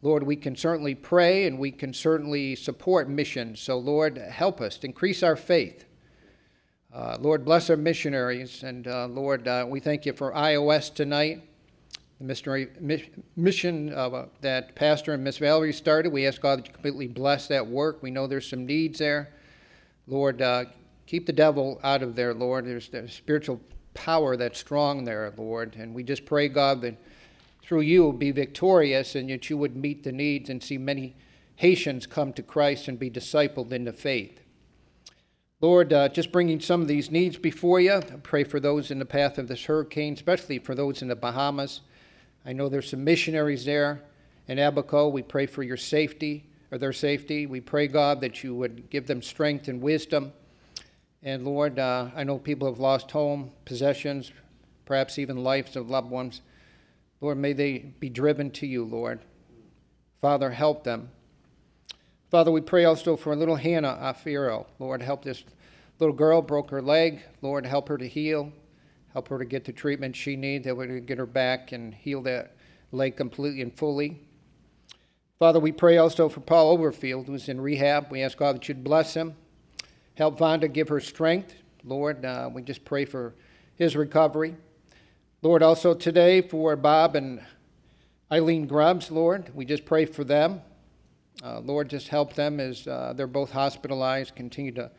Lord, 0.00 0.22
we 0.22 0.36
can 0.36 0.56
certainly 0.56 0.94
pray 0.94 1.46
and 1.46 1.58
we 1.58 1.70
can 1.70 1.92
certainly 1.92 2.56
support 2.56 3.10
missions. 3.10 3.60
So, 3.60 3.76
Lord, 3.76 4.16
help 4.16 4.62
us 4.62 4.78
to 4.78 4.86
increase 4.86 5.22
our 5.22 5.36
faith. 5.36 5.84
Uh, 6.92 7.16
Lord, 7.20 7.44
bless 7.44 7.70
our 7.70 7.76
missionaries. 7.76 8.64
And 8.64 8.88
uh, 8.88 9.06
Lord, 9.06 9.46
uh, 9.46 9.64
we 9.68 9.78
thank 9.78 10.06
you 10.06 10.12
for 10.12 10.32
iOS 10.32 10.92
tonight, 10.92 11.40
the 12.18 12.24
missionary 12.24 12.68
mission 13.36 13.94
uh, 13.94 14.26
that 14.40 14.74
Pastor 14.74 15.12
and 15.12 15.22
Miss 15.22 15.38
Valerie 15.38 15.72
started. 15.72 16.12
We 16.12 16.26
ask 16.26 16.40
God 16.40 16.64
to 16.64 16.72
completely 16.72 17.06
bless 17.06 17.46
that 17.46 17.64
work. 17.64 18.02
We 18.02 18.10
know 18.10 18.26
there's 18.26 18.48
some 18.48 18.66
needs 18.66 18.98
there. 18.98 19.30
Lord, 20.08 20.42
uh, 20.42 20.64
keep 21.06 21.26
the 21.26 21.32
devil 21.32 21.78
out 21.84 22.02
of 22.02 22.16
there, 22.16 22.34
Lord. 22.34 22.66
There's, 22.66 22.88
there's 22.88 23.14
spiritual 23.14 23.60
power 23.94 24.36
that's 24.36 24.58
strong 24.58 25.04
there, 25.04 25.32
Lord. 25.36 25.76
And 25.76 25.94
we 25.94 26.02
just 26.02 26.26
pray, 26.26 26.48
God, 26.48 26.80
that 26.82 26.96
through 27.62 27.82
you 27.82 28.12
be 28.12 28.32
victorious 28.32 29.14
and 29.14 29.30
that 29.30 29.48
you 29.48 29.56
would 29.56 29.76
meet 29.76 30.02
the 30.02 30.10
needs 30.10 30.50
and 30.50 30.60
see 30.60 30.76
many 30.76 31.14
Haitians 31.54 32.06
come 32.08 32.32
to 32.32 32.42
Christ 32.42 32.88
and 32.88 32.98
be 32.98 33.10
discipled 33.10 33.70
in 33.70 33.84
the 33.84 33.92
faith. 33.92 34.39
Lord, 35.62 35.92
uh, 35.92 36.08
just 36.08 36.32
bringing 36.32 36.58
some 36.58 36.80
of 36.80 36.88
these 36.88 37.10
needs 37.10 37.36
before 37.36 37.80
you. 37.80 37.92
I 37.92 38.00
pray 38.00 38.44
for 38.44 38.60
those 38.60 38.90
in 38.90 38.98
the 38.98 39.04
path 39.04 39.36
of 39.36 39.46
this 39.46 39.66
hurricane, 39.66 40.14
especially 40.14 40.58
for 40.58 40.74
those 40.74 41.02
in 41.02 41.08
the 41.08 41.16
Bahamas. 41.16 41.82
I 42.46 42.54
know 42.54 42.70
there's 42.70 42.88
some 42.88 43.04
missionaries 43.04 43.66
there 43.66 44.02
in 44.48 44.58
Abaco. 44.58 45.08
We 45.08 45.20
pray 45.20 45.44
for 45.44 45.62
your 45.62 45.76
safety 45.76 46.46
or 46.70 46.78
their 46.78 46.94
safety. 46.94 47.44
We 47.44 47.60
pray, 47.60 47.88
God, 47.88 48.22
that 48.22 48.42
you 48.42 48.54
would 48.54 48.88
give 48.88 49.06
them 49.06 49.20
strength 49.20 49.68
and 49.68 49.82
wisdom. 49.82 50.32
And 51.22 51.44
Lord, 51.44 51.78
uh, 51.78 52.08
I 52.16 52.24
know 52.24 52.38
people 52.38 52.66
have 52.66 52.80
lost 52.80 53.10
home, 53.10 53.50
possessions, 53.66 54.32
perhaps 54.86 55.18
even 55.18 55.44
lives 55.44 55.76
of 55.76 55.90
loved 55.90 56.10
ones. 56.10 56.40
Lord, 57.20 57.36
may 57.36 57.52
they 57.52 57.80
be 58.00 58.08
driven 58.08 58.50
to 58.52 58.66
you, 58.66 58.82
Lord. 58.82 59.20
Father, 60.22 60.52
help 60.52 60.84
them. 60.84 61.10
Father, 62.30 62.52
we 62.52 62.60
pray 62.60 62.84
also 62.84 63.16
for 63.16 63.34
little 63.34 63.56
Hannah 63.56 63.98
Afiro. 64.00 64.64
Lord, 64.78 65.02
help 65.02 65.24
this 65.24 65.42
little 65.98 66.14
girl, 66.14 66.40
broke 66.40 66.70
her 66.70 66.80
leg. 66.80 67.22
Lord, 67.42 67.66
help 67.66 67.88
her 67.88 67.98
to 67.98 68.06
heal. 68.06 68.52
Help 69.12 69.26
her 69.26 69.38
to 69.40 69.44
get 69.44 69.64
the 69.64 69.72
treatment 69.72 70.14
she 70.14 70.36
needs, 70.36 70.64
that 70.64 70.76
would 70.76 71.06
get 71.06 71.18
her 71.18 71.26
back 71.26 71.72
and 71.72 71.92
heal 71.92 72.22
that 72.22 72.54
leg 72.92 73.16
completely 73.16 73.62
and 73.62 73.76
fully. 73.76 74.20
Father, 75.40 75.58
we 75.58 75.72
pray 75.72 75.96
also 75.96 76.28
for 76.28 76.38
Paul 76.38 76.78
Overfield, 76.78 77.26
who's 77.26 77.48
in 77.48 77.60
rehab. 77.60 78.12
We 78.12 78.22
ask 78.22 78.38
God 78.38 78.54
that 78.54 78.68
you'd 78.68 78.84
bless 78.84 79.14
him. 79.14 79.34
Help 80.14 80.38
Vonda 80.38 80.72
give 80.72 80.88
her 80.88 81.00
strength. 81.00 81.56
Lord, 81.82 82.24
uh, 82.24 82.48
we 82.52 82.62
just 82.62 82.84
pray 82.84 83.06
for 83.06 83.34
his 83.74 83.96
recovery. 83.96 84.54
Lord, 85.42 85.64
also 85.64 85.94
today 85.94 86.42
for 86.42 86.76
Bob 86.76 87.16
and 87.16 87.42
Eileen 88.30 88.68
Grubbs, 88.68 89.10
Lord, 89.10 89.50
we 89.52 89.64
just 89.64 89.84
pray 89.84 90.04
for 90.04 90.22
them. 90.22 90.62
Uh, 91.42 91.60
Lord, 91.60 91.88
just 91.88 92.08
help 92.08 92.34
them 92.34 92.60
as 92.60 92.86
uh, 92.86 93.14
they're 93.16 93.26
both 93.26 93.50
hospitalized. 93.50 94.34
Continue 94.34 94.72
to 94.72 94.90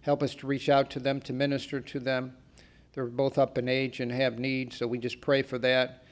help 0.00 0.22
us 0.22 0.34
to 0.36 0.46
reach 0.46 0.68
out 0.68 0.90
to 0.90 1.00
them, 1.00 1.20
to 1.20 1.32
minister 1.32 1.80
to 1.80 2.00
them. 2.00 2.32
They're 2.92 3.06
both 3.06 3.38
up 3.38 3.58
in 3.58 3.68
age 3.68 4.00
and 4.00 4.10
have 4.10 4.38
needs, 4.38 4.76
so 4.76 4.86
we 4.86 4.98
just 4.98 5.20
pray 5.20 5.42
for 5.42 5.58
that. 5.58 6.04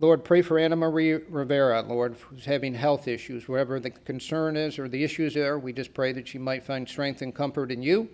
Lord, 0.00 0.24
pray 0.24 0.42
for 0.42 0.58
Anna 0.58 0.76
Marie 0.76 1.14
Rivera, 1.14 1.80
Lord, 1.82 2.16
who's 2.28 2.44
having 2.44 2.74
health 2.74 3.06
issues. 3.06 3.46
Wherever 3.48 3.78
the 3.78 3.90
concern 3.90 4.56
is 4.56 4.78
or 4.78 4.88
the 4.88 5.04
issues 5.04 5.36
are, 5.36 5.58
we 5.58 5.72
just 5.72 5.94
pray 5.94 6.12
that 6.12 6.26
she 6.26 6.38
might 6.38 6.64
find 6.64 6.88
strength 6.88 7.22
and 7.22 7.34
comfort 7.34 7.70
in 7.70 7.80
you. 7.80 8.08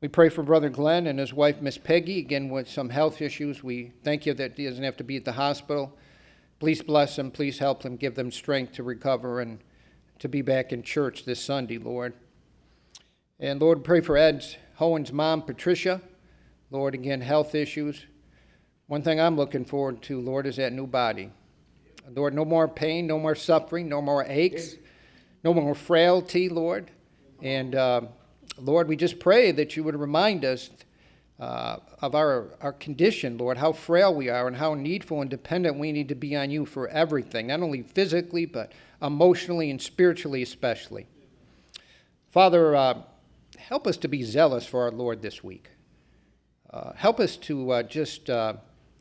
We 0.00 0.08
pray 0.08 0.30
for 0.30 0.42
Brother 0.42 0.70
Glenn 0.70 1.06
and 1.06 1.18
his 1.18 1.32
wife, 1.32 1.60
Miss 1.60 1.78
Peggy, 1.78 2.18
again 2.18 2.48
with 2.48 2.68
some 2.68 2.88
health 2.88 3.22
issues. 3.22 3.62
We 3.62 3.92
thank 4.02 4.26
you 4.26 4.34
that 4.34 4.56
he 4.56 4.64
doesn't 4.64 4.82
have 4.82 4.96
to 4.96 5.04
be 5.04 5.16
at 5.16 5.24
the 5.24 5.32
hospital. 5.32 5.96
Please 6.58 6.82
bless 6.82 7.16
them. 7.16 7.30
Please 7.30 7.58
help 7.58 7.82
them. 7.82 7.96
Give 7.96 8.14
them 8.14 8.30
strength 8.30 8.72
to 8.74 8.82
recover 8.82 9.40
and 9.40 9.58
to 10.18 10.28
be 10.28 10.42
back 10.42 10.72
in 10.72 10.82
church 10.82 11.24
this 11.24 11.40
Sunday, 11.40 11.78
Lord. 11.78 12.14
And 13.38 13.60
Lord, 13.60 13.84
pray 13.84 14.00
for 14.00 14.16
Ed's 14.16 14.56
Hohen's 14.76 15.12
mom, 15.12 15.42
Patricia. 15.42 16.00
Lord, 16.70 16.94
again, 16.94 17.20
health 17.20 17.54
issues. 17.54 18.06
One 18.86 19.02
thing 19.02 19.20
I'm 19.20 19.36
looking 19.36 19.64
forward 19.64 20.02
to, 20.02 20.20
Lord, 20.20 20.46
is 20.46 20.56
that 20.56 20.72
new 20.72 20.86
body. 20.86 21.30
Lord, 22.10 22.34
no 22.34 22.44
more 22.44 22.68
pain, 22.68 23.06
no 23.06 23.18
more 23.18 23.34
suffering, 23.34 23.88
no 23.88 24.02
more 24.02 24.24
aches, 24.28 24.76
no 25.42 25.54
more 25.54 25.74
frailty, 25.74 26.48
Lord. 26.48 26.90
And 27.42 27.74
uh, 27.74 28.02
Lord, 28.58 28.88
we 28.88 28.96
just 28.96 29.18
pray 29.18 29.52
that 29.52 29.76
you 29.76 29.84
would 29.84 29.96
remind 29.96 30.44
us 30.44 30.70
uh, 31.40 31.78
of 32.00 32.14
our, 32.14 32.50
our 32.60 32.72
condition, 32.72 33.36
Lord, 33.38 33.56
how 33.56 33.72
frail 33.72 34.14
we 34.14 34.28
are 34.28 34.46
and 34.46 34.56
how 34.56 34.74
needful 34.74 35.20
and 35.20 35.28
dependent 35.28 35.78
we 35.78 35.90
need 35.90 36.08
to 36.08 36.14
be 36.14 36.36
on 36.36 36.50
you 36.50 36.64
for 36.64 36.88
everything, 36.88 37.48
not 37.48 37.60
only 37.60 37.82
physically, 37.82 38.46
but 38.46 38.72
emotionally 39.02 39.70
and 39.70 39.82
spiritually, 39.82 40.42
especially. 40.42 41.06
Father, 42.30 42.76
uh, 42.76 43.02
help 43.58 43.86
us 43.86 43.96
to 43.98 44.08
be 44.08 44.22
zealous 44.22 44.66
for 44.66 44.82
our 44.82 44.90
Lord 44.90 45.22
this 45.22 45.42
week. 45.42 45.70
Uh, 46.70 46.92
help 46.94 47.20
us 47.20 47.36
to 47.36 47.70
uh, 47.70 47.82
just 47.82 48.30
uh, 48.30 48.54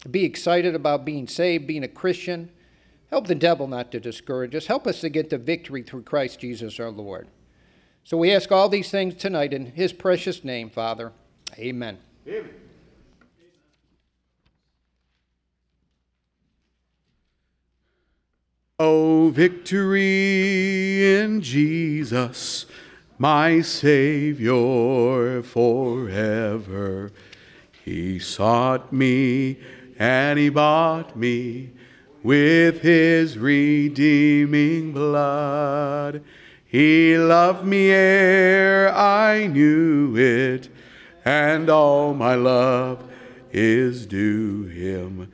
be 0.10 0.24
excited 0.24 0.76
about 0.76 1.06
being 1.06 1.28
saved, 1.28 1.68
being 1.68 1.84
a 1.84 1.88
Christian. 1.88 2.50
Help 3.10 3.28
the 3.28 3.36
devil 3.36 3.68
not 3.68 3.92
to 3.92 4.00
discourage 4.00 4.56
us. 4.56 4.66
Help 4.66 4.88
us 4.88 5.02
to 5.02 5.10
get 5.10 5.30
the 5.30 5.38
victory 5.38 5.84
through 5.84 6.02
Christ 6.04 6.40
Jesus 6.40 6.80
our 6.80 6.90
Lord. 6.90 7.28
So 8.04 8.18
we 8.18 8.34
ask 8.34 8.52
all 8.52 8.70
these 8.70 8.92
things 8.92 9.16
tonight 9.16 9.54
in 9.54 9.68
his 9.68 9.94
precious 9.94 10.44
name, 10.44 10.70
Father. 10.70 11.12
Amen. 11.58 12.00
Amen. 12.28 12.50
Oh, 18.80 19.30
victory 19.30 21.16
in 21.16 21.42
Jesus, 21.42 22.66
my 23.18 23.62
Savior 23.62 25.42
forever. 25.44 27.12
He 27.86 28.20
sought 28.20 28.92
me 28.92 29.58
and 30.00 30.40
he 30.40 30.50
bought 30.50 31.16
me 31.16 31.72
with 32.24 32.82
his 32.82 33.38
redeeming 33.38 34.94
blood. 34.94 36.24
He 36.66 37.18
loved 37.18 37.66
me 37.66 37.92
ere 37.92 38.90
I 38.94 39.48
knew 39.48 40.18
it, 40.18 40.70
and 41.26 41.70
all 41.70 42.14
my 42.14 42.36
love 42.36 43.04
is 43.52 44.06
due 44.06 44.66
him. 44.66 45.32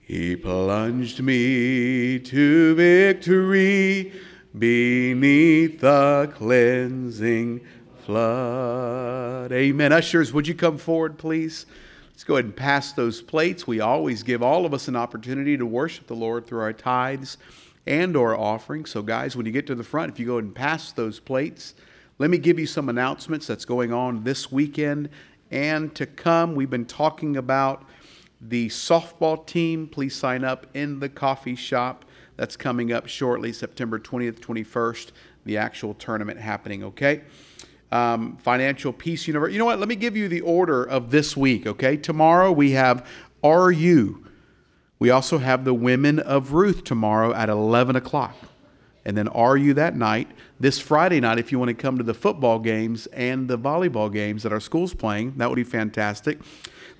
He 0.00 0.36
plunged 0.36 1.20
me 1.20 2.18
to 2.18 2.74
victory 2.74 4.12
beneath 4.56 5.80
the 5.80 6.30
cleansing 6.34 7.60
flood. 8.04 9.52
Amen. 9.52 9.92
Ushers, 9.92 10.32
would 10.32 10.46
you 10.46 10.54
come 10.54 10.76
forward, 10.76 11.18
please? 11.18 11.66
Let's 12.10 12.24
go 12.24 12.34
ahead 12.34 12.44
and 12.44 12.56
pass 12.56 12.92
those 12.92 13.22
plates. 13.22 13.66
We 13.66 13.80
always 13.80 14.22
give 14.22 14.42
all 14.42 14.66
of 14.66 14.74
us 14.74 14.86
an 14.86 14.96
opportunity 14.96 15.56
to 15.56 15.64
worship 15.64 16.06
the 16.06 16.14
Lord 16.14 16.46
through 16.46 16.60
our 16.60 16.72
tithes 16.72 17.38
and 17.86 18.14
or 18.14 18.38
offerings. 18.38 18.90
So 18.90 19.02
guys, 19.02 19.34
when 19.34 19.46
you 19.46 19.52
get 19.52 19.66
to 19.68 19.74
the 19.74 19.82
front, 19.82 20.12
if 20.12 20.20
you 20.20 20.26
go 20.26 20.34
ahead 20.34 20.44
and 20.44 20.54
pass 20.54 20.92
those 20.92 21.18
plates, 21.18 21.74
let 22.18 22.30
me 22.30 22.38
give 22.38 22.58
you 22.58 22.66
some 22.66 22.88
announcements 22.88 23.46
that's 23.46 23.64
going 23.64 23.92
on 23.92 24.22
this 24.22 24.52
weekend 24.52 25.08
and 25.52 25.94
to 25.94 26.06
come. 26.06 26.54
We've 26.54 26.70
been 26.70 26.86
talking 26.86 27.36
about 27.36 27.84
the 28.40 28.68
softball 28.68 29.46
team. 29.46 29.86
Please 29.86 30.16
sign 30.16 30.42
up 30.42 30.66
in 30.74 30.98
the 30.98 31.08
coffee 31.08 31.54
shop. 31.54 32.04
That's 32.36 32.56
coming 32.56 32.92
up 32.92 33.06
shortly, 33.06 33.52
September 33.52 33.98
20th, 33.98 34.40
21st, 34.40 35.12
the 35.44 35.58
actual 35.58 35.94
tournament 35.94 36.40
happening, 36.40 36.82
okay? 36.82 37.22
Um, 37.92 38.38
Financial 38.38 38.92
Peace 38.92 39.28
University. 39.28 39.54
You 39.54 39.58
know 39.58 39.66
what? 39.66 39.78
Let 39.78 39.88
me 39.88 39.96
give 39.96 40.16
you 40.16 40.28
the 40.28 40.40
order 40.40 40.82
of 40.82 41.10
this 41.10 41.36
week, 41.36 41.66
okay? 41.66 41.96
Tomorrow 41.96 42.50
we 42.50 42.72
have 42.72 43.06
RU. 43.44 44.26
We 44.98 45.10
also 45.10 45.38
have 45.38 45.64
the 45.64 45.74
Women 45.74 46.18
of 46.18 46.52
Ruth 46.52 46.84
tomorrow 46.84 47.34
at 47.34 47.48
11 47.48 47.96
o'clock. 47.96 48.34
And 49.04 49.16
then 49.16 49.28
RU 49.34 49.74
that 49.74 49.96
night. 49.96 50.30
This 50.60 50.78
Friday 50.78 51.20
night, 51.20 51.38
if 51.38 51.50
you 51.50 51.58
want 51.58 51.70
to 51.70 51.74
come 51.74 51.98
to 51.98 52.04
the 52.04 52.14
football 52.14 52.58
games 52.58 53.06
and 53.08 53.48
the 53.48 53.58
volleyball 53.58 54.12
games 54.12 54.44
that 54.44 54.52
our 54.52 54.60
school's 54.60 54.94
playing, 54.94 55.34
that 55.38 55.48
would 55.48 55.56
be 55.56 55.64
fantastic. 55.64 56.38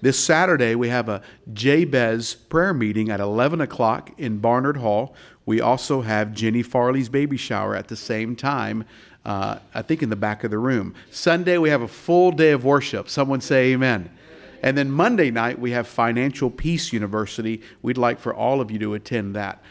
This 0.02 0.18
Saturday, 0.18 0.74
we 0.74 0.88
have 0.88 1.08
a 1.08 1.22
Jabez 1.52 2.34
prayer 2.34 2.74
meeting 2.74 3.08
at 3.08 3.20
11 3.20 3.60
o'clock 3.60 4.10
in 4.18 4.38
Barnard 4.38 4.78
Hall. 4.78 5.14
We 5.46 5.60
also 5.60 6.00
have 6.00 6.32
Jenny 6.32 6.62
Farley's 6.62 7.08
baby 7.08 7.36
shower 7.36 7.76
at 7.76 7.86
the 7.86 7.94
same 7.94 8.34
time, 8.34 8.84
uh, 9.24 9.58
I 9.72 9.82
think 9.82 10.02
in 10.02 10.10
the 10.10 10.16
back 10.16 10.42
of 10.42 10.50
the 10.50 10.58
room. 10.58 10.96
Sunday, 11.12 11.56
we 11.56 11.70
have 11.70 11.82
a 11.82 11.88
full 11.88 12.32
day 12.32 12.50
of 12.50 12.64
worship. 12.64 13.08
Someone 13.08 13.40
say 13.40 13.72
amen. 13.72 14.10
And 14.60 14.76
then 14.76 14.90
Monday 14.90 15.30
night, 15.30 15.60
we 15.60 15.70
have 15.72 15.86
Financial 15.86 16.50
Peace 16.50 16.92
University. 16.92 17.62
We'd 17.82 17.98
like 17.98 18.18
for 18.18 18.34
all 18.34 18.60
of 18.60 18.72
you 18.72 18.78
to 18.80 18.94
attend 18.94 19.36
that. 19.36 19.62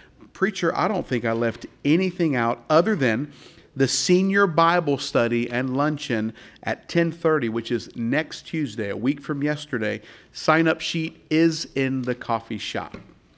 Preacher, 0.42 0.76
I 0.76 0.88
don't 0.88 1.06
think 1.06 1.24
I 1.24 1.34
left 1.34 1.68
anything 1.86 2.36
out 2.36 2.64
other 2.68 2.96
than 2.96 3.32
the 3.76 3.88
senior 3.88 4.48
Bible 4.48 4.98
study 4.98 5.48
and 5.48 5.78
luncheon 5.78 6.34
at 6.64 6.90
10:30, 6.90 7.48
which 7.48 7.72
is 7.72 7.96
next 7.96 8.48
Tuesday, 8.48 8.90
a 8.90 8.98
week 8.98 9.22
from 9.22 9.44
yesterday. 9.44 10.02
Sign 10.32 10.68
up 10.68 10.82
sheet 10.82 11.24
is 11.30 11.68
in 11.76 12.02
the 12.02 12.16
coffee 12.16 12.58
shop. 12.58 12.98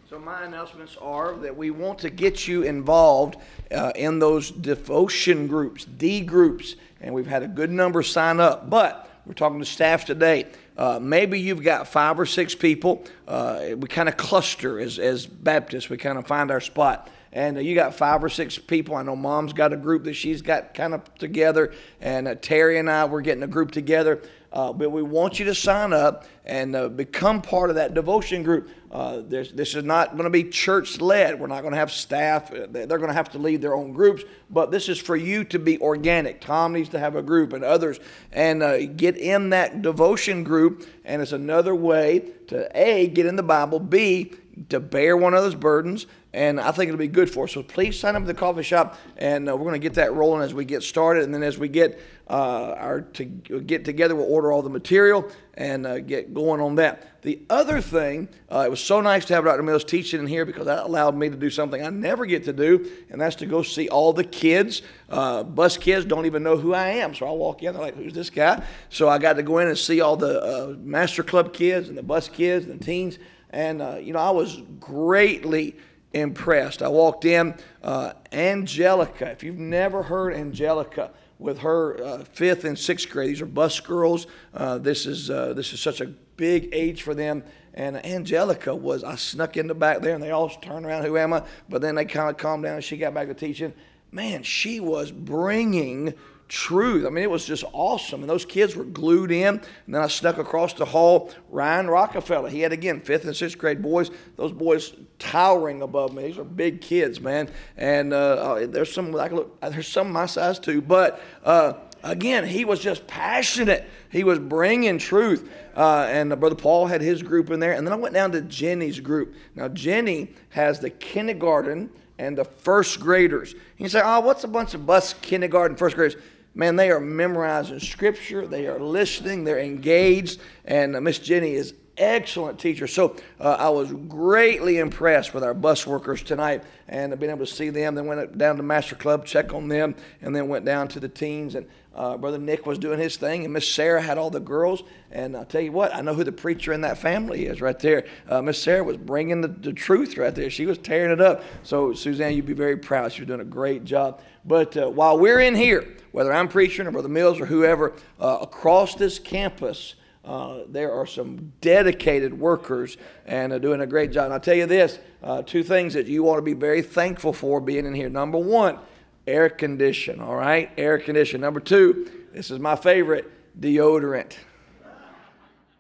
So 0.10 0.18
my 0.18 0.46
announcements 0.46 0.96
are 1.02 1.34
that 1.40 1.58
we 1.58 1.72
want 1.72 2.00
to 2.00 2.10
get 2.10 2.48
you 2.48 2.64
involved 2.64 3.36
uh, 3.70 3.92
in 3.98 4.20
those 4.20 4.52
devotion 4.52 5.48
groups, 5.48 5.84
D 5.84 6.22
groups, 6.22 6.78
and 7.02 7.14
we've 7.14 7.28
had 7.28 7.44
a 7.44 7.50
good 7.50 7.70
number 7.70 8.02
sign 8.02 8.40
up. 8.40 8.70
But 8.70 9.10
we're 9.26 9.34
talking 9.34 9.60
to 9.60 9.66
staff 9.66 10.06
today. 10.06 10.46
Uh, 10.78 11.00
maybe 11.02 11.40
you've 11.40 11.64
got 11.64 11.88
five 11.88 12.20
or 12.20 12.26
six 12.26 12.56
people. 12.56 13.04
Uh, 13.28 13.70
we 13.78 13.88
kind 13.88 14.10
of 14.10 14.18
cluster 14.18 14.80
as, 14.80 15.00
as 15.00 15.26
Baptists. 15.26 15.90
We 15.90 15.98
kind 15.98 16.18
of 16.18 16.26
find 16.26 16.50
our 16.52 16.62
spot 16.62 17.10
and 17.34 17.58
uh, 17.58 17.60
you 17.60 17.76
got 17.76 17.96
five 17.96 18.24
or 18.24 18.30
six 18.30 18.58
people. 18.58 18.96
I 18.96 19.04
know 19.04 19.16
Mom's 19.16 19.54
got 19.54 19.74
a 19.74 19.78
group 19.78 20.04
that 20.06 20.14
she's 20.14 20.42
got 20.42 20.74
kind 20.74 20.94
of 20.94 21.14
together, 21.16 21.74
and 22.00 22.28
uh, 22.28 22.36
Terry 22.36 22.78
and 22.78 22.90
I 22.90 23.06
we're 23.06 23.22
getting 23.22 23.44
a 23.44 23.48
group 23.48 23.72
together. 23.72 24.22
Uh, 24.54 24.72
but 24.72 24.92
we 24.92 25.02
want 25.02 25.40
you 25.40 25.46
to 25.46 25.56
sign 25.56 25.92
up 25.94 26.26
and 26.46 26.76
uh, 26.76 26.88
become 26.88 27.42
part 27.42 27.72
of 27.72 27.76
that 27.78 27.96
devotion 27.96 28.44
group. 28.44 28.70
Uh, 28.92 29.22
this 29.26 29.74
is 29.74 29.84
not 29.84 30.12
going 30.12 30.26
to 30.26 30.30
be 30.30 30.44
church 30.44 31.02
led. 31.02 31.40
We're 31.40 31.48
not 31.48 31.62
going 31.62 31.74
to 31.74 31.80
have 31.80 31.92
staff. 31.92 32.54
Uh, 32.54 32.68
they're 32.70 32.86
going 32.86 33.08
to 33.08 33.14
have 33.14 33.32
to 33.32 33.40
lead 33.40 33.64
their 33.64 33.74
own 33.74 33.94
groups. 33.94 34.24
But 34.52 34.70
this 34.70 34.90
is 34.90 35.00
for 35.00 35.16
you 35.16 35.44
to 35.46 35.58
be 35.58 35.80
organic. 35.80 36.40
Tom 36.40 36.74
needs 36.74 36.90
to 36.90 37.00
have 37.00 37.16
a 37.16 37.24
group 37.24 37.54
and 37.54 37.64
others. 37.64 38.00
And 38.32 38.62
uh, 38.62 38.86
get 38.86 39.18
in 39.18 39.50
that 39.50 39.82
devotion 39.82 40.44
group. 40.44 40.88
And 41.04 41.24
it's 41.24 41.32
another 41.32 41.74
way 41.74 42.32
to 42.50 42.70
A, 42.80 43.08
get 43.08 43.26
in 43.26 43.36
the 43.36 43.44
Bible, 43.44 43.80
B, 43.80 44.34
to 44.70 44.80
bear 44.80 45.18
one 45.18 45.34
another's 45.34 45.56
burdens, 45.56 46.06
and 46.34 46.60
I 46.60 46.72
think 46.72 46.90
it'll 46.90 46.98
be 46.98 47.08
good 47.08 47.30
for 47.30 47.44
us. 47.44 47.52
So 47.52 47.62
please 47.62 48.00
sign 48.00 48.16
up 48.16 48.24
at 48.24 48.28
the 48.28 48.34
coffee 48.34 48.64
shop, 48.64 48.98
and 49.18 49.48
uh, 49.48 49.56
we're 49.56 49.66
going 49.66 49.80
to 49.80 49.80
get 49.80 49.94
that 49.96 50.14
rolling 50.14 50.42
as 50.42 50.54
we 50.54 50.66
get 50.66 50.82
started, 50.82 51.24
and 51.24 51.34
then 51.34 51.44
as 51.44 51.60
we 51.60 51.68
get 51.68 52.00
uh, 52.28 52.76
our 52.78 53.02
to 53.02 53.26
get 53.26 53.86
together, 53.86 54.16
we'll 54.16 54.32
order 54.32 54.52
all 54.52 54.62
the 54.62 54.70
material 54.70 55.30
and 55.56 55.86
uh, 55.86 56.00
get 56.00 56.34
going 56.34 56.60
on 56.60 56.76
that. 56.76 57.22
The 57.22 57.42
other 57.50 57.82
thing, 57.82 58.30
uh, 58.52 58.64
it 58.66 58.72
was 58.72 58.80
so 58.84 59.00
nice 59.00 59.26
to 59.26 59.36
have 59.36 59.44
Dr. 59.44 59.62
Mills 59.62 59.84
teaching 59.84 60.22
in 60.22 60.28
here 60.28 60.46
because 60.46 60.66
that 60.66 60.86
allowed 60.86 61.16
me 61.16 61.30
to 61.30 61.36
do 61.36 61.50
something 61.52 61.86
I 61.86 61.90
never 61.90 62.26
get 62.26 62.46
to 62.46 62.54
do, 62.54 62.90
and 63.12 63.22
that's 63.22 63.36
to 63.38 63.46
go 63.46 63.62
see 63.62 63.88
all 63.90 64.12
the 64.12 64.24
kids. 64.24 64.82
Uh, 65.10 65.44
bus 65.44 65.78
kids 65.78 66.06
don't 66.06 66.26
even 66.26 66.42
know 66.42 66.58
who 66.58 66.74
I 66.74 66.88
am, 66.88 67.14
so 67.14 67.28
I 67.28 67.32
walk 67.32 67.62
in, 67.62 67.74
they're 67.74 67.82
like, 67.82 67.96
"Who's 67.96 68.14
this 68.14 68.32
guy?" 68.32 68.64
So 68.90 69.08
I 69.08 69.20
got 69.20 69.34
to 69.34 69.44
go 69.44 69.60
in 69.60 69.68
and 69.68 69.78
see 69.78 70.02
all 70.02 70.18
the 70.18 70.42
uh, 70.42 70.76
Master 70.80 71.22
Club 71.22 71.54
kids 71.54 71.90
and 71.90 71.98
the 71.98 72.04
bus 72.04 72.28
kids 72.28 72.66
and 72.66 72.80
the 72.80 72.84
teens. 72.84 73.20
And, 73.52 74.04
you 74.04 74.14
know, 74.14 74.20
I 74.20 74.32
was 74.32 74.64
greatly 74.80 75.76
impressed. 76.14 76.82
I 76.82 76.88
walked 76.88 77.26
in, 77.26 77.56
uh, 77.84 78.14
Angelica, 78.32 79.32
if 79.32 79.44
you've 79.44 79.58
never 79.58 80.04
heard 80.04 80.34
Angelica, 80.34 81.12
with 81.40 81.60
her 81.60 82.02
uh, 82.02 82.24
fifth 82.24 82.64
and 82.64 82.80
sixth 82.80 83.10
grade, 83.10 83.30
these 83.30 83.42
are 83.42 83.46
bus 83.46 83.80
girls. 83.80 84.28
Uh, 84.54 84.78
this, 84.78 85.06
is, 85.06 85.30
uh, 85.30 85.54
this 85.54 85.74
is 85.74 85.82
such 85.82 86.00
a 86.00 86.06
big 86.06 86.70
age 86.72 87.02
for 87.02 87.14
them. 87.14 87.44
And 87.74 88.04
Angelica 88.06 88.74
was, 88.74 89.04
I 89.04 89.16
snuck 89.16 89.58
in 89.58 89.68
the 89.68 89.76
back 89.76 90.02
there 90.02 90.14
and 90.14 90.24
they 90.24 90.32
all 90.32 90.50
turned 90.50 90.86
around, 90.86 91.04
who 91.04 91.18
am 91.18 91.34
I? 91.34 91.44
But 91.68 91.82
then 91.82 91.96
they 91.96 92.06
kind 92.06 92.30
of 92.30 92.38
calmed 92.38 92.64
down 92.64 92.76
and 92.76 92.84
she 92.84 92.98
got 92.98 93.14
back 93.14 93.28
to 93.28 93.34
teaching. 93.34 93.74
Man, 94.12 94.44
she 94.44 94.80
was 94.80 95.12
bringing 95.12 96.14
truth. 96.48 97.06
I 97.06 97.10
mean, 97.10 97.24
it 97.24 97.30
was 97.30 97.46
just 97.46 97.64
awesome. 97.74 98.22
And 98.22 98.30
those 98.30 98.46
kids 98.46 98.76
were 98.76 98.84
glued 98.84 99.32
in. 99.32 99.56
And 99.86 99.96
then 99.96 100.02
I 100.02 100.08
snuck 100.08 100.38
across 100.38 100.74
the 100.74 100.86
hall. 100.86 101.32
Ryan 101.50 101.88
Rockefeller, 101.88 102.50
he 102.50 102.62
had 102.62 102.74
again 102.74 103.00
fifth 103.00 103.26
and 103.26 103.36
sixth 103.36 103.58
grade 103.58 103.82
boys. 103.82 104.12
Those 104.36 104.52
boys 104.52 104.94
towering 105.20 105.82
above 105.82 106.14
me. 106.14 106.24
These 106.24 106.38
are 106.38 106.44
big 106.44 106.82
kids, 106.82 107.20
man. 107.20 107.50
And 107.78 108.14
uh, 108.14 108.18
uh 108.18 108.68
there's 108.68 108.94
some 108.94 109.16
I 109.16 109.28
look. 109.28 109.60
There's 109.62 109.88
some 109.88 110.12
my 110.12 110.26
size 110.26 110.60
too. 110.60 110.82
But 110.82 111.22
uh, 111.44 111.74
again, 112.04 112.46
he 112.46 112.66
was 112.66 112.80
just 112.80 113.08
passionate. 113.08 113.90
He 114.10 114.24
was 114.24 114.38
bringing 114.40 114.98
truth. 114.98 115.50
Uh, 115.76 116.06
and 116.10 116.32
uh, 116.32 116.36
Brother 116.36 116.56
Paul 116.56 116.88
had 116.88 117.02
his 117.02 117.24
group 117.24 117.50
in 117.50 117.60
there. 117.60 117.74
And 117.74 117.88
then 117.88 117.94
I 117.94 117.98
went 117.98 118.14
down 118.14 118.32
to 118.34 118.42
Jenny's 118.42 119.00
group. 119.00 119.34
Now, 119.56 119.70
Jenny 119.70 120.30
has 120.50 120.80
the 120.80 120.90
kindergarten 120.90 121.90
and 122.20 122.38
the 122.38 122.46
first 122.46 123.00
graders. 123.00 123.56
You 123.78 123.90
say, 123.90 124.02
oh, 124.04 124.20
what's 124.20 124.44
a 124.44 124.48
bunch 124.48 124.74
of 124.74 124.86
bus 124.86 125.14
kindergarten 125.14 125.76
first 125.76 125.96
graders? 125.96 126.22
Man, 126.56 126.76
they 126.76 126.92
are 126.92 127.00
memorizing 127.00 127.80
scripture. 127.80 128.46
They 128.46 128.68
are 128.68 128.80
listening. 128.80 129.44
They're 129.44 129.60
engaged. 129.60 130.40
And 130.66 130.96
uh, 130.96 131.02
Miss 131.02 131.18
Jenny 131.18 131.54
is 131.54 131.74
excellent 131.98 132.60
teacher. 132.60 132.88
So 132.88 133.16
uh, 133.40 133.56
I 133.60 133.70
was 133.70 133.92
greatly 133.92 134.78
impressed 134.80 135.34
with 135.34 135.44
our 135.44 135.54
bus 135.54 135.86
workers 135.86 136.24
tonight 136.24 136.64
and 136.88 137.18
being 137.20 137.32
able 137.32 137.46
to 137.46 137.52
see 137.52 137.70
them. 137.70 137.96
Then 137.96 138.06
went 138.06 138.38
down 138.38 138.58
to 138.58 138.64
Master 138.64 138.96
Club, 138.96 139.26
check 139.26 139.54
on 139.54 139.68
them, 139.68 139.96
and 140.22 140.36
then 140.36 140.48
went 140.48 140.66
down 140.66 140.88
to 140.90 141.00
the 141.00 141.10
teens. 141.10 141.56
And 141.56 141.68
uh, 141.96 142.18
Brother 142.18 142.40
Nick 142.40 142.66
was 142.66 142.80
doing 142.80 143.00
his 143.00 143.18
thing, 143.18 143.44
and 143.44 143.54
Miss 143.54 143.72
Sarah 143.72 144.02
had 144.02 144.18
all 144.18 144.30
the 144.30 144.40
girls. 144.40 144.84
And 145.12 145.38
I'll 145.38 145.46
tell 145.46 145.62
you 145.62 145.72
what, 145.72 145.94
I 145.94 146.02
know 146.02 146.14
who 146.14 146.24
the 146.24 146.32
preacher 146.32 146.74
in 146.74 146.82
that 146.82 146.98
family 146.98 147.46
is 147.46 147.62
right 147.62 147.78
there. 147.80 148.06
Uh, 148.28 148.42
Miss 148.42 148.62
Sarah 148.62 148.84
was 148.84 148.98
bringing 148.98 149.42
the, 149.42 149.48
the 149.48 149.74
truth 149.74 150.18
right 150.18 150.34
there. 150.34 150.50
She 150.50 150.66
was 150.66 150.78
tearing 150.80 151.12
it 151.12 151.22
up. 151.22 151.44
So, 151.64 151.94
Suzanne, 151.94 152.34
you'd 152.34 152.46
be 152.46 152.54
very 152.54 152.78
proud. 152.78 153.12
She 153.12 153.22
was 153.22 153.28
doing 153.28 153.42
a 153.42 153.46
great 153.46 153.86
job. 153.86 154.22
But 154.46 154.76
uh, 154.76 154.90
while 154.90 155.18
we're 155.20 155.40
in 155.40 155.56
here, 155.56 155.88
whether 156.14 156.32
I'm 156.32 156.48
preaching 156.48 156.88
or 156.88 156.92
Brother 156.92 157.10
Mills 157.10 157.42
or 157.42 157.48
whoever, 157.48 157.94
uh, 158.20 158.38
across 158.42 158.96
this 158.96 159.20
campus, 159.20 159.96
uh, 160.24 160.60
there 160.70 160.94
are 160.94 161.08
some 161.08 161.52
dedicated 161.60 162.40
workers 162.40 162.98
and 163.26 163.52
uh, 163.52 163.58
doing 163.58 163.82
a 163.82 163.88
great 163.88 164.12
job. 164.12 164.26
And 164.26 164.34
I'll 164.34 164.40
tell 164.40 164.56
you 164.56 164.68
this 164.68 165.00
uh, 165.22 165.42
two 165.42 165.64
things 165.64 165.96
that 165.96 166.06
you 166.06 166.24
want 166.24 166.38
to 166.38 166.44
be 166.44 166.54
very 166.54 166.84
thankful 166.84 167.34
for 167.34 167.60
being 167.60 167.86
in 167.86 167.96
here. 167.96 168.10
Number 168.10 168.38
one, 168.38 168.78
air 169.26 169.50
condition, 169.50 170.22
all 170.22 170.36
right? 170.36 170.72
Air 170.78 171.00
condition. 171.00 171.42
Number 171.42 171.60
two, 171.60 172.10
this 172.32 172.52
is 172.52 172.60
my 172.60 172.76
favorite 172.76 173.32
deodorant. 173.60 174.36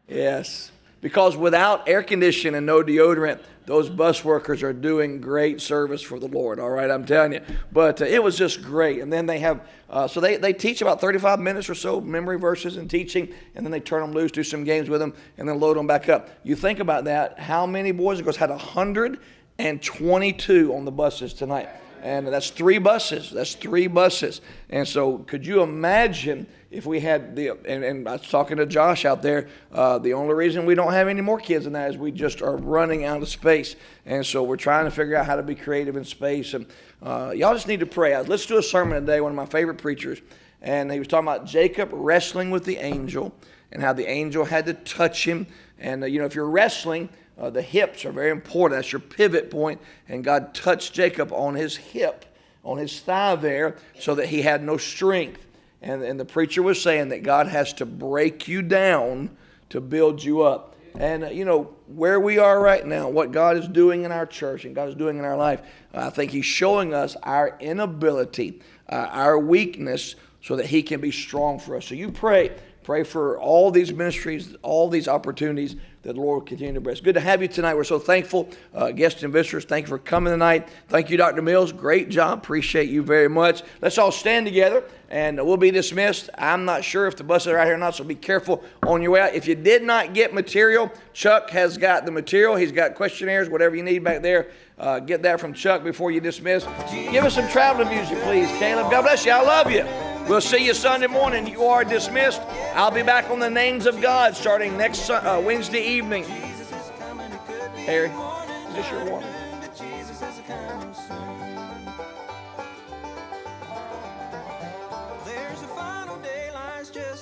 Yes, 0.07 0.71
because 0.99 1.37
without 1.37 1.87
air 1.87 2.01
conditioning 2.01 2.55
and 2.55 2.65
no 2.65 2.83
deodorant, 2.83 3.39
those 3.65 3.89
bus 3.89 4.25
workers 4.25 4.63
are 4.63 4.73
doing 4.73 5.21
great 5.21 5.61
service 5.61 6.01
for 6.01 6.19
the 6.19 6.27
Lord. 6.27 6.59
All 6.59 6.69
right, 6.69 6.91
I'm 6.91 7.05
telling 7.05 7.31
you. 7.33 7.41
But 7.71 8.01
uh, 8.01 8.05
it 8.05 8.21
was 8.21 8.37
just 8.37 8.61
great. 8.61 9.01
And 9.01 9.11
then 9.11 9.25
they 9.25 9.39
have, 9.39 9.61
uh, 9.89 10.07
so 10.07 10.19
they, 10.19 10.37
they 10.37 10.53
teach 10.53 10.81
about 10.81 11.01
35 11.01 11.39
minutes 11.39 11.69
or 11.69 11.75
so, 11.75 12.01
memory 12.01 12.37
verses 12.37 12.77
and 12.77 12.89
teaching, 12.89 13.33
and 13.55 13.65
then 13.65 13.71
they 13.71 13.79
turn 13.79 14.01
them 14.01 14.11
loose, 14.11 14.31
do 14.31 14.43
some 14.43 14.63
games 14.63 14.89
with 14.89 14.99
them, 14.99 15.13
and 15.37 15.47
then 15.47 15.59
load 15.59 15.77
them 15.77 15.87
back 15.87 16.09
up. 16.09 16.29
You 16.43 16.55
think 16.55 16.79
about 16.79 17.05
that, 17.05 17.39
how 17.39 17.65
many 17.65 17.91
boys 17.91 18.17
and 18.17 18.25
girls 18.25 18.37
had 18.37 18.49
122 18.49 20.75
on 20.75 20.85
the 20.85 20.91
buses 20.91 21.33
tonight? 21.33 21.69
And 22.03 22.27
that's 22.27 22.49
three 22.49 22.79
buses. 22.79 23.31
That's 23.31 23.55
three 23.55 23.87
buses. 23.87 24.41
And 24.69 24.85
so, 24.85 25.19
could 25.19 25.47
you 25.47 25.61
imagine 25.61 26.47
if 26.69 26.85
we 26.85 26.99
had 26.99 27.33
the, 27.33 27.51
and, 27.65 27.81
and 27.81 28.09
I 28.09 28.13
was 28.17 28.29
talking 28.29 28.57
to 28.57 28.65
Josh 28.65 29.05
out 29.05 29.21
there, 29.21 29.47
uh, 29.71 29.99
the 29.99 30.11
only 30.11 30.33
reason 30.33 30.65
we 30.65 30.75
don't 30.75 30.91
have 30.91 31.07
any 31.07 31.21
more 31.21 31.39
kids 31.39 31.63
than 31.63 31.71
that 31.73 31.91
is 31.91 31.97
we 31.97 32.11
just 32.11 32.41
are 32.41 32.57
running 32.57 33.05
out 33.05 33.21
of 33.21 33.29
space. 33.29 33.77
And 34.05 34.25
so, 34.25 34.43
we're 34.43 34.57
trying 34.57 34.83
to 34.83 34.91
figure 34.91 35.15
out 35.15 35.25
how 35.25 35.37
to 35.37 35.43
be 35.43 35.55
creative 35.55 35.95
in 35.95 36.03
space. 36.03 36.53
And 36.53 36.65
uh, 37.01 37.31
y'all 37.33 37.53
just 37.53 37.69
need 37.69 37.79
to 37.79 37.85
pray. 37.85 38.19
Let's 38.21 38.45
do 38.45 38.57
a 38.57 38.63
sermon 38.63 38.99
today, 38.99 39.21
one 39.21 39.31
of 39.31 39.37
my 39.37 39.45
favorite 39.45 39.77
preachers. 39.77 40.19
And 40.61 40.91
he 40.91 40.99
was 40.99 41.07
talking 41.07 41.29
about 41.29 41.45
Jacob 41.45 41.89
wrestling 41.93 42.51
with 42.51 42.65
the 42.65 42.79
angel 42.79 43.33
and 43.71 43.81
how 43.81 43.93
the 43.93 44.09
angel 44.09 44.43
had 44.43 44.65
to 44.65 44.73
touch 44.73 45.25
him. 45.25 45.47
And, 45.79 46.03
uh, 46.03 46.07
you 46.07 46.19
know, 46.19 46.25
if 46.25 46.35
you're 46.35 46.49
wrestling, 46.49 47.07
uh, 47.37 47.49
the 47.49 47.61
hips 47.61 48.05
are 48.05 48.11
very 48.11 48.29
important. 48.29 48.79
That's 48.79 48.91
your 48.91 48.99
pivot 48.99 49.49
point. 49.49 49.81
And 50.07 50.23
God 50.23 50.53
touched 50.53 50.93
Jacob 50.93 51.31
on 51.31 51.55
his 51.55 51.75
hip, 51.75 52.25
on 52.63 52.77
his 52.77 52.99
thigh 52.99 53.35
there, 53.35 53.77
so 53.99 54.15
that 54.15 54.27
he 54.27 54.41
had 54.41 54.63
no 54.63 54.77
strength. 54.77 55.45
And, 55.81 56.03
and 56.03 56.19
the 56.19 56.25
preacher 56.25 56.61
was 56.61 56.81
saying 56.81 57.09
that 57.09 57.23
God 57.23 57.47
has 57.47 57.73
to 57.73 57.85
break 57.85 58.47
you 58.47 58.61
down 58.61 59.35
to 59.69 59.81
build 59.81 60.23
you 60.23 60.41
up. 60.43 60.75
And, 60.95 61.23
uh, 61.23 61.27
you 61.29 61.43
know, 61.43 61.73
where 61.87 62.19
we 62.19 62.37
are 62.37 62.61
right 62.61 62.85
now, 62.85 63.09
what 63.09 63.31
God 63.31 63.57
is 63.57 63.67
doing 63.67 64.03
in 64.03 64.11
our 64.11 64.27
church 64.27 64.63
and 64.63 64.75
God 64.75 64.89
is 64.89 64.95
doing 64.95 65.17
in 65.17 65.25
our 65.25 65.35
life, 65.35 65.61
I 65.93 66.11
think 66.11 66.31
He's 66.31 66.45
showing 66.45 66.93
us 66.93 67.15
our 67.23 67.57
inability, 67.59 68.61
uh, 68.87 69.07
our 69.09 69.39
weakness, 69.39 70.15
so 70.41 70.55
that 70.55 70.67
He 70.67 70.83
can 70.83 71.01
be 71.01 71.11
strong 71.11 71.59
for 71.59 71.75
us. 71.75 71.85
So 71.85 71.95
you 71.95 72.11
pray. 72.11 72.55
Pray 72.83 73.03
for 73.03 73.39
all 73.39 73.71
these 73.71 73.93
ministries, 73.93 74.55
all 74.61 74.89
these 74.89 75.07
opportunities 75.07 75.77
that 76.03 76.13
the 76.13 76.21
Lord 76.21 76.41
will 76.41 76.47
continue 76.47 76.73
to 76.73 76.81
bless. 76.81 76.99
Good 76.99 77.15
to 77.15 77.21
have 77.21 77.41
you 77.41 77.47
tonight. 77.47 77.75
We're 77.75 77.83
so 77.85 77.99
thankful. 77.99 78.49
Uh, 78.73 78.91
guests 78.91 79.23
and 79.23 79.33
visitors, 79.33 79.65
thank 79.65 79.85
you 79.85 79.89
for 79.89 79.97
coming 79.97 80.31
tonight. 80.31 80.67
Thank 80.89 81.09
you, 81.09 81.17
Dr. 81.17 81.41
Mills. 81.41 81.71
Great 81.71 82.09
job. 82.09 82.39
Appreciate 82.39 82.89
you 82.89 83.01
very 83.03 83.29
much. 83.29 83.63
Let's 83.81 83.97
all 83.97 84.11
stand 84.11 84.45
together 84.45 84.83
and 85.13 85.37
we'll 85.45 85.57
be 85.57 85.69
dismissed. 85.69 86.31
I'm 86.39 86.65
not 86.65 86.83
sure 86.83 87.05
if 87.05 87.15
the 87.15 87.23
buses 87.23 87.49
are 87.49 87.59
out 87.59 87.67
here 87.67 87.75
or 87.75 87.77
not, 87.77 87.93
so 87.93 88.03
be 88.03 88.15
careful 88.15 88.63
on 88.81 89.03
your 89.03 89.11
way 89.11 89.21
out. 89.21 89.35
If 89.35 89.47
you 89.47 89.53
did 89.53 89.83
not 89.83 90.15
get 90.15 90.33
material, 90.33 90.91
Chuck 91.13 91.51
has 91.51 91.77
got 91.77 92.05
the 92.05 92.11
material. 92.11 92.55
He's 92.55 92.71
got 92.71 92.95
questionnaires, 92.95 93.47
whatever 93.47 93.75
you 93.75 93.83
need 93.83 94.03
back 94.03 94.23
there. 94.23 94.47
Uh, 94.79 94.99
get 94.99 95.21
that 95.21 95.39
from 95.39 95.53
Chuck 95.53 95.83
before 95.83 96.09
you 96.09 96.19
dismiss. 96.19 96.65
Give 96.91 97.23
us 97.23 97.35
some 97.35 97.47
traveling 97.49 97.89
music, 97.89 98.17
please, 98.23 98.47
Caleb. 98.57 98.89
God 98.89 99.03
bless 99.03 99.23
you. 99.23 99.33
I 99.33 99.41
love 99.43 99.69
you. 99.71 99.85
We'll 100.27 100.41
see 100.41 100.65
you 100.65 100.73
Sunday 100.73 101.05
morning. 101.05 101.45
You 101.45 101.65
are 101.65 101.83
dismissed. 101.83 102.41
I'll 102.73 102.89
be 102.89 103.03
back 103.03 103.29
on 103.29 103.37
the 103.37 103.51
names 103.51 103.85
of 103.85 104.01
God 104.01 104.35
starting 104.35 104.75
next 104.77 105.07
uh, 105.11 105.39
Wednesday 105.45 105.85
evening. 105.85 106.23
Harry, 106.23 108.09
is 108.09 108.75
this 108.75 108.89
your 108.89 109.05
warning? 109.05 109.32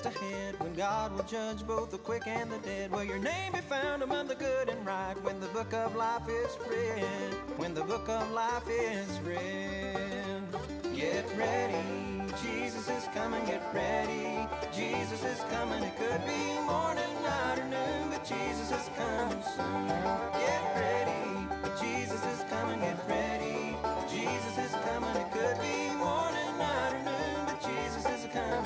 just 0.02 0.16
ahead 0.16 0.58
when 0.60 0.74
God 0.74 1.14
will 1.14 1.24
judge 1.24 1.66
both 1.66 1.90
the 1.90 1.98
quick 1.98 2.26
and 2.26 2.50
the 2.50 2.58
dead. 2.58 2.90
Will 2.90 3.04
your 3.04 3.18
name 3.18 3.52
be 3.52 3.60
found 3.60 4.02
among 4.02 4.26
the 4.26 4.34
good 4.34 4.68
and 4.68 4.84
right 4.86 5.14
when 5.22 5.38
the 5.40 5.46
book 5.48 5.72
of 5.72 5.94
life 5.94 6.28
is 6.28 6.56
read? 6.68 7.34
When 7.56 7.74
the 7.74 7.82
book 7.82 8.08
of 8.08 8.30
life 8.32 8.68
is 8.68 9.20
read, 9.20 10.42
get 10.94 11.24
ready. 11.36 12.22
Jesus 12.42 12.88
is 12.88 13.06
coming, 13.14 13.44
get 13.44 13.62
ready. 13.74 14.48
Jesus 14.74 15.22
is 15.24 15.40
coming, 15.50 15.82
it 15.82 15.96
could 15.96 16.24
be 16.26 16.58
morning, 16.66 17.12
night, 17.22 17.58
or 17.58 17.68
noon, 17.68 18.10
but 18.10 18.24
Jesus 18.24 18.70
is 18.72 18.88
coming 18.96 19.42
soon. 19.54 19.88
Get 20.32 20.62
ready. 20.76 21.46
Jesus 21.80 22.24
is 22.26 22.44
coming, 22.50 22.80
get 22.80 22.98
ready. 23.08 23.76
Jesus 24.10 24.58
is 24.58 24.72
coming, 24.84 25.16
it 25.16 25.30
could 25.30 25.60
be 25.60 25.94
morning, 25.94 26.58
night, 26.58 26.92
or 26.94 27.04
noon, 27.04 27.46
but 27.46 27.60
Jesus 27.62 28.04
is 28.06 28.32
coming. 28.32 28.61